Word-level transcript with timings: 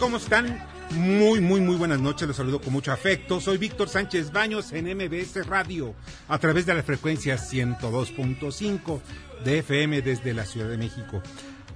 ¿Cómo 0.00 0.16
están? 0.16 0.58
Muy, 0.92 1.42
muy, 1.42 1.60
muy 1.60 1.76
buenas 1.76 2.00
noches. 2.00 2.26
Los 2.26 2.38
saludo 2.38 2.58
con 2.58 2.72
mucho 2.72 2.90
afecto. 2.90 3.38
Soy 3.38 3.58
Víctor 3.58 3.90
Sánchez 3.90 4.32
Baños 4.32 4.72
en 4.72 4.86
MBS 4.96 5.46
Radio, 5.46 5.94
a 6.26 6.38
través 6.38 6.64
de 6.64 6.72
la 6.72 6.82
frecuencia 6.82 7.36
102.5 7.36 8.98
de 9.44 9.58
FM 9.58 10.00
desde 10.00 10.32
la 10.32 10.46
Ciudad 10.46 10.70
de 10.70 10.78
México. 10.78 11.22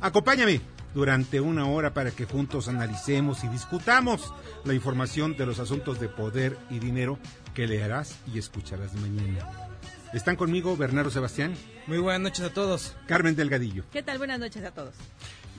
Acompáñame 0.01 0.63
durante 0.95 1.39
una 1.39 1.67
hora 1.67 1.93
para 1.93 2.13
que 2.13 2.25
juntos 2.25 2.67
analicemos 2.69 3.45
y 3.45 3.49
discutamos 3.49 4.33
la 4.65 4.73
información 4.73 5.37
de 5.37 5.45
los 5.45 5.59
asuntos 5.59 6.01
de 6.01 6.09
poder 6.09 6.57
y 6.71 6.79
dinero 6.79 7.19
que 7.53 7.67
leerás 7.67 8.17
y 8.33 8.39
escucharás 8.39 8.95
mañana. 8.95 9.47
Están 10.15 10.37
conmigo 10.37 10.79
Bernardo 10.79 11.11
Sebastián. 11.11 11.55
Muy 11.87 11.99
buenas 11.99 12.23
noches 12.23 12.47
a 12.47 12.55
todos. 12.55 12.97
Carmen 13.07 13.37
Delgadillo. 13.37 13.85
¿Qué 13.93 14.03
tal? 14.03 14.17
Buenas 14.17 14.39
noches 14.39 14.65
a 14.65 14.71
todos. 14.71 14.95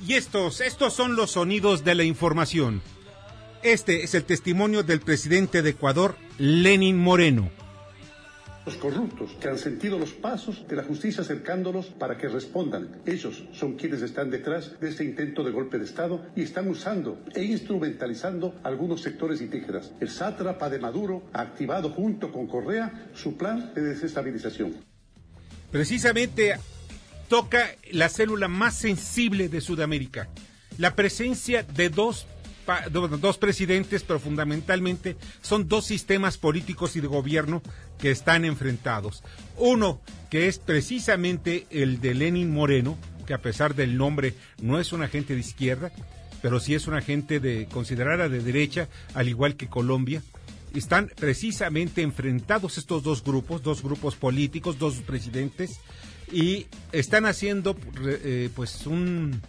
Y 0.04 0.14
estos, 0.14 0.62
estos 0.62 0.94
son 0.94 1.16
los 1.16 1.32
sonidos 1.32 1.84
de 1.84 1.96
la 1.96 2.04
información. 2.04 2.82
Este 3.64 4.04
es 4.04 4.14
el 4.14 4.26
testimonio 4.26 4.84
del 4.84 5.00
presidente 5.00 5.62
de 5.62 5.72
Ecuador, 5.72 6.16
Lenin 6.38 6.98
Moreno. 6.98 7.50
Los 8.66 8.78
corruptos 8.78 9.32
que 9.40 9.48
han 9.48 9.60
sentido 9.60 10.00
los 10.00 10.12
pasos 10.12 10.68
de 10.68 10.76
la 10.76 10.84
justicia 10.84 11.22
acercándolos 11.22 11.86
para 11.88 12.18
que 12.18 12.28
respondan. 12.28 13.02
Ellos 13.06 13.44
son 13.54 13.74
quienes 13.74 14.02
están 14.02 14.32
detrás 14.32 14.80
de 14.80 14.90
este 14.90 15.04
intento 15.04 15.44
de 15.44 15.52
golpe 15.52 15.78
de 15.78 15.86
Estado 15.86 16.26
y 16.36 16.42
están 16.42 16.68
usando 16.68 17.24
e 17.36 17.44
instrumentalizando 17.44 18.56
algunos 18.64 19.02
sectores 19.02 19.40
indígenas. 19.42 19.92
El 20.00 20.10
sátrapa 20.10 20.70
de 20.70 20.80
Maduro 20.80 21.24
ha 21.32 21.42
activado 21.42 21.92
junto 21.92 22.32
con 22.32 22.48
Correa 22.48 23.10
su 23.14 23.38
plan 23.38 23.72
de 23.76 23.82
desestabilización. 23.82 24.76
Precisamente 25.72 26.56
toca 27.28 27.76
la 27.92 28.10
célula 28.10 28.48
más 28.48 28.76
sensible 28.76 29.50
de 29.50 29.62
Sudamérica, 29.62 30.30
la 30.78 30.96
presencia 30.96 31.64
de 31.64 31.90
dos 31.90 32.28
dos 33.22 33.38
presidentes, 33.38 34.04
pero 34.04 34.20
fundamentalmente 34.20 35.16
son 35.42 35.68
dos 35.68 35.86
sistemas 35.86 36.38
políticos 36.38 36.96
y 36.96 37.02
de 37.02 37.08
gobierno 37.08 37.62
que 38.00 38.12
están 38.12 38.44
enfrentados. 38.44 39.24
Uno, 39.58 40.02
que 40.30 40.48
es 40.48 40.58
precisamente 40.58 41.68
el 41.70 42.02
de 42.02 42.16
Lenin 42.16 42.52
Moreno, 42.52 42.98
que 43.26 43.34
a 43.34 43.42
pesar 43.42 43.76
del 43.76 43.98
nombre 43.98 44.34
no 44.62 44.80
es 44.80 44.94
un 44.94 45.04
agente 45.04 45.34
de 45.34 45.42
izquierda, 45.42 45.92
pero 46.42 46.60
sí 46.60 46.76
es 46.76 46.88
un 46.88 46.96
agente 46.96 47.40
de 47.40 47.68
considerada 47.68 48.30
de 48.30 48.40
derecha, 48.40 48.88
al 49.14 49.28
igual 49.30 49.56
que 49.56 49.68
Colombia. 49.68 50.22
Están 50.74 51.10
precisamente 51.16 52.02
enfrentados 52.02 52.78
estos 52.78 53.02
dos 53.02 53.24
grupos, 53.24 53.64
dos 53.64 53.82
grupos 53.82 54.16
políticos, 54.16 54.78
dos 54.78 54.96
presidentes, 54.96 55.80
y 56.36 56.68
están 56.92 57.26
haciendo 57.26 57.78
eh, 58.06 58.50
pues 58.54 58.86
un, 58.88 59.42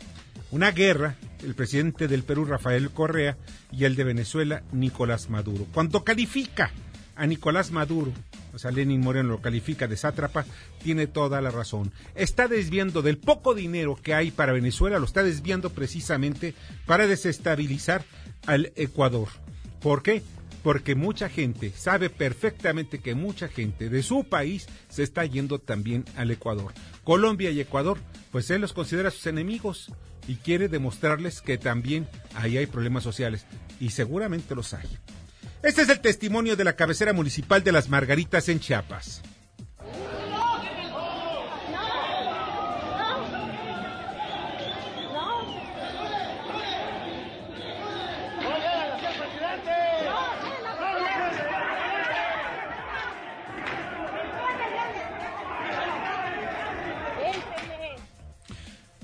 una 0.53 0.71
guerra 0.71 1.17
el 1.45 1.57
presidente 1.57 2.07
del 2.07 2.23
Perú 2.23 2.45
Rafael 2.45 2.91
Correa 2.91 3.37
y 3.73 3.85
el 3.87 3.97
de 3.97 4.05
Venezuela 4.05 4.63
Nicolás 4.71 5.29
Maduro. 5.29 5.67
Cuando 5.75 6.05
califica 6.05 6.71
a 7.17 7.27
Nicolás 7.27 7.73
Maduro, 7.73 8.13
o 8.55 8.59
sea, 8.61 8.71
Lenin 8.71 9.01
Moreno 9.01 9.31
lo 9.31 9.41
califica 9.41 9.89
de 9.89 9.97
sátrapa, 9.97 10.47
tiene 10.81 11.09
toda 11.09 11.41
la 11.41 11.51
razón. 11.51 11.91
Está 12.15 12.47
desviando 12.47 13.03
del 13.03 13.19
poco 13.19 13.55
dinero 13.55 13.99
que 14.01 14.15
hay 14.15 14.31
para 14.31 14.53
Venezuela, 14.53 15.01
lo 15.01 15.07
está 15.07 15.25
desviando 15.25 15.71
precisamente 15.71 16.55
para 16.87 17.09
desestabilizar 17.09 18.05
al 18.47 18.73
Ecuador. 18.77 19.29
¿Por 19.81 20.05
qué? 20.05 20.23
Porque 20.67 20.97
mucha 20.97 21.29
gente 21.29 21.71
sabe 21.77 22.11
perfectamente 22.11 22.99
que 22.99 23.15
mucha 23.15 23.47
gente 23.47 23.89
de 23.89 24.03
su 24.03 24.25
país 24.25 24.67
se 24.89 25.05
está 25.05 25.25
yendo 25.25 25.61
también 25.61 26.05
al 26.17 26.33
Ecuador. 26.33 26.73
Colombia 27.05 27.53
y 27.53 27.61
Ecuador, 27.61 27.99
pues 28.33 28.51
él 28.51 28.63
los 28.63 28.73
considera 28.73 29.13
sus 29.13 29.29
enemigos 29.29 29.93
y 30.27 30.35
quiere 30.35 30.67
demostrarles 30.67 31.41
que 31.41 31.57
también 31.57 32.09
ahí 32.35 32.59
hay 32.59 32.67
problemas 32.67 33.05
sociales 33.05 33.47
y 33.79 33.91
seguramente 33.91 34.57
los 34.57 34.75
hay. 34.75 34.89
Este 35.63 35.83
es 35.83 35.89
el 35.89 36.01
testimonio 36.01 36.57
de 36.57 36.65
la 36.65 36.75
cabecera 36.75 37.13
municipal 37.13 37.63
de 37.63 37.71
Las 37.71 37.89
Margaritas 37.89 38.49
en 38.49 38.59
Chiapas. 38.59 39.23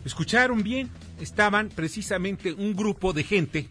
Escucharon 0.04 0.62
bien, 0.62 0.90
estaban 1.20 1.68
precisamente 1.68 2.52
un 2.52 2.74
grupo 2.74 3.12
de 3.12 3.22
gente 3.22 3.68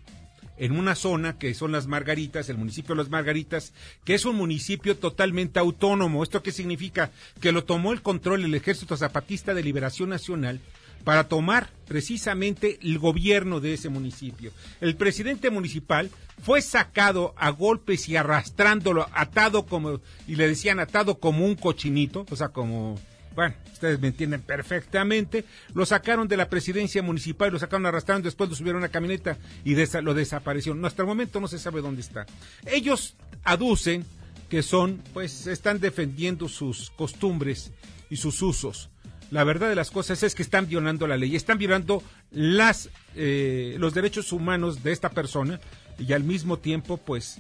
en 0.58 0.78
una 0.78 0.96
zona 0.96 1.38
que 1.38 1.54
son 1.54 1.72
las 1.72 1.88
Margaritas, 1.88 2.48
el 2.48 2.58
municipio 2.58 2.94
de 2.94 3.02
las 3.02 3.10
Margaritas, 3.10 3.74
que 4.06 4.14
es 4.14 4.26
un 4.26 4.36
municipio 4.36 4.96
totalmente 4.96 5.60
autónomo. 5.60 6.24
¿Esto 6.24 6.44
qué 6.44 6.52
significa? 6.52 7.10
Que 7.42 7.52
lo 7.52 7.64
tomó 7.64 7.94
el 7.94 8.02
control 8.02 8.46
el 8.46 8.54
Ejército 8.54 8.96
Zapatista 8.96 9.54
de 9.54 9.64
Liberación 9.64 10.10
Nacional 10.10 10.62
para 11.04 11.28
tomar 11.28 11.70
precisamente 11.88 12.78
el 12.82 13.00
gobierno 13.00 13.60
de 13.60 13.74
ese 13.74 13.90
municipio. 13.90 14.52
El 14.82 14.96
presidente 14.96 15.50
municipal 15.50 16.12
fue 16.42 16.62
sacado 16.62 17.34
a 17.38 17.50
golpes 17.50 18.08
y 18.08 18.16
arrastrándolo, 18.16 19.08
atado 19.14 19.66
como, 19.66 20.00
y 20.28 20.36
le 20.36 20.48
decían 20.48 20.80
atado 20.80 21.20
como 21.20 21.46
un 21.46 21.56
cochinito, 21.56 22.26
o 22.30 22.36
sea, 22.36 22.50
como 22.50 23.00
bueno, 23.36 23.56
ustedes 23.72 24.00
me 24.00 24.08
entienden 24.08 24.42
perfectamente, 24.42 25.46
lo 25.74 25.86
sacaron 25.86 26.28
de 26.28 26.38
la 26.38 26.50
presidencia 26.50 27.02
municipal, 27.02 27.52
lo 27.52 27.60
sacaron 27.60 27.86
arrastrando, 27.86 28.26
después 28.26 28.50
lo 28.50 28.56
subieron 28.56 28.82
a 28.82 28.86
una 28.86 28.92
camioneta 28.92 29.38
y 29.64 29.76
lo 29.76 30.14
desaparecieron. 30.14 30.84
Hasta 30.86 31.04
el 31.04 31.08
momento 31.08 31.40
no 31.40 31.48
se 31.48 31.60
sabe 31.60 31.82
dónde 31.82 32.02
está. 32.02 32.26
Ellos 32.66 33.16
aducen 33.44 34.06
que 34.50 34.64
son, 34.64 35.02
pues, 35.14 35.48
están 35.48 35.80
defendiendo 35.80 36.50
sus 36.50 36.90
costumbres 36.92 37.72
y 38.10 38.18
sus 38.18 38.42
usos. 38.42 38.90
La 39.32 39.46
verdad 39.46 39.70
de 39.70 39.76
las 39.76 39.92
cosas 39.92 40.24
es 40.24 40.36
que 40.36 40.44
están 40.44 40.68
violando 40.68 41.08
la 41.08 41.16
ley, 41.16 41.38
están 41.38 41.58
violando 41.58 42.04
las, 42.32 42.90
eh, 43.16 43.76
los 43.80 43.94
derechos 43.94 44.34
humanos 44.34 44.84
de 44.84 44.92
esta 44.92 45.10
persona 45.10 45.62
y 45.98 46.12
al 46.12 46.26
mismo 46.26 46.60
tiempo, 46.60 46.98
pues, 46.98 47.40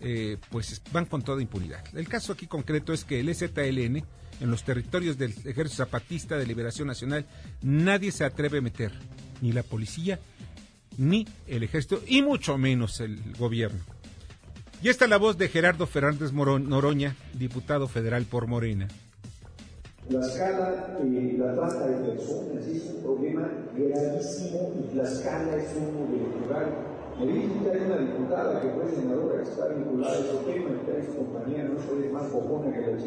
eh, 0.00 0.36
pues 0.50 0.82
van 0.92 1.06
con 1.06 1.22
toda 1.22 1.40
impunidad. 1.40 1.82
El 1.96 2.08
caso 2.08 2.34
aquí 2.34 2.46
concreto 2.46 2.92
es 2.92 3.04
que 3.04 3.20
el 3.20 3.34
ZLN 3.34 4.04
en 4.40 4.50
los 4.50 4.64
territorios 4.64 5.18
del 5.18 5.30
Ejército 5.30 5.84
Zapatista 5.84 6.36
de 6.36 6.46
Liberación 6.46 6.88
Nacional, 6.88 7.26
nadie 7.62 8.12
se 8.12 8.24
atreve 8.24 8.58
a 8.58 8.62
meter, 8.62 8.92
ni 9.40 9.52
la 9.52 9.62
policía, 9.62 10.18
ni 10.98 11.26
el 11.46 11.62
ejército, 11.62 12.02
y 12.06 12.22
mucho 12.22 12.58
menos 12.58 13.00
el 13.00 13.18
gobierno. 13.38 13.80
Y 14.82 14.88
esta 14.88 15.04
es 15.04 15.10
la 15.10 15.16
voz 15.16 15.38
de 15.38 15.48
Gerardo 15.48 15.86
Fernández 15.86 16.32
Noroña, 16.32 17.16
diputado 17.32 17.88
federal 17.88 18.24
por 18.24 18.46
Morena. 18.46 18.88
La 20.10 20.20
escala 20.20 20.98
y 21.02 21.38
la 21.38 21.54
trata 21.54 21.86
de 21.86 22.10
personas 22.10 22.66
es 22.66 22.82
un 22.94 23.02
problema 23.02 23.48
gravísimo 23.74 24.74
y 24.92 24.94
la 24.94 25.04
escala 25.04 25.56
es 25.56 25.70
uno 25.76 26.12
de 26.12 26.18
los 26.18 26.42
lugares. 26.42 26.74
Me 27.18 27.26
que 27.26 27.84
una 27.84 27.96
diputada 27.96 28.60
que 28.60 28.68
fue 28.68 28.90
senadora 28.90 29.42
que 29.42 29.48
está 29.48 29.68
vinculada 29.68 30.16
a 30.16 30.18
ese 30.18 30.36
tema, 30.44 30.70
que 30.84 30.98
es 30.98 31.08
compañía, 31.16 31.64
no 31.64 31.80
soy 31.80 32.08
más 32.10 32.30
bojona 32.30 32.74
que 32.74 32.80
la 32.80 32.98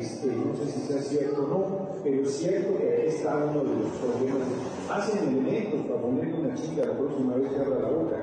este, 0.00 0.26
no 0.28 0.54
sé 0.56 0.72
si 0.72 0.86
sea 0.86 1.02
cierto 1.02 1.44
o 1.44 1.48
no, 1.48 2.02
pero 2.02 2.22
es 2.22 2.36
cierto 2.36 2.78
que 2.78 2.84
ahí 2.84 3.08
está 3.08 3.36
uno 3.36 3.64
de 3.64 3.82
los 3.82 3.92
problemas. 3.92 4.48
Hacen 4.90 5.28
elementos 5.28 5.86
para 5.86 6.00
ponerle 6.00 6.34
una 6.34 6.54
chica 6.54 6.86
la 6.86 6.98
próxima 6.98 7.36
vez 7.36 7.50
que 7.50 7.56
abra 7.56 7.78
la 7.80 7.88
boca. 7.88 8.16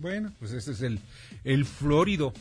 Bueno, 0.00 0.32
pues 0.38 0.52
ese 0.52 0.72
es 0.72 0.82
el, 0.82 0.98
el 1.44 1.64
florido 1.64 2.32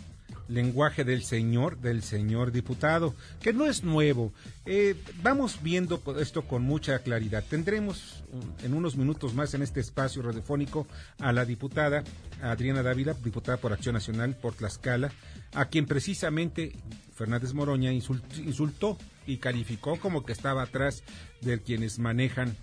lenguaje 0.48 1.04
del 1.04 1.24
señor, 1.24 1.78
del 1.80 2.04
señor 2.04 2.52
diputado, 2.52 3.16
que 3.42 3.54
no 3.54 3.66
es 3.66 3.84
nuevo. 3.84 4.34
Eh, 4.66 4.96
vamos 5.22 5.60
viendo 5.62 6.02
esto 6.20 6.44
con 6.44 6.64
mucha 6.64 7.00
claridad. 7.00 7.44
Tendremos 7.50 8.24
en 8.64 8.74
unos 8.74 8.96
minutos 8.96 9.34
más 9.34 9.54
en 9.54 9.62
este 9.62 9.80
espacio 9.80 10.22
radiofónico 10.22 10.88
a 11.20 11.32
la 11.32 11.46
diputada 11.46 12.04
Adriana 12.42 12.84
Dávila, 12.84 13.14
diputada 13.14 13.58
por 13.58 13.74
Acción 13.74 13.94
Nacional 13.94 14.36
por 14.36 14.54
Tlaxcala, 14.54 15.12
a 15.54 15.66
quien 15.66 15.86
precisamente 15.86 16.74
Fernández 17.14 17.54
Moroña 17.54 17.92
insultó 17.92 18.98
y 19.26 19.38
calificó 19.38 20.00
como 20.00 20.26
que 20.26 20.34
estaba 20.34 20.64
atrás 20.64 21.04
de 21.42 21.62
quienes 21.62 22.00
manejan 22.00 22.56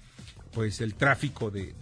pues 0.53 0.81
el 0.81 0.95
tráfico 0.95 1.51
de 1.51 1.75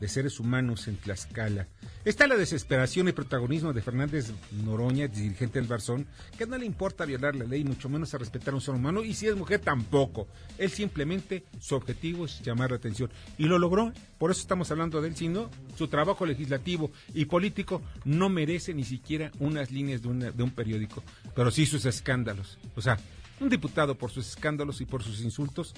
de 0.00 0.08
seres 0.08 0.40
humanos 0.40 0.88
en 0.88 0.96
Tlaxcala. 0.96 1.66
Está 2.04 2.26
la 2.26 2.36
desesperación 2.36 3.08
y 3.08 3.12
protagonismo 3.12 3.72
de 3.72 3.82
Fernández 3.82 4.32
Noroña, 4.64 5.08
dirigente 5.08 5.58
del 5.58 5.68
Barzón, 5.68 6.06
que 6.38 6.46
no 6.46 6.56
le 6.56 6.64
importa 6.64 7.04
violar 7.04 7.34
la 7.34 7.44
ley, 7.44 7.64
mucho 7.64 7.88
menos 7.88 8.14
a 8.14 8.18
respetar 8.18 8.54
a 8.54 8.56
un 8.56 8.60
ser 8.60 8.74
humano, 8.74 9.02
y 9.02 9.14
si 9.14 9.26
es 9.26 9.36
mujer 9.36 9.60
tampoco. 9.60 10.28
Él 10.58 10.70
simplemente, 10.70 11.44
su 11.60 11.74
objetivo 11.74 12.24
es 12.24 12.40
llamar 12.40 12.70
la 12.70 12.76
atención. 12.76 13.10
Y 13.36 13.44
lo 13.44 13.58
logró, 13.58 13.92
por 14.16 14.30
eso 14.30 14.40
estamos 14.40 14.70
hablando 14.70 15.02
de 15.02 15.08
él, 15.08 15.16
sino 15.16 15.50
su 15.76 15.88
trabajo 15.88 16.24
legislativo 16.24 16.92
y 17.14 17.24
político 17.24 17.82
no 18.04 18.28
merece 18.28 18.72
ni 18.74 18.84
siquiera 18.84 19.32
unas 19.40 19.72
líneas 19.72 20.00
de, 20.00 20.32
de 20.32 20.42
un 20.42 20.50
periódico, 20.50 21.02
pero 21.34 21.50
sí 21.50 21.66
sus 21.66 21.84
escándalos. 21.84 22.58
O 22.76 22.80
sea, 22.80 22.96
un 23.40 23.48
diputado 23.48 23.96
por 23.96 24.10
sus 24.10 24.28
escándalos 24.28 24.80
y 24.80 24.86
por 24.86 25.02
sus 25.02 25.20
insultos, 25.20 25.74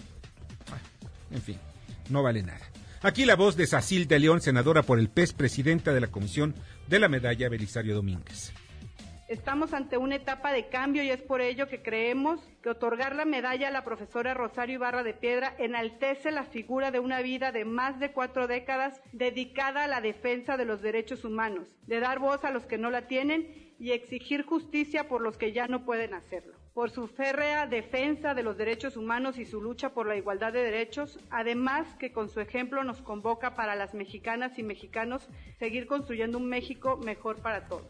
en 1.30 1.42
fin, 1.42 1.56
no 2.08 2.22
vale 2.22 2.42
nada. 2.42 2.70
Aquí 3.02 3.24
la 3.24 3.34
voz 3.34 3.56
de 3.56 3.66
Sacil 3.66 4.06
de 4.08 4.18
León, 4.18 4.42
senadora 4.42 4.82
por 4.82 4.98
el 4.98 5.08
PES, 5.08 5.32
presidenta 5.32 5.94
de 5.94 6.02
la 6.02 6.08
Comisión 6.08 6.54
de 6.86 6.98
la 6.98 7.08
Medalla 7.08 7.48
Belisario 7.48 7.94
Domínguez. 7.94 8.52
Estamos 9.26 9.72
ante 9.72 9.96
una 9.96 10.16
etapa 10.16 10.52
de 10.52 10.68
cambio 10.68 11.02
y 11.02 11.08
es 11.08 11.22
por 11.22 11.40
ello 11.40 11.66
que 11.66 11.80
creemos 11.80 12.40
que 12.62 12.68
otorgar 12.68 13.16
la 13.16 13.24
medalla 13.24 13.68
a 13.68 13.70
la 13.70 13.84
profesora 13.84 14.34
Rosario 14.34 14.74
Ibarra 14.74 15.02
de 15.02 15.14
Piedra 15.14 15.54
enaltece 15.58 16.30
la 16.30 16.44
figura 16.44 16.90
de 16.90 16.98
una 16.98 17.22
vida 17.22 17.52
de 17.52 17.64
más 17.64 17.98
de 18.00 18.12
cuatro 18.12 18.46
décadas 18.46 19.00
dedicada 19.12 19.84
a 19.84 19.88
la 19.88 20.02
defensa 20.02 20.58
de 20.58 20.66
los 20.66 20.82
derechos 20.82 21.24
humanos, 21.24 21.68
de 21.86 22.00
dar 22.00 22.18
voz 22.18 22.44
a 22.44 22.50
los 22.50 22.66
que 22.66 22.76
no 22.76 22.90
la 22.90 23.06
tienen 23.06 23.72
y 23.78 23.92
exigir 23.92 24.44
justicia 24.44 25.08
por 25.08 25.22
los 25.22 25.38
que 25.38 25.52
ya 25.52 25.68
no 25.68 25.86
pueden 25.86 26.12
hacerlo 26.12 26.59
por 26.74 26.90
su 26.90 27.08
férrea 27.08 27.66
defensa 27.66 28.34
de 28.34 28.42
los 28.42 28.56
derechos 28.56 28.96
humanos 28.96 29.38
y 29.38 29.44
su 29.44 29.60
lucha 29.60 29.90
por 29.90 30.06
la 30.06 30.16
igualdad 30.16 30.52
de 30.52 30.62
derechos, 30.62 31.18
además 31.30 31.86
que 31.98 32.12
con 32.12 32.28
su 32.28 32.40
ejemplo 32.40 32.84
nos 32.84 33.02
convoca 33.02 33.56
para 33.56 33.74
las 33.74 33.94
mexicanas 33.94 34.58
y 34.58 34.62
mexicanos 34.62 35.28
seguir 35.58 35.86
construyendo 35.86 36.38
un 36.38 36.48
México 36.48 36.96
mejor 36.96 37.38
para 37.38 37.66
todos. 37.66 37.86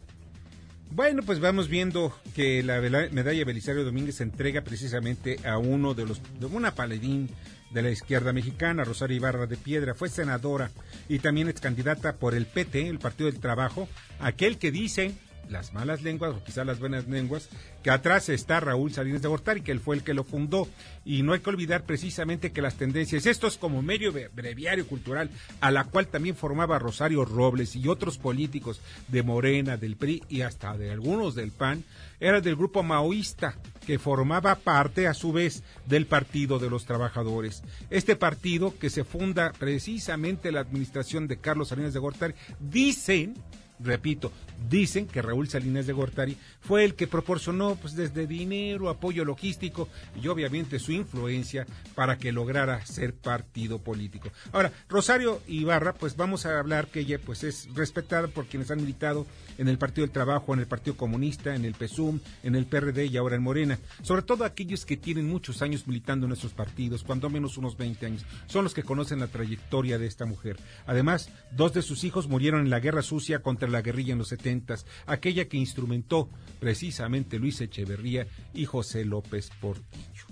Bueno, 0.93 1.23
pues 1.23 1.39
vamos 1.39 1.69
viendo 1.69 2.13
que 2.35 2.63
la 2.63 2.81
medalla 2.81 3.45
Belisario 3.45 3.85
Domínguez 3.85 4.15
se 4.15 4.23
entrega 4.23 4.61
precisamente 4.61 5.39
a 5.47 5.57
uno 5.57 5.93
de 5.93 6.05
los, 6.05 6.21
de 6.37 6.47
una 6.47 6.75
paladín 6.75 7.29
de 7.71 7.81
la 7.81 7.91
izquierda 7.91 8.33
mexicana, 8.33 8.83
Rosario 8.83 9.15
Ibarra 9.15 9.47
de 9.47 9.55
Piedra, 9.55 9.93
fue 9.93 10.09
senadora 10.09 10.69
y 11.07 11.19
también 11.19 11.47
es 11.47 11.61
candidata 11.61 12.17
por 12.17 12.35
el 12.35 12.45
PT, 12.45 12.89
el 12.89 12.99
Partido 12.99 13.31
del 13.31 13.39
Trabajo, 13.39 13.87
aquel 14.19 14.57
que 14.57 14.71
dice 14.71 15.13
las 15.51 15.73
malas 15.73 16.01
lenguas 16.01 16.33
o 16.33 16.43
quizás 16.43 16.65
las 16.65 16.79
buenas 16.79 17.07
lenguas, 17.07 17.49
que 17.83 17.91
atrás 17.91 18.29
está 18.29 18.59
Raúl 18.59 18.93
Salinas 18.93 19.21
de 19.21 19.27
Gortari, 19.27 19.61
que 19.61 19.71
él 19.71 19.79
fue 19.79 19.95
el 19.95 20.03
que 20.03 20.13
lo 20.13 20.23
fundó. 20.23 20.67
Y 21.05 21.23
no 21.23 21.33
hay 21.33 21.39
que 21.39 21.49
olvidar 21.49 21.83
precisamente 21.83 22.51
que 22.51 22.61
las 22.61 22.75
tendencias, 22.75 23.25
esto 23.25 23.47
es 23.47 23.57
como 23.57 23.81
medio 23.81 24.13
breviario 24.33 24.87
cultural, 24.87 25.29
a 25.59 25.71
la 25.71 25.83
cual 25.83 26.07
también 26.07 26.35
formaba 26.35 26.79
Rosario 26.79 27.25
Robles 27.25 27.75
y 27.75 27.87
otros 27.87 28.17
políticos 28.17 28.81
de 29.09 29.23
Morena, 29.23 29.77
del 29.77 29.97
PRI 29.97 30.23
y 30.29 30.41
hasta 30.41 30.77
de 30.77 30.91
algunos 30.91 31.35
del 31.35 31.51
PAN, 31.51 31.83
era 32.19 32.39
del 32.39 32.55
grupo 32.55 32.83
maoísta, 32.83 33.55
que 33.85 33.99
formaba 33.99 34.55
parte 34.55 35.07
a 35.07 35.13
su 35.13 35.33
vez 35.33 35.63
del 35.87 36.05
Partido 36.05 36.59
de 36.59 36.69
los 36.69 36.85
Trabajadores. 36.85 37.63
Este 37.89 38.15
partido 38.15 38.77
que 38.77 38.91
se 38.91 39.03
funda 39.03 39.51
precisamente 39.57 40.51
la 40.51 40.59
administración 40.59 41.27
de 41.27 41.37
Carlos 41.37 41.69
Salinas 41.69 41.93
de 41.93 41.99
Gortari, 41.99 42.35
dicen 42.59 43.35
repito, 43.83 44.31
dicen 44.69 45.07
que 45.07 45.21
Raúl 45.21 45.49
Salinas 45.49 45.87
de 45.87 45.93
Gortari 45.93 46.37
fue 46.59 46.85
el 46.85 46.95
que 46.95 47.07
proporcionó 47.07 47.75
pues 47.75 47.95
desde 47.95 48.27
dinero, 48.27 48.89
apoyo 48.89 49.25
logístico 49.25 49.87
y 50.21 50.27
obviamente 50.27 50.79
su 50.79 50.91
influencia 50.91 51.65
para 51.95 52.17
que 52.17 52.31
lograra 52.31 52.85
ser 52.85 53.13
partido 53.13 53.79
político. 53.79 54.29
Ahora, 54.51 54.71
Rosario 54.89 55.41
Ibarra, 55.47 55.93
pues 55.93 56.15
vamos 56.15 56.45
a 56.45 56.59
hablar 56.59 56.87
que 56.87 57.01
ella 57.01 57.19
pues 57.23 57.43
es 57.43 57.67
respetada 57.73 58.27
por 58.27 58.45
quienes 58.45 58.71
han 58.71 58.81
militado 58.81 59.25
en 59.57 59.67
el 59.67 59.77
Partido 59.77 60.05
del 60.05 60.13
Trabajo, 60.13 60.53
en 60.53 60.59
el 60.59 60.67
Partido 60.67 60.95
Comunista, 60.97 61.55
en 61.55 61.65
el 61.65 61.75
PSUM, 61.75 62.19
en 62.43 62.55
el 62.55 62.65
PRD 62.65 63.05
y 63.05 63.17
ahora 63.17 63.35
en 63.35 63.43
Morena. 63.43 63.79
Sobre 64.01 64.21
todo 64.21 64.45
aquellos 64.45 64.85
que 64.85 64.97
tienen 64.97 65.27
muchos 65.27 65.61
años 65.61 65.87
militando 65.87 66.25
en 66.25 66.33
esos 66.33 66.53
partidos, 66.53 67.03
cuando 67.03 67.29
menos 67.29 67.57
unos 67.57 67.77
20 67.77 68.05
años, 68.05 68.25
son 68.47 68.63
los 68.63 68.73
que 68.73 68.83
conocen 68.83 69.19
la 69.19 69.27
trayectoria 69.27 69.97
de 69.97 70.07
esta 70.07 70.25
mujer. 70.25 70.57
Además, 70.85 71.29
dos 71.51 71.73
de 71.73 71.81
sus 71.81 72.03
hijos 72.03 72.27
murieron 72.27 72.61
en 72.61 72.69
la 72.69 72.79
guerra 72.79 73.01
sucia 73.01 73.39
contra 73.39 73.69
la 73.71 73.81
guerrilla 73.81 74.13
en 74.13 74.19
los 74.19 74.29
setentas, 74.29 74.85
aquella 75.05 75.47
que 75.47 75.57
instrumentó 75.57 76.29
precisamente 76.59 77.39
Luis 77.39 77.61
Echeverría 77.61 78.27
y 78.53 78.65
José 78.65 79.05
López 79.05 79.49
Portillo. 79.59 80.30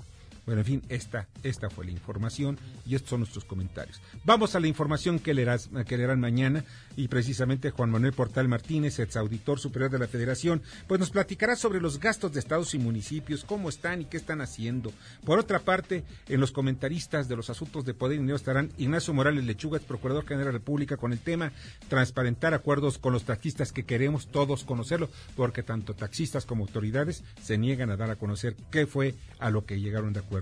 Bueno, 0.50 0.62
en 0.62 0.66
fin, 0.66 0.82
esta, 0.90 1.28
esta 1.44 1.70
fue 1.70 1.86
la 1.86 1.92
información 1.92 2.58
y 2.84 2.96
estos 2.96 3.12
son 3.12 3.20
nuestros 3.20 3.46
comentarios. 3.46 4.02
Vamos 4.26 4.56
a 4.56 4.60
la 4.60 4.66
información 4.66 5.20
que 5.20 5.36
leerás, 5.36 5.70
que 5.86 5.96
leerán 5.96 6.20
mañana 6.20 6.66
y 6.98 7.08
precisamente 7.08 7.70
Juan 7.70 7.92
Manuel 7.92 8.14
Portal 8.14 8.48
Martínez, 8.48 8.98
ex 8.98 9.16
auditor 9.16 9.60
superior 9.60 9.92
de 9.92 10.00
la 10.00 10.08
Federación, 10.08 10.64
pues 10.88 11.00
nos 11.00 11.12
platicará 11.12 11.56
sobre 11.56 11.80
los 11.80 12.00
gastos 12.00 12.34
de 12.34 12.40
estados 12.40 12.74
y 12.74 12.80
municipios, 12.80 13.44
cómo 13.44 13.70
están 13.70 14.02
y 14.02 14.06
qué 14.06 14.18
están 14.18 14.42
haciendo. 14.42 14.92
Por 15.24 15.38
otra 15.38 15.60
parte, 15.60 16.04
en 16.28 16.40
los 16.40 16.52
comentaristas 16.52 17.30
de 17.30 17.36
los 17.36 17.52
asuntos 17.52 17.86
de 17.86 17.94
poder 17.94 18.16
y 18.16 18.22
dinero 18.22 18.36
estarán 18.36 18.72
Ignacio 18.80 19.14
Morales 19.14 19.44
Lechuga, 19.44 19.78
ex 19.78 19.86
procurador 19.86 20.24
general 20.24 20.46
de 20.48 20.52
la 20.54 20.58
República, 20.58 20.98
con 20.98 21.14
el 21.14 21.20
tema 21.20 21.52
transparentar 21.90 22.56
acuerdos 22.56 22.98
con 22.98 23.14
los 23.14 23.26
taxistas 23.26 23.72
que 23.72 23.86
queremos 23.86 24.26
todos 24.32 24.64
conocerlo, 24.64 25.12
porque 25.36 25.62
tanto 25.62 25.94
taxistas 25.94 26.48
como 26.48 26.64
autoridades 26.64 27.24
se 27.40 27.60
niegan 27.60 27.92
a 27.92 27.98
dar 27.98 28.10
a 28.10 28.16
conocer 28.16 28.56
qué 28.72 28.88
fue 28.88 29.14
a 29.38 29.52
lo 29.52 29.64
que 29.68 29.80
llegaron 29.80 30.12
de 30.12 30.22
acuerdo. 30.22 30.39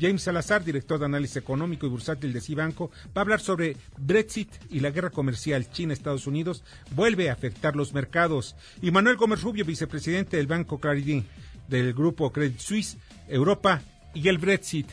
James 0.00 0.22
Salazar, 0.22 0.64
director 0.64 0.98
de 0.98 1.06
análisis 1.06 1.36
económico 1.36 1.86
y 1.86 1.90
bursátil 1.90 2.32
de 2.32 2.40
Cibanco, 2.40 2.90
va 3.08 3.20
a 3.20 3.20
hablar 3.20 3.40
sobre 3.40 3.76
Brexit 3.96 4.50
y 4.70 4.80
la 4.80 4.90
guerra 4.90 5.10
comercial 5.10 5.70
China-Estados 5.70 6.26
Unidos 6.26 6.64
vuelve 6.92 7.30
a 7.30 7.32
afectar 7.32 7.76
los 7.76 7.92
mercados. 7.92 8.56
Y 8.82 8.90
Manuel 8.90 9.16
Gómez 9.16 9.42
Rubio, 9.42 9.64
vicepresidente 9.64 10.36
del 10.36 10.46
Banco 10.46 10.78
Clarity 10.78 11.24
del 11.68 11.92
grupo 11.92 12.32
Credit 12.32 12.58
Suisse, 12.58 12.96
Europa 13.28 13.82
y 14.14 14.28
el 14.28 14.38
Brexit 14.38 14.88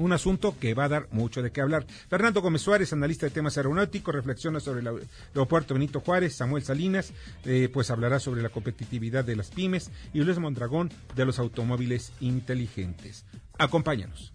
un 0.00 0.12
asunto 0.12 0.56
que 0.58 0.74
va 0.74 0.84
a 0.84 0.88
dar 0.88 1.08
mucho 1.12 1.42
de 1.42 1.52
qué 1.52 1.60
hablar. 1.60 1.84
Fernando 2.08 2.40
Gómez 2.40 2.62
Suárez, 2.62 2.92
analista 2.92 3.26
de 3.26 3.30
temas 3.30 3.56
aeronáuticos, 3.56 4.14
reflexiona 4.14 4.58
sobre 4.58 4.80
el 4.80 4.88
aeropuerto 5.34 5.74
Benito 5.74 6.00
Juárez, 6.00 6.34
Samuel 6.34 6.64
Salinas, 6.64 7.12
eh, 7.44 7.68
pues 7.72 7.90
hablará 7.90 8.18
sobre 8.18 8.42
la 8.42 8.48
competitividad 8.48 9.24
de 9.24 9.36
las 9.36 9.50
pymes 9.50 9.90
y 10.14 10.20
Luis 10.20 10.38
Mondragón 10.38 10.90
de 11.14 11.24
los 11.26 11.38
automóviles 11.38 12.12
inteligentes. 12.20 13.24
Acompáñanos. 13.60 14.32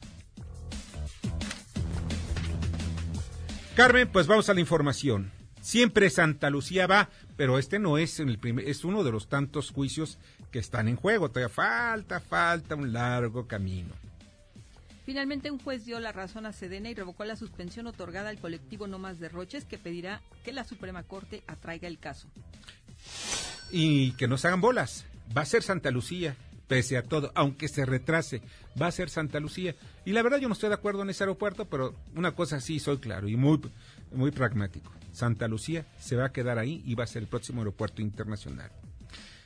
Carmen, 3.75 4.07
pues 4.07 4.27
vamos 4.27 4.49
a 4.49 4.53
la 4.53 4.59
información. 4.59 5.31
Siempre 5.61 6.11
Santa 6.11 6.51
Lucía 6.51 6.85
va, 6.85 7.09
pero 7.35 7.57
este 7.57 7.79
no 7.79 7.97
es 7.97 8.19
el 8.19 8.37
primer, 8.37 8.69
es 8.69 8.85
uno 8.85 9.03
de 9.03 9.11
los 9.11 9.27
tantos 9.27 9.71
juicios 9.71 10.19
que 10.51 10.59
están 10.59 10.87
en 10.87 10.95
juego. 10.95 11.29
Todavía 11.29 11.49
falta, 11.49 12.19
falta 12.19 12.75
un 12.75 12.93
largo 12.93 13.47
camino. 13.47 13.95
Finalmente, 15.07 15.49
un 15.49 15.57
juez 15.57 15.85
dio 15.85 15.99
la 15.99 16.11
razón 16.11 16.45
a 16.45 16.53
Sedena 16.53 16.91
y 16.91 16.93
revocó 16.93 17.25
la 17.25 17.35
suspensión 17.35 17.87
otorgada 17.87 18.29
al 18.29 18.37
colectivo 18.37 18.85
No 18.85 18.99
Más 18.99 19.19
Derroches, 19.19 19.65
que 19.65 19.79
pedirá 19.79 20.21
que 20.43 20.53
la 20.53 20.65
Suprema 20.65 21.01
Corte 21.01 21.43
atraiga 21.47 21.87
el 21.87 21.97
caso. 21.97 22.27
Y 23.71 24.11
que 24.13 24.27
no 24.27 24.37
se 24.37 24.47
hagan 24.47 24.61
bolas. 24.61 25.05
Va 25.35 25.41
a 25.41 25.45
ser 25.45 25.63
Santa 25.63 25.89
Lucía 25.89 26.35
pese 26.67 26.97
a 26.97 27.03
todo, 27.03 27.31
aunque 27.35 27.67
se 27.67 27.85
retrase, 27.85 28.41
va 28.81 28.87
a 28.87 28.91
ser 28.91 29.09
Santa 29.09 29.39
Lucía. 29.39 29.75
Y 30.05 30.11
la 30.11 30.21
verdad 30.21 30.39
yo 30.39 30.47
no 30.47 30.53
estoy 30.53 30.69
de 30.69 30.75
acuerdo 30.75 31.01
en 31.01 31.09
ese 31.09 31.23
aeropuerto, 31.23 31.65
pero 31.65 31.95
una 32.15 32.33
cosa 32.33 32.59
sí 32.59 32.79
soy 32.79 32.97
claro 32.97 33.27
y 33.27 33.35
muy, 33.35 33.59
muy 34.11 34.31
pragmático. 34.31 34.91
Santa 35.11 35.47
Lucía 35.47 35.85
se 35.99 36.15
va 36.15 36.25
a 36.25 36.31
quedar 36.31 36.59
ahí 36.59 36.83
y 36.85 36.95
va 36.95 37.05
a 37.05 37.07
ser 37.07 37.23
el 37.23 37.27
próximo 37.27 37.61
aeropuerto 37.61 38.01
internacional. 38.01 38.71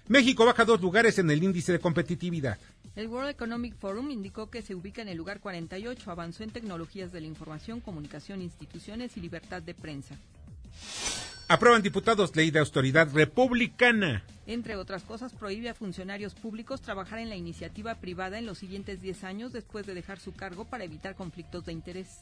México 0.07 0.43
baja 0.43 0.65
dos 0.65 0.81
lugares 0.81 1.19
en 1.19 1.29
el 1.29 1.43
índice 1.43 1.71
de 1.71 1.79
competitividad. 1.79 2.57
El 2.95 3.07
World 3.07 3.29
Economic 3.29 3.75
Forum 3.77 4.09
indicó 4.09 4.49
que 4.49 4.63
se 4.63 4.73
ubica 4.73 5.03
en 5.03 5.07
el 5.07 5.17
lugar 5.17 5.39
48, 5.39 6.09
avanzó 6.09 6.43
en 6.43 6.49
tecnologías 6.49 7.11
de 7.11 7.21
la 7.21 7.27
información, 7.27 7.79
comunicación, 7.79 8.41
instituciones 8.41 9.15
y 9.17 9.21
libertad 9.21 9.61
de 9.61 9.75
prensa. 9.75 10.17
Aprueban 11.51 11.81
diputados 11.81 12.35
ley 12.35 12.51
de 12.51 12.59
autoridad 12.59 13.11
republicana. 13.11 14.23
Entre 14.45 14.75
otras 14.75 15.01
cosas, 15.01 15.33
prohíbe 15.33 15.69
a 15.69 15.73
funcionarios 15.73 16.35
públicos 16.35 16.79
trabajar 16.79 17.17
en 17.17 17.27
la 17.27 17.35
iniciativa 17.35 17.95
privada 17.95 18.37
en 18.37 18.45
los 18.45 18.59
siguientes 18.59 19.01
10 19.01 19.23
años 19.23 19.51
después 19.51 19.87
de 19.87 19.95
dejar 19.95 20.19
su 20.19 20.31
cargo 20.31 20.65
para 20.65 20.83
evitar 20.83 21.15
conflictos 21.15 21.65
de 21.65 21.73
interés. 21.73 22.21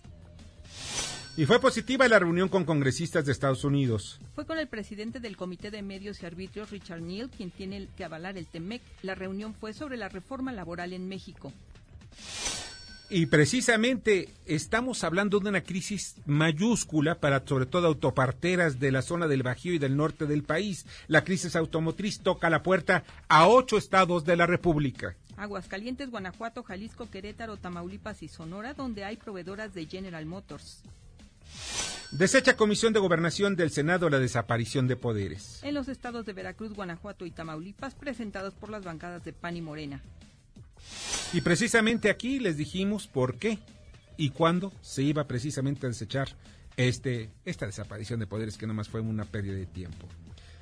Y 1.35 1.45
fue 1.45 1.59
positiva 1.59 2.07
la 2.07 2.19
reunión 2.19 2.47
con 2.47 2.63
congresistas 2.63 3.25
de 3.25 3.33
Estados 3.33 3.65
Unidos. 3.65 4.21
Fue 4.33 4.45
con 4.45 4.59
el 4.59 4.67
presidente 4.67 5.19
del 5.19 5.35
Comité 5.35 5.71
de 5.71 5.81
Medios 5.81 6.23
y 6.23 6.25
Arbitrios, 6.25 6.71
Richard 6.71 7.01
Neal, 7.01 7.29
quien 7.29 7.51
tiene 7.51 7.89
que 7.97 8.05
avalar 8.05 8.37
el 8.37 8.47
TEMEC. 8.47 8.81
La 9.01 9.13
reunión 9.13 9.53
fue 9.53 9.73
sobre 9.73 9.97
la 9.97 10.07
reforma 10.07 10.53
laboral 10.53 10.93
en 10.93 11.09
México. 11.09 11.51
Y 13.09 13.27
precisamente 13.27 14.29
estamos 14.45 15.05
hablando 15.05 15.39
de 15.39 15.47
una 15.47 15.61
crisis 15.61 16.15
mayúscula 16.25 17.15
para 17.15 17.41
sobre 17.45 17.65
todo 17.65 17.87
autoparteras 17.87 18.79
de 18.79 18.91
la 18.91 19.01
zona 19.01 19.27
del 19.27 19.43
Bajío 19.43 19.73
y 19.73 19.79
del 19.79 19.95
norte 19.95 20.25
del 20.25 20.43
país. 20.43 20.85
La 21.07 21.23
crisis 21.23 21.55
automotriz 21.55 22.19
toca 22.19 22.49
la 22.49 22.63
puerta 22.63 23.05
a 23.29 23.47
ocho 23.47 23.77
estados 23.77 24.25
de 24.25 24.35
la 24.35 24.45
República. 24.45 25.15
Aguascalientes, 25.37 26.11
Guanajuato, 26.11 26.63
Jalisco, 26.63 27.09
Querétaro, 27.09 27.55
Tamaulipas 27.55 28.23
y 28.23 28.27
Sonora, 28.27 28.73
donde 28.73 29.05
hay 29.05 29.15
proveedoras 29.15 29.73
de 29.73 29.85
General 29.85 30.25
Motors. 30.25 30.81
Desecha 32.11 32.57
Comisión 32.57 32.91
de 32.91 32.99
Gobernación 32.99 33.55
del 33.55 33.71
Senado 33.71 34.09
la 34.09 34.19
desaparición 34.19 34.87
de 34.87 34.97
poderes. 34.97 35.61
En 35.63 35.73
los 35.73 35.87
estados 35.87 36.25
de 36.25 36.33
Veracruz, 36.33 36.73
Guanajuato 36.73 37.25
y 37.25 37.31
Tamaulipas, 37.31 37.95
presentados 37.95 38.53
por 38.53 38.69
las 38.69 38.83
bancadas 38.83 39.23
de 39.23 39.31
PAN 39.31 39.55
y 39.55 39.61
Morena. 39.61 40.01
Y 41.33 41.41
precisamente 41.41 42.09
aquí 42.09 42.39
les 42.39 42.57
dijimos 42.57 43.07
por 43.07 43.37
qué 43.37 43.59
y 44.17 44.29
cuándo 44.29 44.73
se 44.81 45.03
iba 45.03 45.25
precisamente 45.25 45.85
a 45.85 45.89
desechar 45.89 46.29
este, 46.75 47.29
esta 47.45 47.65
desaparición 47.65 48.19
de 48.19 48.27
poderes 48.27 48.57
que 48.57 48.67
nomás 48.67 48.89
fue 48.89 49.01
una 49.01 49.25
pérdida 49.25 49.55
de 49.55 49.65
tiempo. 49.65 50.07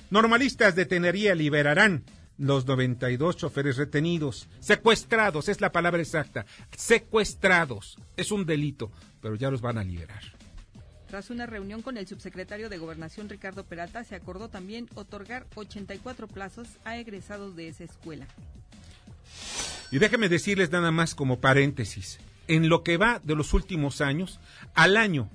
Normalistas 0.09 0.75
de 0.75 0.85
Tenería 0.85 1.35
liberarán 1.35 2.03
los 2.37 2.65
92 2.65 3.37
choferes 3.37 3.77
retenidos, 3.77 4.47
secuestrados, 4.59 5.49
es 5.49 5.61
la 5.61 5.71
palabra 5.71 6.01
exacta, 6.01 6.45
secuestrados, 6.75 7.97
es 8.17 8.31
un 8.31 8.45
delito, 8.45 8.91
pero 9.21 9.35
ya 9.35 9.49
los 9.49 9.61
van 9.61 9.77
a 9.77 9.83
liberar. 9.83 10.21
Tras 11.07 11.29
una 11.29 11.45
reunión 11.45 11.81
con 11.81 11.97
el 11.97 12.07
subsecretario 12.07 12.67
de 12.67 12.77
Gobernación 12.77 13.29
Ricardo 13.29 13.63
Peralta, 13.63 14.03
se 14.03 14.15
acordó 14.15 14.49
también 14.49 14.89
otorgar 14.95 15.45
84 15.55 16.27
plazos 16.27 16.67
a 16.83 16.97
egresados 16.97 17.55
de 17.55 17.69
esa 17.69 17.83
escuela. 17.83 18.27
Y 19.91 19.99
déjenme 19.99 20.29
decirles 20.29 20.71
nada 20.71 20.91
más 20.91 21.15
como 21.15 21.39
paréntesis, 21.39 22.19
en 22.47 22.69
lo 22.69 22.83
que 22.83 22.97
va 22.97 23.19
de 23.23 23.35
los 23.35 23.53
últimos 23.53 24.01
años, 24.01 24.39
al 24.73 24.97
año 24.97 25.29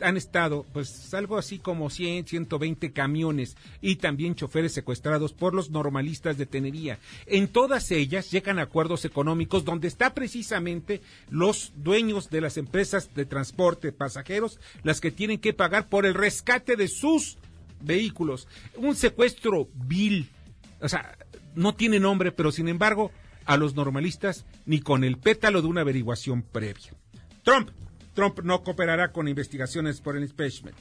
han 0.00 0.16
estado 0.16 0.64
pues 0.72 1.12
algo 1.12 1.38
así 1.38 1.58
como 1.58 1.90
100, 1.90 2.26
120 2.26 2.92
camiones 2.92 3.56
y 3.80 3.96
también 3.96 4.34
choferes 4.34 4.72
secuestrados 4.72 5.32
por 5.32 5.54
los 5.54 5.70
normalistas 5.70 6.38
de 6.38 6.46
tenería. 6.46 6.98
En 7.26 7.48
todas 7.48 7.90
ellas 7.90 8.30
llegan 8.30 8.58
acuerdos 8.58 9.04
económicos 9.04 9.64
donde 9.64 9.88
está 9.88 10.14
precisamente 10.14 11.00
los 11.30 11.72
dueños 11.76 12.30
de 12.30 12.40
las 12.40 12.56
empresas 12.58 13.12
de 13.14 13.26
transporte 13.26 13.92
pasajeros 13.92 14.60
las 14.84 15.00
que 15.00 15.10
tienen 15.10 15.38
que 15.38 15.52
pagar 15.52 15.88
por 15.88 16.06
el 16.06 16.14
rescate 16.14 16.76
de 16.76 16.88
sus 16.88 17.38
vehículos. 17.80 18.46
Un 18.76 18.94
secuestro 18.94 19.68
vil. 19.74 20.28
O 20.80 20.88
sea, 20.88 21.16
no 21.54 21.74
tiene 21.74 21.98
nombre, 21.98 22.30
pero 22.30 22.52
sin 22.52 22.68
embargo 22.68 23.10
a 23.46 23.56
los 23.56 23.74
normalistas 23.74 24.44
ni 24.66 24.80
con 24.80 25.04
el 25.04 25.18
pétalo 25.18 25.62
de 25.62 25.68
una 25.68 25.82
averiguación 25.82 26.42
previa. 26.42 26.92
Trump. 27.42 27.70
Trump 28.14 28.40
no 28.40 28.62
cooperará 28.62 29.12
con 29.12 29.26
investigaciones 29.26 30.00
por 30.00 30.16
el 30.16 30.24
impeachment. 30.24 30.76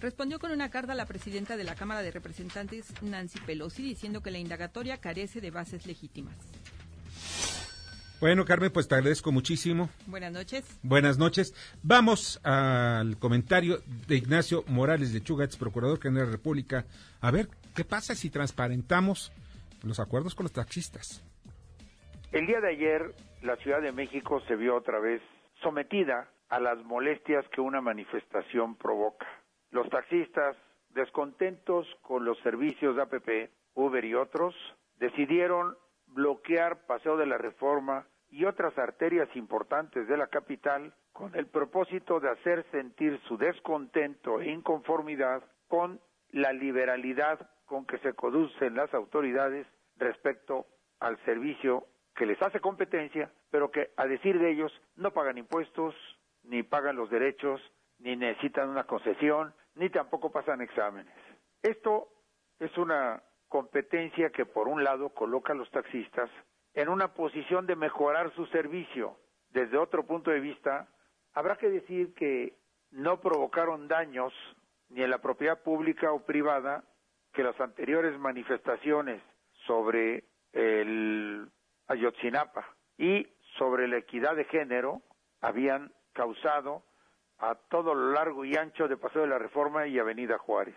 Respondió 0.00 0.38
con 0.38 0.52
una 0.52 0.70
carta 0.70 0.92
a 0.92 0.96
la 0.96 1.06
presidenta 1.06 1.56
de 1.56 1.64
la 1.64 1.74
Cámara 1.74 2.02
de 2.02 2.10
Representantes, 2.10 2.86
Nancy 3.02 3.40
Pelosi, 3.40 3.82
diciendo 3.82 4.22
que 4.22 4.30
la 4.30 4.38
indagatoria 4.38 4.98
carece 4.98 5.40
de 5.40 5.50
bases 5.50 5.86
legítimas. 5.86 6.36
Bueno, 8.20 8.44
Carmen, 8.44 8.72
pues 8.72 8.88
te 8.88 8.96
agradezco 8.96 9.30
muchísimo. 9.30 9.90
Buenas 10.06 10.32
noches. 10.32 10.64
Buenas 10.82 11.18
noches. 11.18 11.54
Vamos 11.82 12.40
al 12.42 13.16
comentario 13.18 13.80
de 14.08 14.16
Ignacio 14.16 14.64
Morales 14.66 15.12
de 15.12 15.22
Chugats, 15.22 15.56
procurador 15.56 16.00
general 16.00 16.26
de 16.26 16.26
la 16.26 16.32
República. 16.32 16.86
A 17.20 17.30
ver, 17.30 17.48
¿qué 17.76 17.84
pasa 17.84 18.16
si 18.16 18.28
transparentamos 18.28 19.30
los 19.82 20.00
acuerdos 20.00 20.34
con 20.34 20.44
los 20.44 20.52
taxistas? 20.52 21.22
El 22.30 22.46
día 22.46 22.60
de 22.60 22.68
ayer, 22.68 23.14
la 23.40 23.56
Ciudad 23.56 23.80
de 23.80 23.90
México 23.90 24.40
se 24.40 24.54
vio 24.54 24.76
otra 24.76 24.98
vez 24.98 25.22
sometida 25.62 26.28
a 26.50 26.60
las 26.60 26.76
molestias 26.84 27.48
que 27.48 27.62
una 27.62 27.80
manifestación 27.80 28.76
provoca. 28.76 29.26
Los 29.70 29.88
taxistas, 29.88 30.54
descontentos 30.90 31.86
con 32.02 32.26
los 32.26 32.38
servicios 32.40 32.96
de 32.96 33.02
APP, 33.02 33.50
Uber 33.74 34.04
y 34.04 34.14
otros, 34.14 34.54
decidieron 34.98 35.74
bloquear 36.08 36.84
Paseo 36.84 37.16
de 37.16 37.24
la 37.24 37.38
Reforma 37.38 38.06
y 38.28 38.44
otras 38.44 38.76
arterias 38.76 39.34
importantes 39.34 40.06
de 40.06 40.18
la 40.18 40.26
capital 40.26 40.92
con 41.14 41.34
el 41.34 41.46
propósito 41.46 42.20
de 42.20 42.28
hacer 42.28 42.66
sentir 42.70 43.18
su 43.26 43.38
descontento 43.38 44.42
e 44.42 44.50
inconformidad 44.50 45.42
con 45.66 45.98
la 46.32 46.52
liberalidad 46.52 47.48
con 47.64 47.86
que 47.86 47.96
se 48.00 48.12
conducen 48.12 48.74
las 48.74 48.92
autoridades 48.92 49.66
respecto 49.96 50.66
al 51.00 51.16
servicio 51.24 51.86
que 52.18 52.26
les 52.26 52.42
hace 52.42 52.58
competencia, 52.58 53.30
pero 53.48 53.70
que 53.70 53.92
a 53.96 54.04
decir 54.04 54.40
de 54.40 54.50
ellos 54.50 54.72
no 54.96 55.12
pagan 55.12 55.38
impuestos, 55.38 55.94
ni 56.42 56.64
pagan 56.64 56.96
los 56.96 57.08
derechos, 57.10 57.60
ni 58.00 58.16
necesitan 58.16 58.68
una 58.68 58.84
concesión, 58.84 59.54
ni 59.76 59.88
tampoco 59.88 60.32
pasan 60.32 60.60
exámenes. 60.60 61.14
Esto 61.62 62.08
es 62.58 62.76
una 62.76 63.22
competencia 63.46 64.30
que 64.30 64.46
por 64.46 64.66
un 64.66 64.82
lado 64.82 65.10
coloca 65.10 65.52
a 65.52 65.56
los 65.56 65.70
taxistas 65.70 66.28
en 66.74 66.88
una 66.88 67.14
posición 67.14 67.66
de 67.66 67.76
mejorar 67.76 68.34
su 68.34 68.46
servicio. 68.46 69.16
Desde 69.50 69.78
otro 69.78 70.04
punto 70.04 70.32
de 70.32 70.40
vista, 70.40 70.88
habrá 71.34 71.54
que 71.54 71.70
decir 71.70 72.14
que 72.14 72.58
no 72.90 73.20
provocaron 73.20 73.86
daños 73.86 74.32
ni 74.88 75.04
en 75.04 75.10
la 75.10 75.18
propiedad 75.18 75.62
pública 75.62 76.10
o 76.10 76.26
privada 76.26 76.82
que 77.32 77.44
las 77.44 77.60
anteriores 77.60 78.18
manifestaciones 78.18 79.22
sobre 79.66 80.24
el 80.52 81.48
Ayotzinapa 81.88 82.66
y 82.96 83.26
sobre 83.58 83.88
la 83.88 83.96
equidad 83.98 84.36
de 84.36 84.44
género 84.44 85.02
habían 85.40 85.92
causado 86.12 86.82
a 87.38 87.54
todo 87.54 87.94
lo 87.94 88.12
largo 88.12 88.44
y 88.44 88.56
ancho 88.56 88.88
de 88.88 88.96
Paseo 88.96 89.22
de 89.22 89.28
la 89.28 89.38
Reforma 89.38 89.86
y 89.86 89.98
Avenida 89.98 90.38
Juárez. 90.38 90.74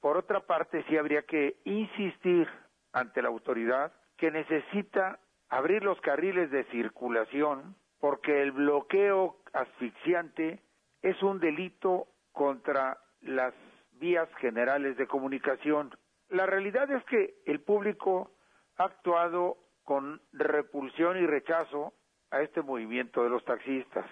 Por 0.00 0.16
otra 0.16 0.40
parte, 0.40 0.84
sí 0.88 0.96
habría 0.96 1.22
que 1.22 1.56
insistir 1.64 2.48
ante 2.92 3.20
la 3.20 3.28
autoridad 3.28 3.92
que 4.16 4.30
necesita 4.30 5.18
abrir 5.48 5.82
los 5.82 6.00
carriles 6.00 6.50
de 6.50 6.64
circulación 6.64 7.76
porque 8.00 8.42
el 8.42 8.52
bloqueo 8.52 9.38
asfixiante 9.52 10.60
es 11.02 11.20
un 11.22 11.40
delito 11.40 12.06
contra 12.32 12.98
las 13.22 13.54
vías 13.92 14.28
generales 14.36 14.96
de 14.96 15.06
comunicación. 15.06 15.90
La 16.28 16.46
realidad 16.46 16.90
es 16.90 17.02
que 17.04 17.34
el 17.46 17.60
público 17.60 18.30
ha 18.76 18.84
actuado 18.84 19.56
con 19.88 20.20
repulsión 20.34 21.16
y 21.16 21.26
rechazo 21.26 21.94
a 22.30 22.42
este 22.42 22.60
movimiento 22.60 23.24
de 23.24 23.30
los 23.30 23.42
taxistas. 23.46 24.04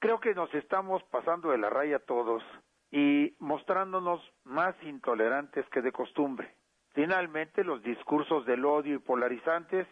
Creo 0.00 0.20
que 0.20 0.34
nos 0.34 0.52
estamos 0.52 1.02
pasando 1.04 1.50
de 1.50 1.56
la 1.56 1.70
raya 1.70 1.98
todos 2.00 2.42
y 2.90 3.34
mostrándonos 3.38 4.20
más 4.44 4.74
intolerantes 4.82 5.66
que 5.70 5.80
de 5.80 5.92
costumbre. 5.92 6.54
Finalmente, 6.92 7.64
los 7.64 7.82
discursos 7.82 8.44
del 8.44 8.66
odio 8.66 8.96
y 8.96 8.98
polarizantes 8.98 9.86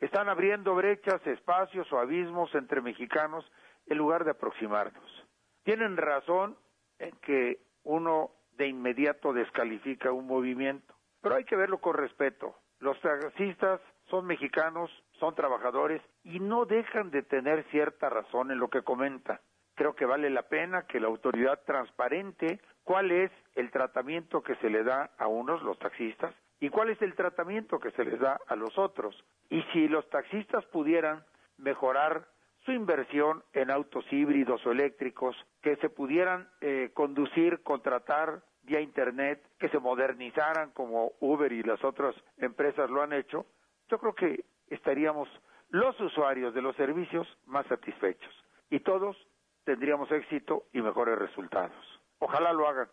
están 0.00 0.30
abriendo 0.30 0.74
brechas, 0.74 1.20
espacios 1.26 1.92
o 1.92 1.98
abismos 1.98 2.54
entre 2.54 2.80
mexicanos 2.80 3.44
en 3.84 3.98
lugar 3.98 4.24
de 4.24 4.30
aproximarnos. 4.30 5.28
Tienen 5.64 5.98
razón 5.98 6.56
en 6.98 7.14
que 7.16 7.60
uno 7.82 8.30
de 8.52 8.68
inmediato 8.68 9.34
descalifica 9.34 10.10
un 10.10 10.26
movimiento, 10.26 10.94
pero 11.20 11.34
hay 11.34 11.44
que 11.44 11.54
verlo 11.54 11.82
con 11.82 11.98
respeto. 11.98 12.56
Los 12.78 12.98
taxistas 13.02 13.82
son 14.10 14.26
mexicanos, 14.26 14.90
son 15.18 15.34
trabajadores 15.34 16.02
y 16.24 16.40
no 16.40 16.64
dejan 16.64 17.10
de 17.10 17.22
tener 17.22 17.64
cierta 17.70 18.08
razón 18.08 18.50
en 18.50 18.58
lo 18.58 18.68
que 18.68 18.82
comenta. 18.82 19.40
Creo 19.74 19.94
que 19.94 20.06
vale 20.06 20.30
la 20.30 20.42
pena 20.42 20.86
que 20.86 21.00
la 21.00 21.08
autoridad 21.08 21.60
transparente 21.64 22.60
cuál 22.84 23.10
es 23.10 23.30
el 23.54 23.70
tratamiento 23.70 24.42
que 24.42 24.54
se 24.56 24.70
le 24.70 24.84
da 24.84 25.10
a 25.18 25.26
unos, 25.26 25.62
los 25.62 25.78
taxistas, 25.78 26.34
y 26.60 26.68
cuál 26.68 26.90
es 26.90 27.02
el 27.02 27.14
tratamiento 27.14 27.80
que 27.80 27.90
se 27.92 28.04
les 28.04 28.20
da 28.20 28.40
a 28.46 28.56
los 28.56 28.78
otros. 28.78 29.24
Y 29.50 29.62
si 29.72 29.88
los 29.88 30.08
taxistas 30.10 30.64
pudieran 30.66 31.24
mejorar 31.58 32.26
su 32.64 32.72
inversión 32.72 33.42
en 33.52 33.70
autos 33.70 34.04
híbridos 34.10 34.64
o 34.64 34.72
eléctricos, 34.72 35.36
que 35.60 35.76
se 35.76 35.90
pudieran 35.90 36.48
eh, 36.60 36.90
conducir, 36.94 37.62
contratar 37.62 38.42
vía 38.62 38.80
Internet, 38.80 39.42
que 39.58 39.68
se 39.68 39.78
modernizaran 39.78 40.70
como 40.70 41.12
Uber 41.20 41.52
y 41.52 41.62
las 41.62 41.82
otras 41.84 42.14
empresas 42.38 42.88
lo 42.88 43.02
han 43.02 43.12
hecho, 43.12 43.46
yo 43.90 43.98
creo 43.98 44.14
que 44.14 44.44
estaríamos 44.68 45.28
los 45.70 45.98
usuarios 46.00 46.54
de 46.54 46.62
los 46.62 46.76
servicios 46.76 47.26
más 47.46 47.66
satisfechos 47.66 48.32
y 48.70 48.80
todos 48.80 49.16
tendríamos 49.64 50.10
éxito 50.10 50.64
y 50.72 50.80
mejores 50.80 51.18
resultados. 51.18 51.72
Ojalá 52.18 52.52
lo 52.52 52.68
hagan. 52.68 52.88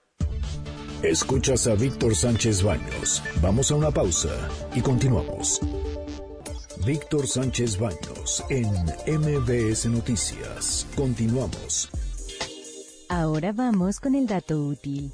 Escuchas 1.03 1.67
a 1.67 1.75
Víctor 1.75 2.13
Sánchez 2.15 2.63
Baños. 2.63 3.23
Vamos 3.41 3.71
a 3.71 3.75
una 3.75 3.91
pausa 3.91 4.29
y 4.75 4.81
continuamos. 4.81 5.59
Víctor 6.85 7.27
Sánchez 7.27 7.79
Baños 7.79 8.43
en 8.49 8.67
MBS 9.07 9.87
Noticias. 9.87 10.87
Continuamos. 10.95 12.00
Ahora 13.11 13.51
vamos 13.51 13.99
con 13.99 14.15
el 14.15 14.25
dato 14.25 14.57
útil. 14.57 15.11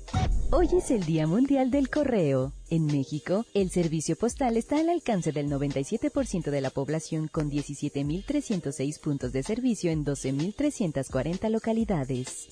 Hoy 0.51 0.69
es 0.77 0.91
el 0.91 1.03
Día 1.03 1.25
Mundial 1.25 1.71
del 1.71 1.89
Correo. 1.89 2.53
En 2.69 2.85
México, 2.85 3.43
el 3.55 3.71
servicio 3.71 4.15
postal 4.15 4.55
está 4.55 4.77
al 4.77 4.89
alcance 4.89 5.31
del 5.31 5.49
97% 5.49 6.51
de 6.51 6.61
la 6.61 6.69
población 6.69 7.27
con 7.27 7.49
17.306 7.49 8.99
puntos 9.01 9.33
de 9.33 9.41
servicio 9.41 9.89
en 9.89 10.05
12.340 10.05 11.49
localidades. 11.49 12.49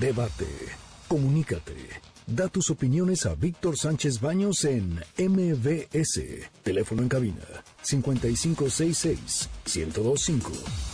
Debate. 0.00 0.48
Comunícate. 1.06 1.76
Da 2.26 2.48
tus 2.48 2.70
opiniones 2.70 3.26
a 3.26 3.36
Víctor 3.36 3.78
Sánchez 3.78 4.20
Baños 4.20 4.64
en 4.64 4.98
MBS. 5.16 6.20
Teléfono 6.64 7.02
en 7.02 7.08
cabina 7.08 7.44
5566 7.82 9.48
1025. 9.64 10.87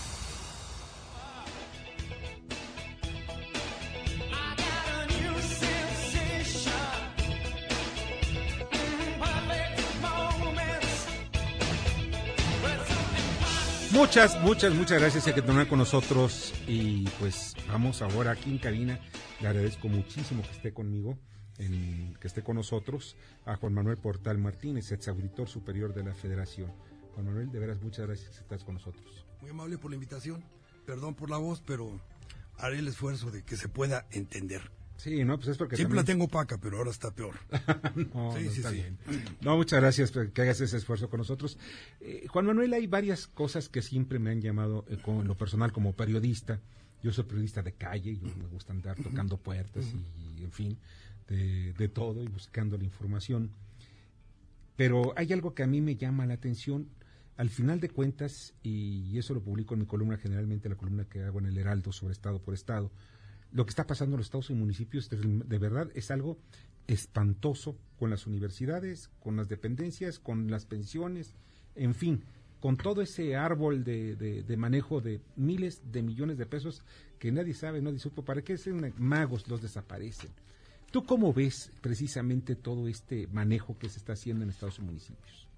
Muchas, 14.05 14.39
muchas, 14.43 14.75
muchas 14.75 15.01
gracias 15.01 15.29
a 15.29 15.35
que 15.35 15.41
tomen 15.41 15.67
con 15.67 15.79
nosotros 15.79 16.53
y 16.69 17.05
pues 17.19 17.55
vamos 17.69 18.03
ahora 18.03 18.33
aquí 18.33 18.51
en 18.51 18.59
cabina. 18.59 19.01
Le 19.41 19.49
agradezco 19.49 19.89
muchísimo 19.89 20.43
que 20.43 20.51
esté 20.51 20.75
conmigo, 20.75 21.19
en, 21.57 22.15
que 22.21 22.29
esté 22.29 22.43
con 22.43 22.57
nosotros, 22.57 23.17
a 23.47 23.57
Juan 23.57 23.73
Manuel 23.73 23.97
Portal 23.97 24.37
Martínez, 24.37 24.93
ex 24.93 25.09
auditor 25.09 25.49
superior 25.49 25.95
de 25.95 26.05
la 26.05 26.15
Federación. 26.15 26.71
Juan 27.15 27.25
Manuel, 27.25 27.51
de 27.51 27.59
veras 27.59 27.81
muchas 27.81 28.07
gracias 28.07 28.29
que 28.29 28.43
estás 28.43 28.63
con 28.63 28.75
nosotros. 28.75 29.25
Muy 29.41 29.51
amable 29.51 29.79
por 29.79 29.91
la 29.91 29.95
invitación. 29.95 30.45
Perdón 30.85 31.15
por 31.15 31.31
la 31.31 31.39
voz, 31.39 31.63
pero 31.67 31.99
haré 32.59 32.81
el 32.81 32.89
esfuerzo 32.89 33.31
de 33.31 33.43
que 33.43 33.57
se 33.57 33.71
pueda 33.71 34.07
entender. 34.11 34.71
Sí, 35.05 35.23
no, 35.23 35.37
pues 35.37 35.49
es 35.49 35.59
porque 35.59 35.77
Siempre 35.77 35.97
la 35.97 36.05
tengo 36.05 36.25
opaca, 36.25 36.57
pero 36.57 36.79
ahora 36.79 36.91
está 36.91 37.11
peor. 37.11 37.35
no, 38.15 38.35
sí, 38.39 38.49
sí, 38.49 38.57
está 38.57 38.71
bien. 38.71 38.97
No, 39.43 39.55
muchas 39.55 39.79
gracias 39.79 40.11
por 40.11 40.31
que 40.31 40.41
hagas 40.41 40.63
ese 40.63 40.79
esfuerzo 40.79 41.11
con 41.11 41.19
nosotros. 41.19 41.59
Eh, 42.01 42.25
Juan 42.27 42.47
Manuel, 42.47 42.73
hay 42.73 42.87
varias 42.87 43.27
cosas 43.27 43.69
que 43.69 43.83
siempre 43.83 44.19
me 44.19 44.31
han 44.31 44.41
llamado 44.41 44.87
eh, 44.89 44.97
con 44.97 45.29
lo 45.29 45.37
personal 45.37 45.73
como 45.73 45.93
periodista. 45.93 46.59
Yo 47.03 47.13
soy 47.13 47.25
periodista 47.25 47.61
de 47.61 47.73
calle, 47.73 48.17
yo 48.17 48.35
me 48.35 48.47
gusta 48.47 48.73
andar 48.73 48.97
tocando 48.97 49.37
puertas 49.37 49.85
y, 50.39 50.43
en 50.43 50.53
fin, 50.53 50.79
de, 51.29 51.75
de 51.75 51.89
todo 51.89 52.23
y 52.23 52.29
buscando 52.29 52.79
la 52.79 52.85
información. 52.85 53.51
Pero 54.75 55.13
hay 55.19 55.35
algo 55.35 55.53
que 55.53 55.65
a 55.65 55.67
mí 55.67 55.83
me 55.83 55.97
llama 55.97 56.25
la 56.25 56.33
atención. 56.33 56.89
Al 57.37 57.51
final 57.51 57.79
de 57.79 57.91
cuentas, 57.91 58.55
y 58.63 59.19
eso 59.19 59.35
lo 59.35 59.43
publico 59.43 59.75
en 59.75 59.81
mi 59.81 59.87
columna, 59.87 60.17
generalmente 60.17 60.71
la 60.71 60.77
columna 60.77 61.05
que 61.05 61.25
hago 61.25 61.41
en 61.41 61.47
el 61.47 61.59
Heraldo 61.59 61.93
sobre 61.93 62.13
Estado 62.15 62.39
por 62.39 62.55
Estado, 62.55 62.91
lo 63.55 63.65
que 63.65 63.71
está 63.71 63.87
pasando 63.87 64.17
en 64.17 64.19
los 64.19 64.27
estados 64.27 64.51
y 64.51 64.55
municipios 64.55 65.09
de, 65.09 65.59
verdad 65.59 65.89
es 65.95 66.11
algo 66.11 66.39
espantoso 66.89 67.79
con 67.99 68.11
las 68.11 68.27
universidades, 68.27 69.11
con 69.21 69.37
las 69.37 69.49
dependencias, 69.49 70.19
con 70.19 70.51
las 70.51 70.67
pensiones, 70.67 71.35
en 71.77 71.95
fin, 71.95 72.25
con 72.61 72.77
todo 72.77 73.01
ese 73.01 73.37
árbol 73.37 73.85
de, 73.85 74.17
de, 74.17 74.43
de 74.43 74.57
manejo 74.57 75.01
de 75.01 75.21
miles 75.37 75.81
de 75.93 76.03
millones 76.03 76.37
de 76.37 76.47
pesos 76.47 76.83
que 77.21 77.31
nadie 77.31 77.55
sabe, 77.55 77.81
nadie 77.81 78.01
supo 78.01 78.25
para 78.25 78.43
qué 78.43 78.59
ser 78.59 78.75
magos 78.99 79.47
los 79.47 79.63
desaparecen. 79.63 80.31
¿Tú 80.91 81.05
cómo 81.05 81.33
ves 81.33 81.71
precisamente 81.81 82.57
todo 82.57 82.89
este 82.89 83.29
manejo 83.29 83.79
que 83.79 83.89
se 83.89 83.99
está 83.99 84.15
haciendo 84.15 84.43
en 84.43 84.51
estados 84.51 84.79
y 84.81 84.83
municipios? 84.83 85.49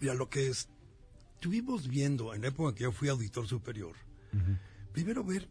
Mira, 0.00 0.14
lo 0.14 0.28
que 0.28 0.48
estuvimos 0.48 1.86
viendo 1.86 2.34
en 2.34 2.42
la 2.42 2.48
época 2.48 2.70
en 2.70 2.74
que 2.74 2.82
yo 2.82 2.92
fui 2.92 3.08
auditor 3.08 3.46
superior, 3.46 3.94
uh 4.32 4.36
-huh. 4.36 4.58
primero 4.92 5.22
ver, 5.24 5.48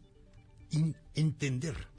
in, 0.70 0.94
entender 1.14 1.93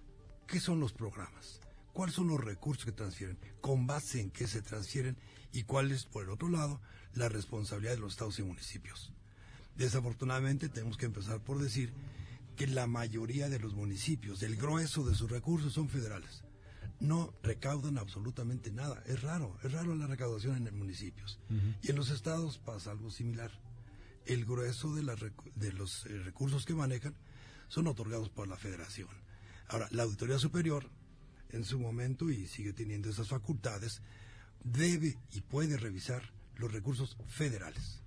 qué 0.48 0.60
son 0.60 0.80
los 0.80 0.94
programas, 0.94 1.60
cuáles 1.94 2.16
son 2.16 2.28
los 2.28 2.44
recursos 2.44 2.86
que 2.86 2.92
transfieren, 2.92 3.38
con 3.62 3.88
base 3.88 4.22
en 4.22 4.32
qué 4.32 4.48
se 4.48 4.62
transfieren 4.62 5.18
y 5.52 5.64
cuál 5.64 5.92
es, 5.92 6.06
por 6.06 6.24
el 6.24 6.30
otro 6.30 6.50
lado, 6.50 6.82
la 7.14 7.30
responsabilidad 7.30 7.94
de 7.94 8.00
los 8.00 8.14
estados 8.14 8.40
y 8.40 8.44
municipios. 8.44 9.12
Desafortunadamente 9.76 10.70
tenemos 10.70 10.98
que 10.98 11.06
empezar 11.06 11.42
por 11.42 11.60
decir 11.60 11.94
que 12.56 12.68
la 12.68 12.88
mayoría 12.88 13.50
de 13.50 13.60
los 13.60 13.74
municipios, 13.74 14.42
el 14.44 14.56
grueso 14.56 15.04
de 15.06 15.16
sus 15.16 15.30
recursos 15.30 15.74
son 15.74 15.90
federales. 15.90 16.44
No 17.02 17.34
recaudan 17.44 17.98
absolutamente 17.98 18.72
nada. 18.72 19.04
Es 19.06 19.22
raro, 19.22 19.58
es 19.64 19.72
raro 19.74 19.96
la 19.96 20.08
recaudación 20.08 20.66
en 20.66 20.78
municipios. 20.78 21.40
Uh 21.50 21.54
-huh. 21.54 21.76
Y 21.82 21.90
en 21.92 21.98
los 21.98 22.10
estados 22.10 22.58
pasa 22.58 22.92
algo 22.92 23.12
similar. 23.12 23.52
El 24.26 24.46
grueso 24.46 24.96
de, 24.96 25.04
la, 25.04 25.16
de 25.56 25.74
los 25.74 26.06
eh, 26.06 26.20
recursos 26.24 26.66
que 26.66 26.74
manejan 26.74 27.14
son 27.68 27.88
otorgados 27.88 28.30
por 28.30 28.48
la 28.48 28.56
federación. 28.56 29.10
Ahora, 29.68 29.88
la 29.92 30.04
Auditoría 30.04 30.38
Superior, 30.40 30.90
en 31.50 31.64
su 31.64 31.80
momento, 31.80 32.30
y 32.30 32.48
sigue 32.48 32.74
teniendo 32.74 33.10
esas 33.10 33.30
facultades, 33.30 34.02
debe 34.64 35.18
y 35.32 35.42
puede 35.42 35.78
revisar 35.78 36.34
los 36.58 36.72
recursos 36.72 37.18
federales. 37.28 38.02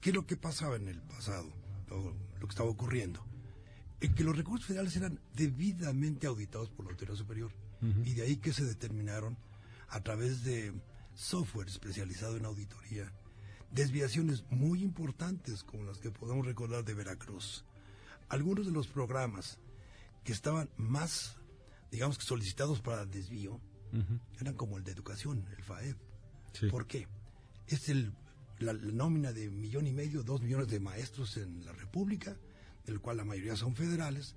¿Qué 0.00 0.10
es 0.10 0.14
lo 0.14 0.26
que 0.26 0.36
pasaba 0.36 0.76
en 0.76 0.88
el 0.88 1.00
pasado? 1.02 1.50
O 1.90 2.12
lo 2.40 2.46
que 2.46 2.52
estaba 2.52 2.70
ocurriendo. 2.70 3.24
En 4.00 4.14
que 4.14 4.24
los 4.24 4.36
recursos 4.36 4.66
federales 4.66 4.96
eran 4.96 5.20
debidamente 5.34 6.26
auditados 6.26 6.70
por 6.70 6.84
la 6.84 6.90
Auditoría 6.90 7.16
Superior. 7.16 7.52
Uh 7.82 7.86
-huh. 7.86 8.06
Y 8.06 8.14
de 8.14 8.22
ahí 8.22 8.36
que 8.36 8.52
se 8.52 8.64
determinaron, 8.64 9.36
a 9.88 10.00
través 10.02 10.44
de 10.44 10.72
software 11.14 11.68
especializado 11.68 12.36
en 12.36 12.44
auditoría, 12.44 13.12
desviaciones 13.70 14.44
muy 14.50 14.82
importantes 14.82 15.62
como 15.62 15.84
las 15.84 15.98
que 15.98 16.10
podemos 16.10 16.46
recordar 16.46 16.84
de 16.84 16.94
Veracruz. 16.94 17.64
Algunos 18.28 18.66
de 18.66 18.72
los 18.72 18.88
programas 18.88 19.58
que 20.26 20.32
estaban 20.32 20.68
más, 20.76 21.36
digamos 21.92 22.18
que 22.18 22.24
solicitados 22.24 22.80
para 22.80 23.06
desvío, 23.06 23.54
uh 23.92 23.96
-huh. 23.96 24.20
eran 24.40 24.54
como 24.54 24.76
el 24.76 24.82
de 24.82 24.90
educación, 24.90 25.46
el 25.56 25.62
FAEP. 25.62 25.96
Sí. 26.52 26.66
¿Por 26.68 26.88
qué? 26.88 27.06
Es 27.68 27.88
el, 27.88 28.12
la, 28.58 28.72
la, 28.72 28.92
nómina 28.92 29.32
de 29.32 29.48
millón 29.50 29.86
y 29.86 29.92
medio, 29.92 30.24
dos 30.24 30.42
millones 30.42 30.66
de 30.66 30.80
maestros 30.80 31.36
en 31.36 31.64
la 31.64 31.72
República, 31.72 32.36
del 32.84 33.00
cual 33.00 33.18
la 33.18 33.24
mayoría 33.24 33.54
son 33.54 33.76
federales, 33.76 34.34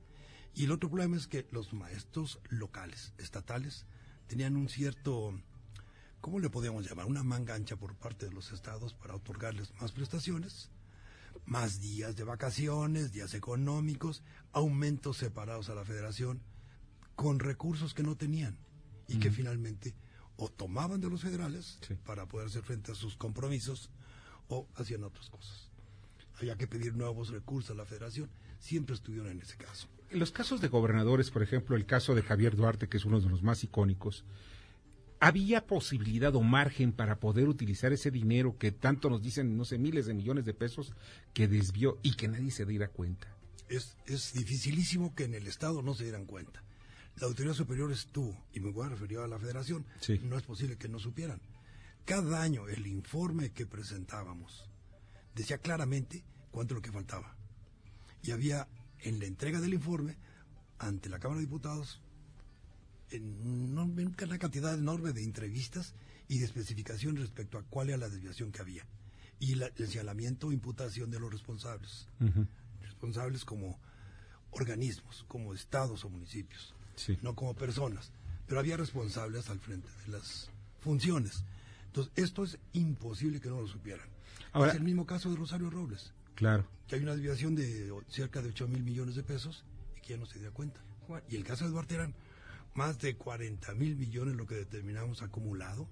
y 0.53 0.65
el 0.65 0.71
otro 0.71 0.89
problema 0.89 1.17
es 1.17 1.25
que 1.25 1.47
los 1.51 1.73
maestros 1.73 2.39
locales, 2.49 3.13
estatales, 3.17 3.87
tenían 4.27 4.57
un 4.57 4.69
cierto, 4.69 5.41
¿cómo 6.21 6.39
le 6.39 6.51
podríamos 6.51 6.87
llamar? 6.87 7.07
Una 7.07 7.23
manga 7.23 7.55
ancha 7.55 7.77
por 7.77 7.95
parte 7.95 8.27
de 8.27 8.31
los 8.31 8.51
estados 8.51 8.93
para 8.93 9.15
otorgarles 9.15 9.73
más 9.81 9.91
prestaciones, 9.91 10.69
más 11.45 11.81
días 11.81 12.15
de 12.15 12.23
vacaciones, 12.23 13.11
días 13.11 13.33
económicos, 13.33 14.23
aumentos 14.51 15.17
separados 15.17 15.69
a 15.69 15.75
la 15.75 15.83
federación, 15.83 16.41
con 17.15 17.39
recursos 17.39 17.93
que 17.93 18.03
no 18.03 18.15
tenían 18.15 18.57
y 19.07 19.17
mm. 19.17 19.19
que 19.19 19.31
finalmente 19.31 19.95
o 20.37 20.49
tomaban 20.49 21.01
de 21.01 21.09
los 21.09 21.21
federales 21.21 21.77
sí. 21.85 21.95
para 22.05 22.25
poder 22.25 22.47
hacer 22.47 22.63
frente 22.63 22.91
a 22.91 22.95
sus 22.95 23.17
compromisos 23.17 23.89
o 24.47 24.67
hacían 24.75 25.03
otras 25.03 25.29
cosas. 25.29 25.69
Había 26.39 26.55
que 26.55 26.67
pedir 26.67 26.95
nuevos 26.95 27.29
recursos 27.29 27.71
a 27.71 27.73
la 27.75 27.85
federación, 27.85 28.29
siempre 28.59 28.95
estuvieron 28.95 29.29
en 29.29 29.41
ese 29.41 29.57
caso. 29.57 29.87
En 30.09 30.19
los 30.19 30.31
casos 30.31 30.61
de 30.61 30.69
gobernadores, 30.69 31.29
por 31.29 31.43
ejemplo, 31.43 31.75
el 31.75 31.85
caso 31.85 32.15
de 32.15 32.23
Javier 32.23 32.55
Duarte, 32.55 32.87
que 32.87 32.97
es 32.97 33.05
uno 33.05 33.19
de 33.19 33.29
los 33.29 33.43
más 33.43 33.63
icónicos, 33.63 34.23
¿había 35.19 35.65
posibilidad 35.65 36.35
o 36.35 36.41
margen 36.41 36.91
para 36.91 37.19
poder 37.19 37.47
utilizar 37.47 37.93
ese 37.93 38.11
dinero 38.11 38.57
que 38.57 38.71
tanto 38.71 39.09
nos 39.09 39.21
dicen, 39.21 39.57
no 39.57 39.65
sé, 39.65 39.77
miles 39.77 40.05
de 40.05 40.13
millones 40.13 40.45
de 40.45 40.53
pesos 40.53 40.93
que 41.33 41.47
desvió 41.47 41.99
y 42.01 42.15
que 42.15 42.27
nadie 42.27 42.51
se 42.51 42.65
diera 42.65 42.87
cuenta? 42.89 43.27
Es, 43.67 43.97
es 44.05 44.33
dificilísimo 44.33 45.13
que 45.13 45.25
en 45.25 45.35
el 45.35 45.47
Estado 45.47 45.81
no 45.81 45.93
se 45.93 46.03
dieran 46.03 46.25
cuenta. 46.25 46.63
La 47.17 47.27
autoridad 47.27 47.53
superior 47.53 47.91
estuvo, 47.91 48.35
y 48.53 48.61
me 48.61 48.71
voy 48.71 48.85
a 48.85 48.89
referir 48.89 49.19
a 49.19 49.27
la 49.27 49.37
federación, 49.37 49.85
sí. 49.99 50.19
no 50.23 50.37
es 50.37 50.43
posible 50.43 50.77
que 50.77 50.87
no 50.87 50.99
supieran. 50.99 51.41
Cada 52.05 52.41
año 52.41 52.67
el 52.67 52.87
informe 52.87 53.51
que 53.51 53.67
presentábamos 53.67 54.65
decía 55.35 55.57
claramente 55.57 56.23
cuánto 56.49 56.73
es 56.73 56.77
lo 56.77 56.81
que 56.81 56.91
faltaba. 56.91 57.35
Y 58.23 58.31
había 58.31 58.67
en 58.99 59.19
la 59.19 59.25
entrega 59.25 59.59
del 59.59 59.73
informe 59.73 60.17
ante 60.77 61.09
la 61.09 61.19
Cámara 61.19 61.39
de 61.39 61.45
Diputados 61.45 62.01
en 63.11 63.77
una 63.77 64.37
cantidad 64.37 64.73
enorme 64.73 65.13
de 65.13 65.23
entrevistas 65.23 65.93
y 66.27 66.39
de 66.39 66.45
especificación 66.45 67.15
respecto 67.15 67.57
a 67.57 67.63
cuál 67.63 67.89
era 67.89 67.97
la 67.97 68.09
desviación 68.09 68.51
que 68.51 68.61
había. 68.61 68.85
Y 69.39 69.55
la, 69.55 69.67
el 69.67 69.87
señalamiento 69.87 70.47
o 70.47 70.51
imputación 70.51 71.09
de 71.11 71.19
los 71.19 71.31
responsables. 71.31 72.07
Uh 72.19 72.25
-huh. 72.25 72.47
Responsables 72.81 73.45
como 73.45 73.79
organismos, 74.51 75.25
como 75.27 75.53
estados 75.53 76.03
o 76.05 76.09
municipios, 76.09 76.73
sí. 76.95 77.17
no 77.21 77.35
como 77.35 77.53
personas. 77.55 78.11
Pero 78.47 78.59
había 78.59 78.77
responsables 78.77 79.49
al 79.49 79.59
frente 79.59 79.87
de 80.05 80.11
las 80.11 80.49
funciones. 80.81 81.43
Entonces, 81.87 82.11
esto 82.15 82.43
es 82.43 82.57
imposible 82.73 83.39
que 83.39 83.49
no 83.49 83.61
lo 83.61 83.67
supieran. 83.67 84.07
Ahora, 84.51 84.71
es 84.71 84.77
el 84.77 84.83
mismo 84.83 85.05
caso 85.05 85.29
de 85.29 85.35
Rosario 85.35 85.69
Robles. 85.69 86.13
Claro. 86.35 86.67
Que 86.87 86.95
hay 86.95 87.03
una 87.03 87.13
desviación 87.13 87.55
de 87.55 87.91
cerca 88.07 88.41
de 88.41 88.49
8 88.49 88.67
mil 88.67 88.83
millones 88.83 89.15
de 89.15 89.23
pesos 89.23 89.63
y 89.97 90.01
que 90.01 90.09
ya 90.13 90.17
no 90.17 90.25
se 90.25 90.39
dio 90.39 90.53
cuenta. 90.53 90.81
Y 91.27 91.35
el 91.35 91.43
caso 91.43 91.65
de 91.65 91.71
Duarte 91.71 91.95
eran 91.95 92.13
más 92.73 92.99
de 92.99 93.15
40 93.15 93.73
mil 93.75 93.95
millones 93.95 94.35
lo 94.35 94.45
que 94.45 94.55
determinamos 94.55 95.21
acumulado 95.21 95.89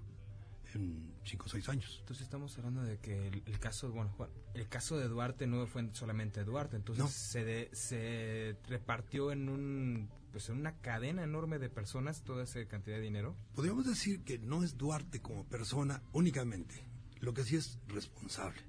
en 0.74 1.14
5 1.24 1.44
o 1.46 1.48
6 1.48 1.68
años. 1.68 1.96
Entonces 2.00 2.24
estamos 2.24 2.56
hablando 2.58 2.82
de 2.82 2.98
que 2.98 3.28
el, 3.28 3.42
el, 3.46 3.58
caso, 3.58 3.90
bueno, 3.90 4.10
Juan, 4.16 4.30
el 4.54 4.68
caso 4.68 4.98
de 4.98 5.08
Duarte 5.08 5.46
no 5.46 5.66
fue 5.66 5.88
solamente 5.92 6.44
Duarte, 6.44 6.76
entonces 6.76 7.04
no. 7.04 7.10
se, 7.10 7.44
de, 7.44 7.70
se 7.72 8.56
repartió 8.68 9.32
en 9.32 9.48
un 9.48 10.10
pues 10.32 10.50
en 10.50 10.58
una 10.58 10.76
cadena 10.80 11.22
enorme 11.24 11.58
de 11.58 11.70
personas 11.70 12.22
toda 12.22 12.44
esa 12.44 12.64
cantidad 12.66 12.96
de 12.96 13.02
dinero. 13.02 13.34
Podríamos 13.54 13.86
decir 13.86 14.22
que 14.24 14.38
no 14.38 14.62
es 14.62 14.76
Duarte 14.76 15.22
como 15.22 15.44
persona 15.46 16.02
únicamente, 16.12 16.84
lo 17.20 17.32
que 17.32 17.44
sí 17.44 17.56
es 17.56 17.78
responsable, 17.88 18.60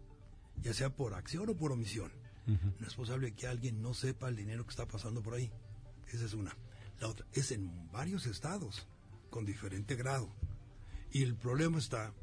ya 0.61 0.73
sea 0.73 0.95
por 0.95 1.13
acción 1.13 1.49
o 1.49 1.57
por 1.57 1.71
omisión. 1.71 2.11
No 2.47 2.87
es 2.87 2.95
posible 2.95 3.35
que 3.35 3.45
alguien 3.45 3.79
no 3.79 3.93
sepa 3.93 4.27
el 4.27 4.35
dinero 4.35 4.63
que 4.63 4.71
está 4.71 4.87
pasando 4.87 5.21
por 5.21 5.35
ahí. 5.35 5.51
Esa 6.07 6.25
es 6.25 6.33
una. 6.33 6.57
La 6.99 7.07
otra 7.07 7.25
es 7.33 7.51
en 7.51 7.91
varios 7.91 8.25
estados, 8.25 8.87
con 9.29 9.45
diferente 9.45 9.95
grado. 9.95 10.29
Y 11.11 11.23
el 11.23 11.35
problema 11.35 11.77
está 11.77 12.13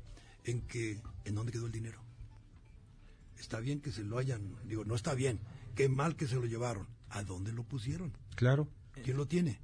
en 0.44 0.62
que, 0.62 1.00
¿en 1.24 1.34
dónde 1.34 1.52
quedó 1.52 1.66
el 1.66 1.72
dinero? 1.72 2.00
Está 3.38 3.60
bien 3.60 3.80
que 3.80 3.92
se 3.92 4.02
lo 4.02 4.18
hayan, 4.18 4.56
digo, 4.64 4.84
no 4.84 4.94
está 4.94 5.14
bien, 5.14 5.40
qué 5.74 5.88
mal 5.88 6.16
que 6.16 6.26
se 6.26 6.36
lo 6.36 6.46
llevaron. 6.46 6.86
¿A 7.10 7.22
dónde 7.22 7.52
lo 7.52 7.64
pusieron? 7.64 8.12
Claro. 8.34 8.68
¿Quién 9.04 9.16
lo 9.16 9.26
tiene? 9.26 9.60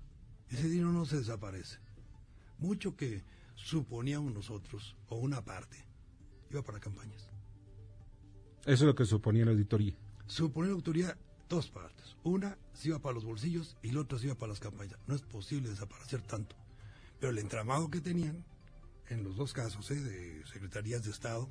Ese 0.48 0.68
dinero 0.68 0.92
no 0.92 1.04
se 1.04 1.16
desaparece. 1.16 1.78
Mucho 2.58 2.96
que 2.96 3.24
suponíamos 3.54 4.32
nosotros, 4.32 4.96
o 5.08 5.16
una 5.16 5.44
parte, 5.44 5.84
iba 6.50 6.62
para 6.62 6.80
campañas. 6.80 7.28
Eso 8.60 8.72
es 8.72 8.82
lo 8.82 8.94
que 8.94 9.04
suponía 9.04 9.44
la 9.44 9.50
auditoría. 9.52 9.96
Suponía 10.26 10.68
la 10.68 10.74
auditoría 10.74 11.18
dos 11.52 11.68
partes. 11.68 12.16
Una 12.24 12.56
se 12.72 12.88
iba 12.88 12.98
para 12.98 13.14
los 13.14 13.26
bolsillos 13.26 13.76
y 13.82 13.90
la 13.92 14.00
otra 14.00 14.18
se 14.18 14.24
iba 14.24 14.34
para 14.34 14.50
las 14.50 14.60
campañas. 14.60 14.98
No 15.06 15.14
es 15.14 15.20
posible 15.20 15.68
desaparecer 15.68 16.22
tanto. 16.22 16.56
Pero 17.20 17.30
el 17.30 17.38
entramado 17.38 17.90
que 17.90 18.00
tenían, 18.00 18.42
en 19.08 19.22
los 19.22 19.36
dos 19.36 19.52
casos, 19.52 19.90
¿eh? 19.90 19.96
de 19.96 20.46
secretarías 20.46 21.04
de 21.04 21.10
Estado, 21.10 21.50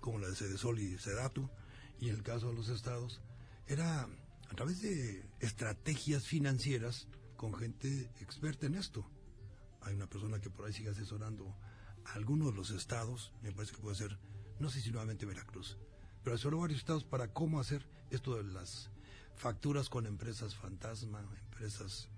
como 0.00 0.18
la 0.18 0.28
de 0.28 0.36
Cedesol 0.36 0.78
y 0.80 0.98
Sedatu, 0.98 1.48
y 1.98 2.10
en 2.10 2.16
el 2.16 2.22
caso 2.22 2.48
de 2.48 2.54
los 2.54 2.68
estados, 2.68 3.22
era 3.66 4.02
a 4.02 4.54
través 4.54 4.82
de 4.82 5.24
estrategias 5.40 6.26
financieras 6.26 7.08
con 7.38 7.54
gente 7.54 8.10
experta 8.20 8.66
en 8.66 8.74
esto. 8.74 9.08
Hay 9.80 9.94
una 9.94 10.08
persona 10.08 10.40
que 10.40 10.50
por 10.50 10.66
ahí 10.66 10.74
sigue 10.74 10.90
asesorando 10.90 11.56
a 12.04 12.12
algunos 12.12 12.50
de 12.50 12.56
los 12.58 12.70
estados, 12.70 13.32
me 13.40 13.50
parece 13.52 13.74
que 13.74 13.80
puede 13.80 13.96
ser, 13.96 14.18
no 14.60 14.68
sé 14.68 14.82
si 14.82 14.90
nuevamente 14.90 15.24
Veracruz, 15.24 15.78
pero 16.22 16.34
asesoró 16.34 16.58
varios 16.58 16.80
estados 16.80 17.04
para 17.04 17.28
cómo 17.32 17.60
hacer 17.60 17.88
esto 18.10 18.36
de 18.36 18.44
las 18.44 18.91
facturas 19.36 19.88
con 19.88 20.06
empresas 20.06 20.54
fantasma, 20.54 21.20
empresas 21.50 22.08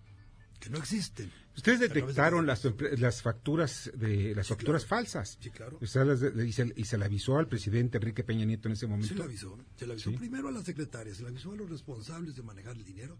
que 0.61 0.71
no 0.71 0.79
existen. 0.79 1.31
Ustedes 1.57 1.81
detectaron 1.81 2.47
las, 2.47 2.67
las 2.99 3.23
facturas 3.23 3.91
de 3.95 4.35
las 4.35 4.49
facturas 4.49 4.87
falsas. 4.87 5.39
Sí, 5.41 5.51
claro. 5.51 5.79
y, 5.81 5.87
se, 5.87 6.73
y, 6.77 6.85
se, 6.85 6.99
le 6.99 7.05
avisó 7.05 7.39
al 7.39 7.49
presidente 7.49 7.99
Enrique 7.99 8.25
Peña 8.25 8.45
Nieto 8.45 8.69
en 8.69 8.73
ese 8.73 8.87
momento. 8.87 9.09
Se 9.09 9.15
le 9.15 9.25
avisó. 9.25 9.59
Se 9.77 9.85
avisó 9.85 10.13
primero 10.13 10.49
a 10.49 10.53
la 10.53 10.63
secretaria, 10.63 11.15
se 11.15 11.23
le 11.23 11.29
avisó 11.29 11.53
a 11.53 11.57
los 11.57 11.69
responsables 11.69 12.35
de 12.35 12.43
manejar 12.43 12.77
el 12.77 12.85
dinero 12.85 13.19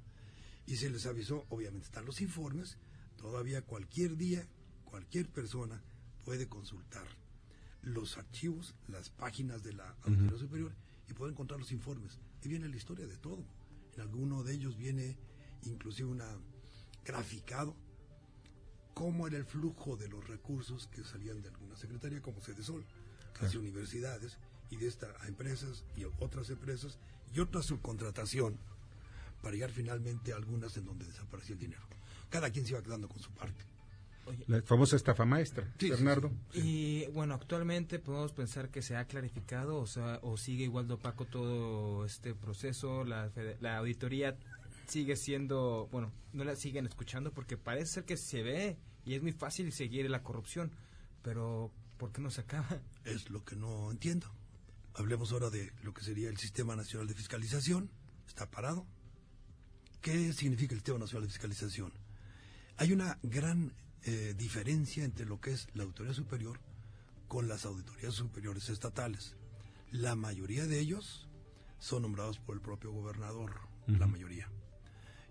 y 0.67 0.77
se 0.77 0.91
les 0.91 1.07
avisó, 1.07 1.45
obviamente 1.51 1.87
están 1.87 2.07
los 2.07 2.21
informes, 2.21 2.79
todavía 3.17 3.63
cualquier 3.63 4.17
día, 4.17 4.47
cualquier 4.85 5.29
persona 5.29 5.83
puede 6.25 6.49
consultar 6.49 7.07
los 7.83 8.17
archivos, 8.17 8.75
las 8.89 9.11
páginas 9.11 9.63
de 9.63 9.75
la 9.75 9.95
Auditoría 10.05 10.39
Superior 10.39 10.73
y 11.09 11.13
puede 11.13 11.33
encontrar 11.33 11.61
los 11.61 11.73
informes. 11.73 12.19
Y 12.43 12.49
viene 12.49 12.69
la 12.69 12.77
historia 12.77 13.07
de 13.07 13.17
todo. 13.17 13.45
En 13.95 14.03
alguno 14.03 14.43
de 14.43 14.55
ellos 14.55 14.77
viene 14.77 15.17
inclusive 15.63 16.09
una 16.09 16.29
graficado 17.05 17.77
cómo 18.95 19.27
era 19.27 19.37
el 19.37 19.45
flujo 19.45 19.97
de 19.97 20.09
los 20.09 20.27
recursos 20.27 20.87
que 20.87 21.05
salían 21.05 21.43
de 21.43 21.49
alguna 21.49 21.77
secretaría 21.77 22.23
como 22.23 22.41
Cedesol, 22.41 22.85
hacia 23.41 23.59
universidades 23.59 24.39
y 24.71 24.77
de 24.77 24.87
esta 24.87 25.13
a 25.21 25.27
empresas 25.27 25.85
y 25.97 26.05
otras 26.05 26.51
empresas 26.51 26.99
y 27.35 27.41
otra 27.41 27.63
subcontratación 27.63 28.59
para 29.43 29.55
llegar 29.55 29.71
finalmente 29.71 30.33
a 30.33 30.37
algunas 30.37 30.77
en 30.77 30.85
donde 30.87 31.05
desaparecía 31.05 31.55
el 31.55 31.61
dinero. 31.61 31.83
Cada 32.31 32.51
quien 32.51 32.65
se 32.65 32.73
iba 32.73 32.83
quedando 32.83 33.09
con 33.09 33.21
su 33.21 33.31
parte. 33.33 33.65
La 34.47 34.63
famosa 34.63 34.97
estafa 34.97 35.25
maestra, 35.25 35.73
Bernardo. 35.81 36.31
y 36.53 37.07
bueno, 37.09 37.35
actualmente 37.35 37.99
podemos 37.99 38.33
pensar 38.33 38.71
que 38.71 38.83
se 38.83 38.97
ha 38.97 39.05
clarificado 39.07 39.77
o, 39.79 39.87
sea, 39.87 40.19
o 40.23 40.37
sigue 40.37 40.65
igual 40.65 40.89
de 40.89 40.95
opaco 40.95 41.25
todo 41.25 42.05
este 42.05 42.35
proceso. 42.35 43.05
La, 43.05 43.31
la 43.61 43.79
auditoría 43.79 44.37
sigue 44.87 45.17
siendo, 45.17 45.89
bueno, 45.91 46.13
no 46.33 46.45
la 46.45 46.57
siguen 46.57 46.87
escuchando 46.87 47.33
porque 47.33 47.57
parece 47.57 47.95
ser 47.95 48.05
que 48.05 48.17
se 48.17 48.43
ve 48.43 48.77
y 49.05 49.15
es 49.15 49.23
muy 49.23 49.33
fácil 49.33 49.73
seguir 49.73 50.09
la 50.11 50.23
corrupción, 50.23 50.73
pero 51.23 51.71
¿por 51.99 52.13
qué 52.13 52.21
no 52.21 52.31
se 52.31 52.43
acaba? 52.43 52.81
Es 53.05 53.31
lo 53.31 53.45
que 53.45 53.57
no 53.57 53.91
entiendo. 53.91 54.27
Hablemos 54.95 55.33
ahora 55.33 55.51
de 55.51 55.73
lo 55.83 55.93
que 55.93 56.05
sería 56.05 56.29
el 56.29 56.37
Sistema 56.37 56.77
Nacional 56.77 57.09
de 57.09 57.15
Fiscalización. 57.15 57.91
Está 58.27 58.51
parado. 58.51 58.87
¿Qué 60.01 60.33
significa 60.33 60.75
el 60.75 60.81
Sistema 60.81 61.01
Nacional 61.01 61.27
de 61.27 61.33
Fiscalización? 61.33 61.93
Hay 62.77 62.93
una 62.93 63.19
gran 63.23 63.75
eh, 64.07 64.35
diferencia 64.37 65.05
entre 65.05 65.27
lo 65.27 65.41
que 65.41 65.53
es 65.53 65.69
la 65.75 65.85
Autoridad 65.85 66.15
Superior 66.15 66.61
con 67.29 67.49
las 67.49 67.65
auditorías 67.65 68.15
superiores 68.15 68.69
estatales. 68.69 69.35
La 69.91 70.15
mayoría 70.15 70.67
de 70.67 70.79
ellos 70.79 71.29
son 71.79 72.03
nombrados 72.03 72.39
por 72.39 72.55
el 72.55 72.61
propio 72.61 72.93
gobernador, 72.93 73.53
la 73.87 74.07
mayoría. 74.07 74.51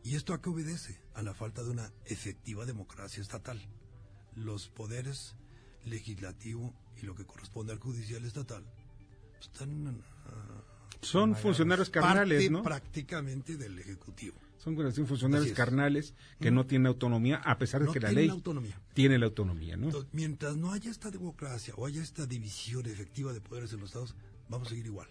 ¿Y 0.04 0.16
esto 0.16 0.34
a 0.34 0.42
qué 0.42 0.50
obedece? 0.50 1.00
A 1.14 1.22
la 1.22 1.34
falta 1.34 1.64
de 1.64 1.72
una 1.72 1.92
efectiva 2.06 2.66
democracia 2.66 3.22
estatal. 3.22 3.62
Los 4.36 4.68
poderes 4.70 5.36
legislativo 5.86 6.74
y 7.02 7.06
lo 7.06 7.16
que 7.16 7.26
corresponde 7.26 7.74
al 7.74 7.80
judicial 7.80 8.26
estatal 8.26 8.66
están... 9.40 9.88
Uh, 9.88 11.06
son 11.06 11.36
funcionarios 11.36 11.90
carnales, 11.90 12.50
¿no? 12.50 12.64
prácticamente 12.64 13.58
del 13.58 13.80
ejecutivo. 13.80 14.36
Son 14.64 15.08
funcionarios 15.08 15.52
carnales 15.52 16.14
que 16.40 16.50
no 16.50 16.66
tienen 16.66 16.88
autonomía, 16.88 17.42
a 17.44 17.58
pesar 17.58 17.84
de 17.84 17.92
que 17.92 18.00
la 18.00 18.14
ley 18.14 18.30
autonomía. 18.30 18.80
tiene 18.94 19.20
la 19.20 19.26
autonomía, 19.26 19.76
¿no? 19.76 19.90
mientras 20.14 20.56
no 20.56 20.72
haya 20.72 20.90
esta 20.90 21.12
democracia 21.12 21.74
o 21.76 21.86
haya 21.86 22.02
esta 22.02 22.26
división 22.26 22.86
efectiva 22.86 23.34
de 23.34 23.42
poderes 23.42 23.74
en 23.74 23.82
los 23.82 23.90
estados, 23.90 24.16
vamos 24.48 24.68
a 24.68 24.70
seguir 24.70 24.86
igual. 24.86 25.10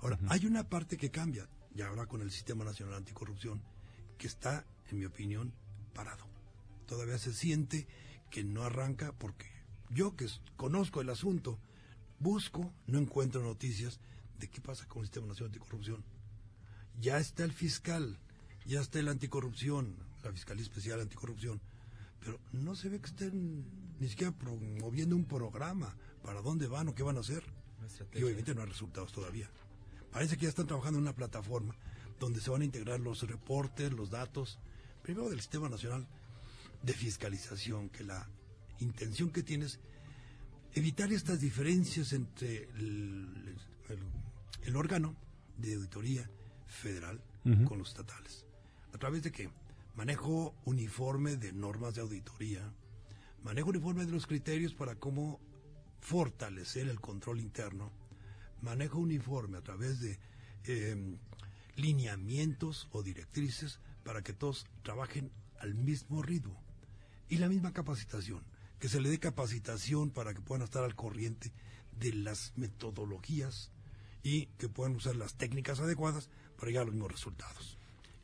Ahora, 0.00 0.20
hay 0.28 0.46
una 0.46 0.68
parte 0.68 0.96
que 0.96 1.10
cambia, 1.10 1.48
y 1.74 1.82
ahora 1.82 2.06
con 2.06 2.22
el 2.22 2.30
Sistema 2.30 2.64
Nacional 2.64 2.94
Anticorrupción, 2.94 3.60
que 4.18 4.28
está, 4.28 4.64
en 4.88 4.98
mi 4.98 5.04
opinión, 5.04 5.52
parado. 5.92 6.24
Todavía 6.86 7.18
se 7.18 7.32
siente 7.32 7.88
que 8.30 8.44
no 8.44 8.62
arranca 8.62 9.12
porque 9.18 9.46
yo 9.90 10.14
que 10.14 10.28
conozco 10.56 11.00
el 11.00 11.10
asunto, 11.10 11.58
busco, 12.20 12.72
no 12.86 12.98
encuentro 12.98 13.42
noticias 13.42 13.98
de 14.38 14.48
qué 14.48 14.60
pasa 14.60 14.86
con 14.86 15.00
el 15.00 15.06
Sistema 15.06 15.26
Nacional 15.26 15.48
Anticorrupción. 15.48 16.04
Ya 17.00 17.18
está 17.18 17.42
el 17.42 17.52
fiscal, 17.52 18.20
ya 18.66 18.80
está 18.80 18.98
el 18.98 19.08
anticorrupción, 19.08 19.96
la 20.22 20.32
Fiscalía 20.32 20.62
Especial 20.62 21.00
Anticorrupción, 21.00 21.60
pero 22.20 22.40
no 22.52 22.74
se 22.74 22.88
ve 22.88 23.00
que 23.00 23.06
estén 23.06 23.64
ni 24.00 24.08
siquiera 24.08 24.32
promoviendo 24.32 25.14
un 25.14 25.24
programa 25.24 25.96
para 26.22 26.42
dónde 26.42 26.66
van 26.66 26.88
o 26.88 26.94
qué 26.94 27.02
van 27.02 27.16
a 27.16 27.20
hacer. 27.20 27.44
Y 28.14 28.22
obviamente 28.22 28.54
no 28.54 28.62
hay 28.62 28.68
resultados 28.68 29.12
todavía. 29.12 29.48
Parece 30.10 30.36
que 30.36 30.42
ya 30.42 30.48
están 30.48 30.66
trabajando 30.66 30.98
en 30.98 31.04
una 31.04 31.14
plataforma 31.14 31.76
donde 32.18 32.40
se 32.40 32.50
van 32.50 32.62
a 32.62 32.64
integrar 32.64 32.98
los 32.98 33.22
reportes, 33.22 33.92
los 33.92 34.10
datos, 34.10 34.58
primero 35.02 35.28
del 35.28 35.40
Sistema 35.40 35.68
Nacional 35.68 36.06
de 36.82 36.92
Fiscalización, 36.92 37.88
que 37.90 38.02
la 38.02 38.28
intención 38.80 39.30
que 39.30 39.42
tienes 39.42 39.78
evitar 40.74 41.12
estas 41.12 41.40
diferencias 41.40 42.12
entre 42.12 42.64
el, 42.74 43.56
órgano 44.74 45.14
de 45.56 45.74
auditoría 45.74 46.28
federal 46.66 47.22
con 47.66 47.78
los 47.78 47.88
estatales. 47.88 48.45
¿A 48.96 48.98
través 48.98 49.22
de 49.22 49.30
qué? 49.30 49.50
Manejo 49.94 50.54
uniforme 50.64 51.36
de 51.36 51.52
normas 51.52 51.94
de 51.94 52.00
auditoría, 52.00 52.62
manejo 53.42 53.68
uniforme 53.68 54.06
de 54.06 54.12
los 54.12 54.26
criterios 54.26 54.72
para 54.72 54.94
cómo 54.94 55.38
fortalecer 56.00 56.88
el 56.88 56.98
control 56.98 57.40
interno, 57.40 57.92
manejo 58.62 58.98
uniforme 58.98 59.58
a 59.58 59.60
través 59.60 60.00
de 60.00 60.18
em, 60.64 61.18
lineamientos 61.74 62.88
o 62.90 63.02
directrices 63.02 63.80
para 64.02 64.22
que 64.22 64.32
todos 64.32 64.64
trabajen 64.82 65.30
al 65.60 65.74
mismo 65.74 66.22
ritmo. 66.22 66.58
Y 67.28 67.36
la 67.36 67.50
misma 67.50 67.74
capacitación, 67.74 68.44
que 68.78 68.88
se 68.88 69.02
le 69.02 69.10
dé 69.10 69.18
capacitación 69.18 70.08
para 70.08 70.32
que 70.32 70.40
puedan 70.40 70.64
estar 70.64 70.84
al 70.84 70.96
corriente 70.96 71.52
de 72.00 72.14
las 72.14 72.54
metodologías 72.56 73.70
y 74.22 74.46
que 74.56 74.70
puedan 74.70 74.96
usar 74.96 75.16
las 75.16 75.34
técnicas 75.34 75.80
adecuadas 75.80 76.30
para 76.56 76.68
llegar 76.68 76.84
a 76.84 76.86
los 76.86 76.94
mismos 76.94 77.12
resultados. 77.12 77.75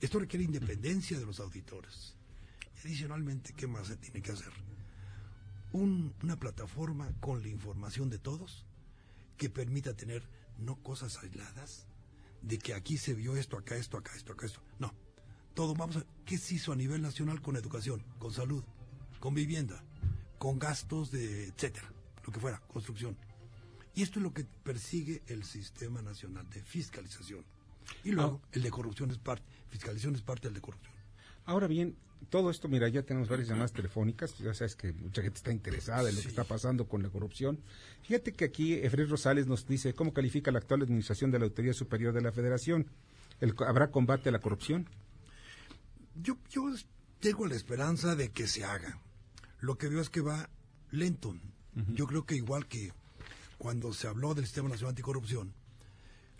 Esto 0.02 0.18
requiere 0.18 0.44
independencia 0.44 1.16
de 1.16 1.24
los 1.24 1.38
auditores. 1.38 2.16
Y 2.74 2.88
adicionalmente, 2.88 3.54
¿qué 3.54 3.68
más 3.68 3.86
se 3.86 3.96
tiene 3.96 4.20
que 4.20 4.32
hacer? 4.32 4.52
una 5.74 6.36
plataforma 6.38 7.10
con 7.20 7.40
la 7.40 7.48
información 7.48 8.10
de 8.10 8.18
todos 8.18 8.66
que 9.38 9.48
permita 9.48 9.94
tener 9.94 10.22
no 10.58 10.76
cosas 10.82 11.16
aisladas, 11.22 11.86
de 12.42 12.58
que 12.58 12.74
aquí 12.74 12.98
se 12.98 13.14
vio 13.14 13.36
esto, 13.36 13.56
acá 13.56 13.76
esto, 13.76 13.96
acá 13.96 14.12
esto, 14.14 14.34
acá 14.34 14.44
esto. 14.44 14.60
No. 14.78 14.92
Todo, 15.54 15.74
vamos 15.74 15.96
a 15.96 16.04
¿qué 16.26 16.36
se 16.36 16.56
hizo 16.56 16.72
a 16.72 16.76
nivel 16.76 17.00
nacional 17.00 17.40
con 17.40 17.56
educación, 17.56 18.04
con 18.18 18.34
salud, 18.34 18.62
con 19.18 19.32
vivienda, 19.32 19.82
con 20.38 20.58
gastos 20.58 21.10
de 21.10 21.46
etcétera, 21.46 21.90
lo 22.26 22.32
que 22.32 22.40
fuera, 22.40 22.60
construcción? 22.70 23.16
Y 23.94 24.02
esto 24.02 24.18
es 24.18 24.24
lo 24.24 24.34
que 24.34 24.44
persigue 24.44 25.22
el 25.26 25.44
Sistema 25.44 26.02
Nacional 26.02 26.50
de 26.50 26.62
Fiscalización. 26.62 27.46
Y 28.04 28.12
luego, 28.12 28.42
ah. 28.42 28.48
el 28.52 28.62
de 28.62 28.70
corrupción 28.70 29.10
es 29.10 29.18
parte, 29.18 29.44
fiscalización 29.72 30.14
es 30.14 30.22
parte 30.22 30.46
del 30.48 30.54
de 30.54 30.60
corrupción. 30.60 30.94
Ahora 31.44 31.66
bien, 31.66 31.96
todo 32.30 32.50
esto, 32.50 32.68
mira, 32.68 32.88
ya 32.88 33.02
tenemos 33.02 33.28
varias 33.28 33.48
llamadas 33.48 33.72
telefónicas, 33.72 34.38
ya 34.38 34.54
sabes 34.54 34.76
que 34.76 34.92
mucha 34.92 35.22
gente 35.22 35.38
está 35.38 35.50
interesada 35.50 36.08
en 36.08 36.14
lo 36.14 36.22
que 36.22 36.28
está 36.28 36.44
pasando 36.44 36.86
con 36.86 37.02
la 37.02 37.08
corrupción. 37.08 37.58
Fíjate 38.02 38.32
que 38.32 38.44
aquí 38.44 38.74
Efraín 38.74 39.08
Rosales 39.08 39.46
nos 39.48 39.66
dice 39.66 39.92
cómo 39.94 40.12
califica 40.14 40.52
la 40.52 40.58
actual 40.60 40.82
administración 40.82 41.32
de 41.32 41.40
la 41.40 41.46
Autoridad 41.46 41.74
Superior 41.74 42.12
de 42.14 42.20
la 42.22 42.30
Federación. 42.30 42.86
El- 43.40 43.54
¿Habrá 43.66 43.90
combate 43.90 44.28
a 44.28 44.32
la 44.32 44.38
corrupción? 44.40 44.88
Yo, 46.14 46.36
yo 46.50 46.62
tengo 47.18 47.46
la 47.46 47.54
esperanza 47.56 48.14
de 48.14 48.30
que 48.30 48.46
se 48.46 48.64
haga. 48.64 49.00
Lo 49.60 49.76
que 49.78 49.88
veo 49.88 50.00
es 50.00 50.10
que 50.10 50.20
va 50.20 50.48
lento. 50.90 51.34
Yo 51.94 52.06
creo 52.06 52.26
que 52.26 52.36
igual 52.36 52.66
que 52.68 52.92
cuando 53.58 53.94
se 53.94 54.06
habló 54.06 54.34
del 54.34 54.44
Sistema 54.44 54.68
Nacional 54.68 54.90
Anticorrupción, 54.90 55.54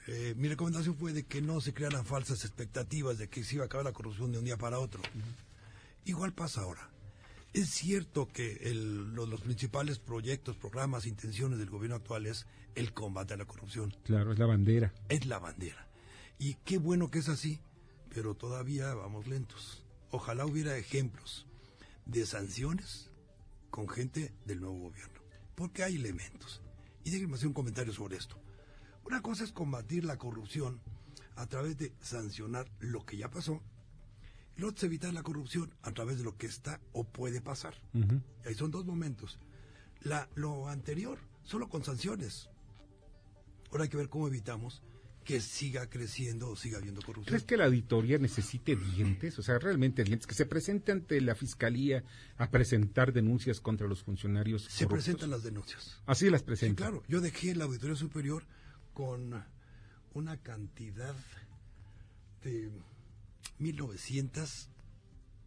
eh, 0.09 0.35
mi 0.37 0.49
recomendación 0.49 0.97
fue 0.97 1.13
de 1.13 1.25
que 1.25 1.41
no 1.41 1.61
se 1.61 1.73
crearan 1.75 2.05
falsas 2.05 2.45
expectativas 2.45 3.19
de 3.19 3.29
que 3.29 3.45
se 3.45 3.57
iba 3.57 3.65
a 3.65 3.67
acabar 3.67 3.85
la 3.85 3.93
corrupción 3.93 4.33
de 4.33 4.39
un 4.39 4.45
día 4.45 4.57
para 4.57 4.79
otro. 4.79 5.01
Igual 6.05 6.33
pasa 6.33 6.63
ahora. 6.63 6.89
Es 7.53 7.69
cierto 7.69 8.29
que 8.33 8.55
el- 8.63 9.15
lo- 9.15 9.27
los 9.27 9.43
principales 9.43 9.99
proyectos, 9.99 10.57
programas, 10.57 11.07
intenciones 11.07 11.59
del 11.59 11.71
gobierno 11.71 11.97
actual 11.97 12.27
es 12.27 12.47
el 12.75 12.93
combate 12.95 13.35
a 13.35 13.37
la 13.37 13.45
corrupción. 13.45 13.95
Claro, 14.05 14.33
es 14.33 14.39
la 14.39 14.47
bandera. 14.47 14.93
Es 15.09 15.27
la 15.27 15.39
bandera. 15.39 15.87
Y 16.39 16.55
qué 16.65 16.79
bueno 16.79 17.11
que 17.11 17.19
es 17.21 17.29
así, 17.29 17.61
pero 18.09 18.35
todavía 18.35 18.95
vamos 18.95 19.27
lentos. 19.27 19.85
Ojalá 20.11 20.47
hubiera 20.47 20.77
ejemplos 20.77 21.47
de 22.07 22.27
sanciones 22.27 23.11
con 23.71 23.89
gente 23.89 24.33
del 24.47 24.61
nuevo 24.61 24.79
gobierno, 24.79 25.21
porque 25.55 25.85
hay 25.85 25.97
elementos. 25.97 26.61
Y 27.05 27.11
déjenme 27.11 27.35
hacer 27.37 27.49
un 27.49 27.55
comentario 27.55 27.93
sobre 27.93 28.17
esto. 28.17 28.37
Una 29.05 29.21
cosa 29.23 29.45
es 29.45 29.53
combatir 29.53 30.05
la 30.05 30.17
corrupción 30.19 30.81
a 31.37 31.47
través 31.47 31.77
de 31.79 31.93
sancionar 32.01 32.71
lo 32.81 33.05
que 33.05 33.17
ya 33.17 33.31
pasó, 33.31 33.61
y 34.57 34.61
la 34.61 34.69
otra 34.69 34.79
es 34.79 34.85
evitar 34.85 35.13
la 35.15 35.23
corrupción 35.23 35.73
a 35.83 35.93
través 35.93 36.19
de 36.19 36.25
lo 36.25 36.37
que 36.37 36.47
está 36.47 36.81
o 36.93 37.05
puede 37.05 37.41
pasar. 37.41 37.75
Ahí 38.45 38.55
son 38.55 38.71
dos 38.71 38.85
momentos. 38.85 39.39
La, 40.03 40.29
lo 40.35 40.69
anterior, 40.69 41.19
solo 41.43 41.69
con 41.69 41.85
sanciones. 41.85 42.49
Ahora 43.71 43.85
hay 43.85 43.89
que 43.91 43.97
ver 43.97 44.09
cómo 44.09 44.29
evitamos 44.29 44.83
que 45.25 45.41
siga 45.41 45.89
creciendo 45.89 46.51
o 46.51 46.57
siga 46.57 46.79
habiendo 46.79 47.01
corrupción. 47.01 47.27
¿Crees 47.27 47.45
que 47.45 47.57
la 47.57 47.67
auditoría 47.67 48.19
necesite 48.19 48.75
dientes? 48.77 49.39
O 49.39 49.43
sea, 49.43 49.59
realmente 49.61 50.03
dientes, 50.03 50.27
que 50.27 50.35
se 50.35 50.47
presente 50.47 50.91
ante 50.93 51.21
la 51.21 51.35
fiscalía 51.37 52.03
a 52.37 52.51
presentar 52.51 53.13
denuncias 53.13 53.61
contra 53.61 53.87
los 53.87 54.03
funcionarios. 54.03 54.65
Se 54.65 54.85
corruptos? 54.85 54.89
presentan 55.05 55.31
las 55.31 55.45
denuncias. 55.45 56.03
Así 56.07 56.29
las 56.29 56.41
Sí, 56.41 56.47
presenta. 56.47 56.83
claro. 56.83 57.05
Yo 57.09 57.21
dejé 57.21 57.55
la 57.55 57.65
Auditoría 57.65 57.95
Superior 57.97 58.45
con 58.95 59.45
una 60.15 60.37
cantidad 60.43 61.15
de 62.43 62.71
1.900 63.61 64.69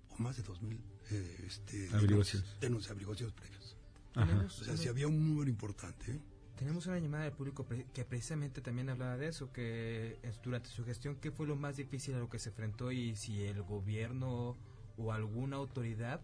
o 0.09 0.17
más 0.21 0.37
de 0.37 0.43
2.000 0.43 0.79
eh, 1.11 1.43
este, 1.45 1.89
Averiguaciones. 1.93 2.59
denuncias, 2.59 2.91
averiguaciones 2.91 3.35
previas. 3.35 3.75
Ajá. 4.15 4.45
O 4.45 4.49
sea, 4.49 4.77
si 4.77 4.87
había 4.87 5.07
un 5.07 5.27
número 5.27 5.49
importante. 5.49 6.11
¿eh? 6.13 6.19
Tenemos 6.57 6.85
una 6.87 6.97
llamada 6.99 7.25
del 7.25 7.33
público 7.33 7.65
pre- 7.65 7.85
que 7.93 8.05
precisamente 8.05 8.61
también 8.61 8.89
hablaba 8.89 9.17
de 9.17 9.27
eso, 9.27 9.51
que 9.51 10.17
durante 10.43 10.69
su 10.69 10.85
gestión, 10.85 11.17
¿qué 11.17 11.31
fue 11.31 11.45
lo 11.47 11.55
más 11.57 11.75
difícil 11.75 12.15
a 12.15 12.19
lo 12.19 12.29
que 12.29 12.39
se 12.39 12.49
enfrentó 12.49 12.91
y 12.91 13.15
si 13.17 13.43
el 13.43 13.61
gobierno 13.61 14.55
o 14.97 15.11
alguna 15.11 15.57
autoridad 15.57 16.21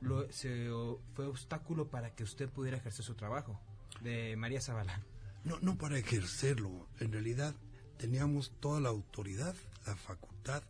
lo, 0.00 0.30
se, 0.32 0.70
o- 0.70 1.00
fue 1.14 1.26
obstáculo 1.26 1.88
para 1.88 2.14
que 2.14 2.24
usted 2.24 2.48
pudiera 2.48 2.78
ejercer 2.78 3.04
su 3.04 3.14
trabajo? 3.14 3.60
De 4.02 4.34
María 4.36 4.60
Zavala. 4.60 5.00
No, 5.44 5.58
no 5.60 5.78
para 5.78 5.98
ejercerlo. 5.98 6.88
En 6.98 7.12
realidad 7.12 7.54
teníamos 7.96 8.52
toda 8.60 8.80
la 8.80 8.88
autoridad, 8.88 9.54
la 9.86 9.96
facultad, 9.96 10.62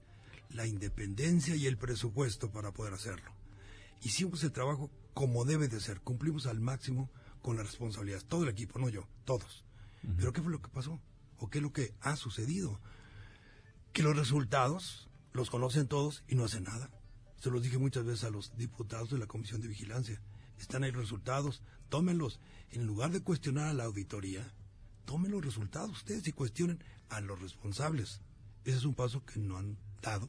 la 0.50 0.66
independencia 0.66 1.54
y 1.56 1.66
el 1.66 1.76
presupuesto 1.76 2.50
para 2.50 2.72
poder 2.72 2.94
hacerlo. 2.94 3.30
Hicimos 4.02 4.42
el 4.44 4.52
trabajo 4.52 4.90
como 5.14 5.44
debe 5.44 5.68
de 5.68 5.80
ser. 5.80 6.00
Cumplimos 6.00 6.46
al 6.46 6.60
máximo 6.60 7.10
con 7.42 7.56
las 7.56 7.66
responsabilidades. 7.66 8.26
Todo 8.26 8.44
el 8.44 8.50
equipo, 8.50 8.78
no 8.78 8.88
yo, 8.88 9.08
todos. 9.24 9.64
Pero 10.16 10.32
¿qué 10.32 10.42
fue 10.42 10.52
lo 10.52 10.62
que 10.62 10.68
pasó? 10.68 11.00
¿O 11.38 11.50
qué 11.50 11.58
es 11.58 11.62
lo 11.62 11.72
que 11.72 11.94
ha 12.00 12.16
sucedido? 12.16 12.80
Que 13.92 14.02
los 14.02 14.16
resultados 14.16 15.08
los 15.32 15.50
conocen 15.50 15.88
todos 15.88 16.24
y 16.28 16.34
no 16.34 16.44
hacen 16.44 16.64
nada. 16.64 16.90
Se 17.38 17.50
los 17.50 17.62
dije 17.62 17.78
muchas 17.78 18.04
veces 18.04 18.24
a 18.24 18.30
los 18.30 18.56
diputados 18.56 19.10
de 19.10 19.18
la 19.18 19.26
Comisión 19.26 19.60
de 19.60 19.68
Vigilancia. 19.68 20.20
Están 20.58 20.84
ahí 20.84 20.92
los 20.92 21.02
resultados, 21.02 21.62
tómenlos. 21.88 22.40
En 22.70 22.86
lugar 22.86 23.10
de 23.10 23.22
cuestionar 23.22 23.68
a 23.68 23.74
la 23.74 23.84
auditoría, 23.84 24.52
tomen 25.04 25.30
los 25.32 25.44
resultados 25.44 25.90
ustedes 25.90 26.26
y 26.28 26.32
cuestionen 26.32 26.82
a 27.08 27.20
los 27.20 27.40
responsables. 27.40 28.20
Ese 28.64 28.76
es 28.78 28.84
un 28.84 28.94
paso 28.94 29.24
que 29.24 29.38
no 29.40 29.56
han 29.56 29.76
dado 30.02 30.28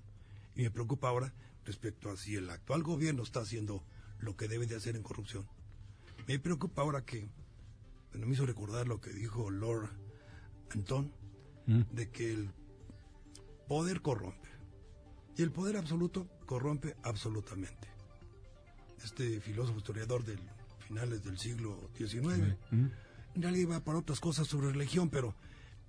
y 0.55 0.63
me 0.63 0.71
preocupa 0.71 1.10
ahora 1.10 1.34
respecto 1.65 2.10
a 2.10 2.17
si 2.17 2.36
el 2.36 2.49
actual 2.49 2.84
gobierno 2.84 3.23
está 3.23 3.41
haciendo 3.41 3.84
lo 4.19 4.36
que 4.36 4.47
debe 4.47 4.65
de 4.67 4.75
hacer 4.75 4.95
en 4.95 5.03
corrupción. 5.03 5.47
Me 6.27 6.39
preocupa 6.39 6.81
ahora 6.81 7.03
que, 7.05 7.27
bueno, 8.12 8.27
me 8.27 8.34
hizo 8.34 8.45
recordar 8.45 8.88
lo 8.88 8.99
que 9.01 9.12
dijo 9.12 9.49
Lord 9.49 9.89
Anton, 10.71 11.12
Mm. 11.67 11.81
de 11.91 12.10
que 12.10 12.34
el 12.34 12.49
poder 13.67 14.01
corrompe. 14.01 14.49
Y 15.38 15.43
el 15.43 15.51
poder 15.51 15.77
absoluto 15.77 16.27
corrompe 16.47 16.95
absolutamente. 17.03 17.88
Este 19.03 19.39
filósofo 19.41 19.77
historiador 19.77 20.23
del 20.23 20.39
finales 20.88 21.23
del 21.23 21.38
siglo 21.38 21.89
XIX, 21.97 22.57
Mm. 22.71 22.86
En 23.35 23.41
realidad 23.41 23.71
va 23.71 23.83
para 23.83 23.99
otras 23.99 24.19
cosas 24.19 24.47
sobre 24.47 24.71
religión, 24.71 25.09
pero 25.09 25.35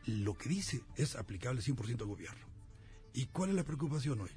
lo 0.07 0.35
que 0.35 0.48
dice 0.48 0.83
es 0.96 1.16
aplicable 1.16 1.61
100% 1.61 2.00
al 2.00 2.07
gobierno. 2.07 2.46
¿Y 3.14 3.26
cuál 3.26 3.50
es 3.50 3.57
la 3.57 3.64
preocupación 3.64 4.20
hoy? 4.20 4.31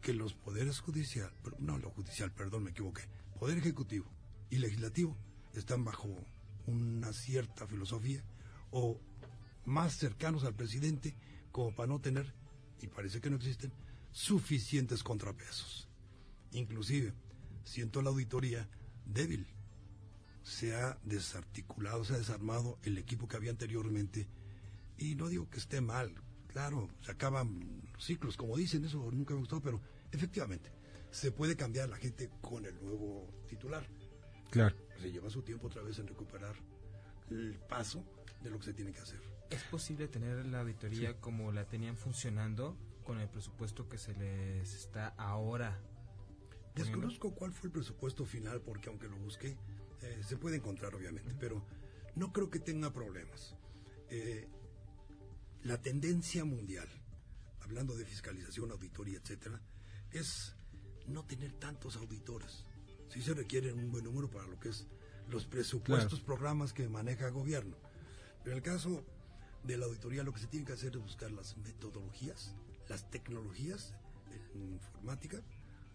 Que 0.00 0.12
los 0.12 0.34
poderes 0.34 0.80
judicial, 0.80 1.32
no 1.58 1.78
lo 1.78 1.90
judicial, 1.90 2.32
perdón, 2.32 2.64
me 2.64 2.70
equivoqué, 2.70 3.02
poder 3.38 3.58
ejecutivo 3.58 4.06
y 4.50 4.58
legislativo 4.58 5.16
están 5.54 5.84
bajo 5.84 6.08
una 6.66 7.12
cierta 7.12 7.66
filosofía 7.66 8.22
o 8.70 9.00
más 9.64 9.96
cercanos 9.96 10.44
al 10.44 10.54
presidente 10.54 11.16
como 11.52 11.74
para 11.74 11.86
no 11.86 12.00
tener, 12.00 12.34
y 12.80 12.88
parece 12.88 13.20
que 13.20 13.30
no 13.30 13.36
existen, 13.36 13.72
suficientes 14.10 15.02
contrapesos. 15.02 15.88
Inclusive, 16.52 17.14
siento 17.64 18.02
la 18.02 18.10
auditoría 18.10 18.68
débil. 19.06 19.46
Se 20.44 20.76
ha 20.76 20.96
desarticulado, 21.02 22.04
se 22.04 22.14
ha 22.14 22.18
desarmado 22.18 22.78
el 22.84 22.98
equipo 22.98 23.26
que 23.26 23.36
había 23.36 23.50
anteriormente. 23.50 24.28
Y 24.96 25.16
no 25.16 25.28
digo 25.28 25.50
que 25.50 25.58
esté 25.58 25.80
mal, 25.80 26.14
claro, 26.46 26.88
se 27.00 27.10
acaban 27.10 27.82
los 27.92 28.04
ciclos, 28.04 28.36
como 28.36 28.56
dicen, 28.56 28.84
eso 28.84 29.10
nunca 29.10 29.34
me 29.34 29.40
gustó, 29.40 29.60
pero 29.60 29.80
efectivamente, 30.12 30.70
se 31.10 31.32
puede 31.32 31.56
cambiar 31.56 31.88
la 31.88 31.96
gente 31.96 32.30
con 32.40 32.64
el 32.64 32.80
nuevo 32.80 33.28
titular. 33.48 33.84
Claro. 34.50 34.76
Se 35.00 35.10
lleva 35.10 35.28
su 35.30 35.42
tiempo 35.42 35.66
otra 35.66 35.82
vez 35.82 35.98
en 35.98 36.06
recuperar 36.06 36.54
el 37.30 37.58
paso 37.68 38.04
de 38.40 38.50
lo 38.50 38.58
que 38.58 38.66
se 38.66 38.74
tiene 38.74 38.92
que 38.92 39.00
hacer. 39.00 39.20
¿Es 39.50 39.62
posible 39.64 40.08
tener 40.08 40.46
la 40.46 40.60
auditoría 40.60 41.20
como 41.20 41.50
la 41.50 41.66
tenían 41.66 41.96
funcionando 41.96 42.76
con 43.04 43.18
el 43.18 43.28
presupuesto 43.28 43.88
que 43.88 43.98
se 43.98 44.14
les 44.14 44.74
está 44.74 45.08
ahora? 45.16 45.80
poniendo? 46.74 46.74
Desconozco 46.74 47.34
cuál 47.34 47.52
fue 47.52 47.68
el 47.68 47.72
presupuesto 47.72 48.24
final, 48.24 48.60
porque 48.60 48.88
aunque 48.88 49.08
lo 49.08 49.16
busqué, 49.16 49.56
eh, 50.04 50.22
se 50.22 50.36
puede 50.36 50.56
encontrar 50.56 50.94
obviamente, 50.94 51.34
pero 51.40 51.64
no 52.14 52.30
creo 52.30 52.50
que 52.50 52.60
tenga 52.60 52.92
problemas. 52.92 53.56
Eh, 54.10 54.46
la 55.62 55.80
tendencia 55.80 56.44
mundial, 56.44 56.88
hablando 57.60 57.96
de 57.96 58.04
fiscalización, 58.04 58.70
auditoría, 58.70 59.18
etcétera, 59.18 59.58
es 60.12 60.54
no 61.06 61.24
tener 61.24 61.52
tantos 61.54 61.96
auditores. 61.96 62.64
Sí 63.08 63.22
se 63.22 63.32
requiere 63.32 63.72
un 63.72 63.90
buen 63.90 64.04
número 64.04 64.30
para 64.30 64.46
lo 64.46 64.60
que 64.60 64.68
es 64.68 64.86
los 65.30 65.46
presupuestos, 65.46 66.20
programas 66.20 66.74
que 66.74 66.86
maneja 66.86 67.28
el 67.28 67.32
gobierno. 67.32 67.76
Pero 68.42 68.56
en 68.56 68.62
el 68.62 68.62
caso 68.62 69.06
de 69.62 69.78
la 69.78 69.86
auditoría, 69.86 70.22
lo 70.22 70.34
que 70.34 70.40
se 70.40 70.48
tiene 70.48 70.66
que 70.66 70.74
hacer 70.74 70.94
es 70.96 71.02
buscar 71.02 71.30
las 71.30 71.56
metodologías, 71.56 72.54
las 72.88 73.10
tecnologías 73.10 73.94
en 74.52 74.74
informática, 74.74 75.42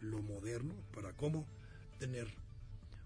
lo 0.01 0.23
moderno, 0.23 0.73
para 0.95 1.15
cómo 1.15 1.47
tener 1.99 2.27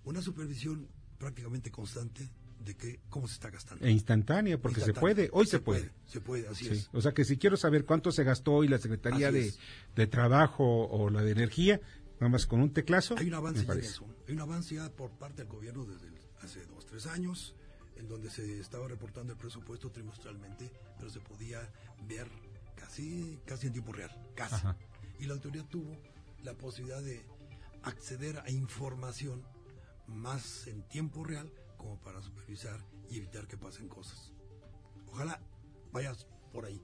una 0.05 0.21
supervisión 0.21 0.87
prácticamente 1.17 1.71
constante 1.71 2.29
de 2.59 2.75
que, 2.75 3.01
cómo 3.09 3.27
se 3.27 3.33
está 3.33 3.49
gastando. 3.49 3.85
E 3.85 3.91
instantánea, 3.91 4.57
porque 4.57 4.79
se 4.81 4.93
puede, 4.93 5.29
hoy 5.33 5.45
se, 5.45 5.59
puede. 5.59 5.91
Se 6.05 6.21
puede, 6.21 6.47
así 6.47 6.65
Sí. 6.65 6.71
es. 6.71 6.89
O 6.93 7.01
sea 7.01 7.13
que 7.13 7.25
si 7.25 7.37
quiero 7.37 7.57
saber 7.57 7.83
cuánto 7.85 8.11
se 8.11 8.23
gastó 8.23 8.53
hoy 8.53 8.67
la 8.69 8.77
Secretaría 8.77 9.31
de, 9.31 9.53
de 9.95 10.07
Trabajo 10.07 10.63
o 10.87 11.09
la 11.09 11.21
de 11.23 11.31
Energía, 11.31 11.81
nada 12.21 12.29
más 12.29 12.45
con 12.45 12.61
un 12.61 12.71
teclazo, 12.71 13.15
Hay 13.17 13.27
un 13.27 13.33
avance 13.33 13.65
ya 13.65 13.73
eso. 13.73 14.05
Hay 14.27 14.33
un 14.35 14.41
avance 14.41 14.75
ya 14.75 14.89
por 14.89 15.11
parte 15.11 15.41
del 15.43 15.51
gobierno 15.51 15.85
desde 15.85 16.07
el- 16.07 16.13
hace 16.41 16.65
dos, 16.67 16.85
tres 16.85 17.05
años, 17.05 17.55
en 17.97 18.07
donde 18.07 18.29
se 18.29 18.59
estaba 18.59 18.87
reportando 18.87 19.33
el 19.33 19.39
presupuesto 19.39 19.91
trimestralmente, 19.91 20.71
pero 20.97 21.09
se 21.09 21.19
podía 21.19 21.69
ver 22.07 22.27
casi, 22.75 23.39
casi 23.45 23.67
en 23.67 23.73
tiempo 23.73 23.91
real, 23.93 24.11
casi. 24.35 24.55
Ajá. 24.55 24.77
Y 25.19 25.25
la 25.25 25.33
autoridad 25.35 25.65
tuvo 25.69 25.97
la 26.43 26.53
posibilidad 26.53 27.01
de 27.01 27.25
acceder 27.83 28.39
a 28.39 28.49
información 28.49 29.43
más 30.07 30.67
en 30.67 30.83
tiempo 30.83 31.23
real 31.23 31.51
como 31.77 31.99
para 31.99 32.21
supervisar 32.21 32.79
y 33.09 33.17
evitar 33.17 33.47
que 33.47 33.57
pasen 33.57 33.87
cosas. 33.87 34.31
Ojalá 35.07 35.39
vayas 35.91 36.27
por 36.51 36.65
ahí. 36.65 36.81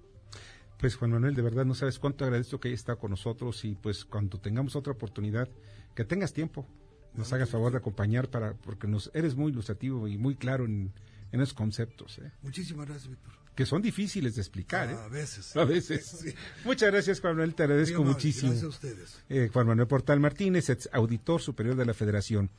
Pues 0.77 0.95
Juan 0.95 1.11
Manuel, 1.11 1.35
de 1.35 1.41
verdad 1.41 1.65
no 1.65 1.75
sabes 1.75 1.99
cuánto 1.99 2.23
agradezco 2.23 2.59
que 2.59 2.69
hayas 2.69 2.81
estado 2.81 2.99
con 2.99 3.11
nosotros 3.11 3.65
y 3.65 3.75
pues 3.75 4.05
cuando 4.05 4.39
tengamos 4.39 4.75
otra 4.75 4.93
oportunidad, 4.93 5.49
que 5.95 6.05
tengas 6.05 6.31
tiempo, 6.31 6.65
nos 7.13 7.33
hagas 7.33 7.49
favor 7.49 7.71
de 7.71 7.79
acompañar 7.79 8.29
para 8.29 8.53
porque 8.53 8.87
nos 8.87 9.11
eres 9.13 9.35
muy 9.35 9.51
ilustrativo 9.51 10.07
y 10.07 10.17
muy 10.17 10.35
claro 10.35 10.65
en, 10.65 10.93
en 11.31 11.41
esos 11.41 11.53
conceptos. 11.53 12.19
¿eh? 12.19 12.31
Muchísimas 12.41 12.87
gracias, 12.87 13.09
Víctor. 13.09 13.33
Que 13.59 13.65
son 13.65 13.81
difíciles 13.81 14.35
de 14.35 14.41
explicar. 14.41 14.89
¿eh? 14.89 14.95
A 14.95 15.09
veces. 15.09 15.53
A 15.57 15.65
veces. 15.65 16.33
Muchas 16.63 16.91
gracias, 16.93 17.19
Juan 17.19 17.33
Manuel, 17.33 17.55
te 17.55 17.63
agradezco 17.63 18.05
muchísimo. 18.05 18.51
Gracias 18.51 18.63
a 18.63 18.69
ustedes. 18.69 19.21
Eh, 19.27 19.49
Juan 19.51 19.67
Manuel 19.67 19.85
Portal 19.85 20.21
Martínez, 20.21 20.69
ex 20.69 20.87
auditor 20.93 21.41
superior 21.41 21.75
de 21.75 21.85
la 21.85 21.93
Federación. 21.93 22.49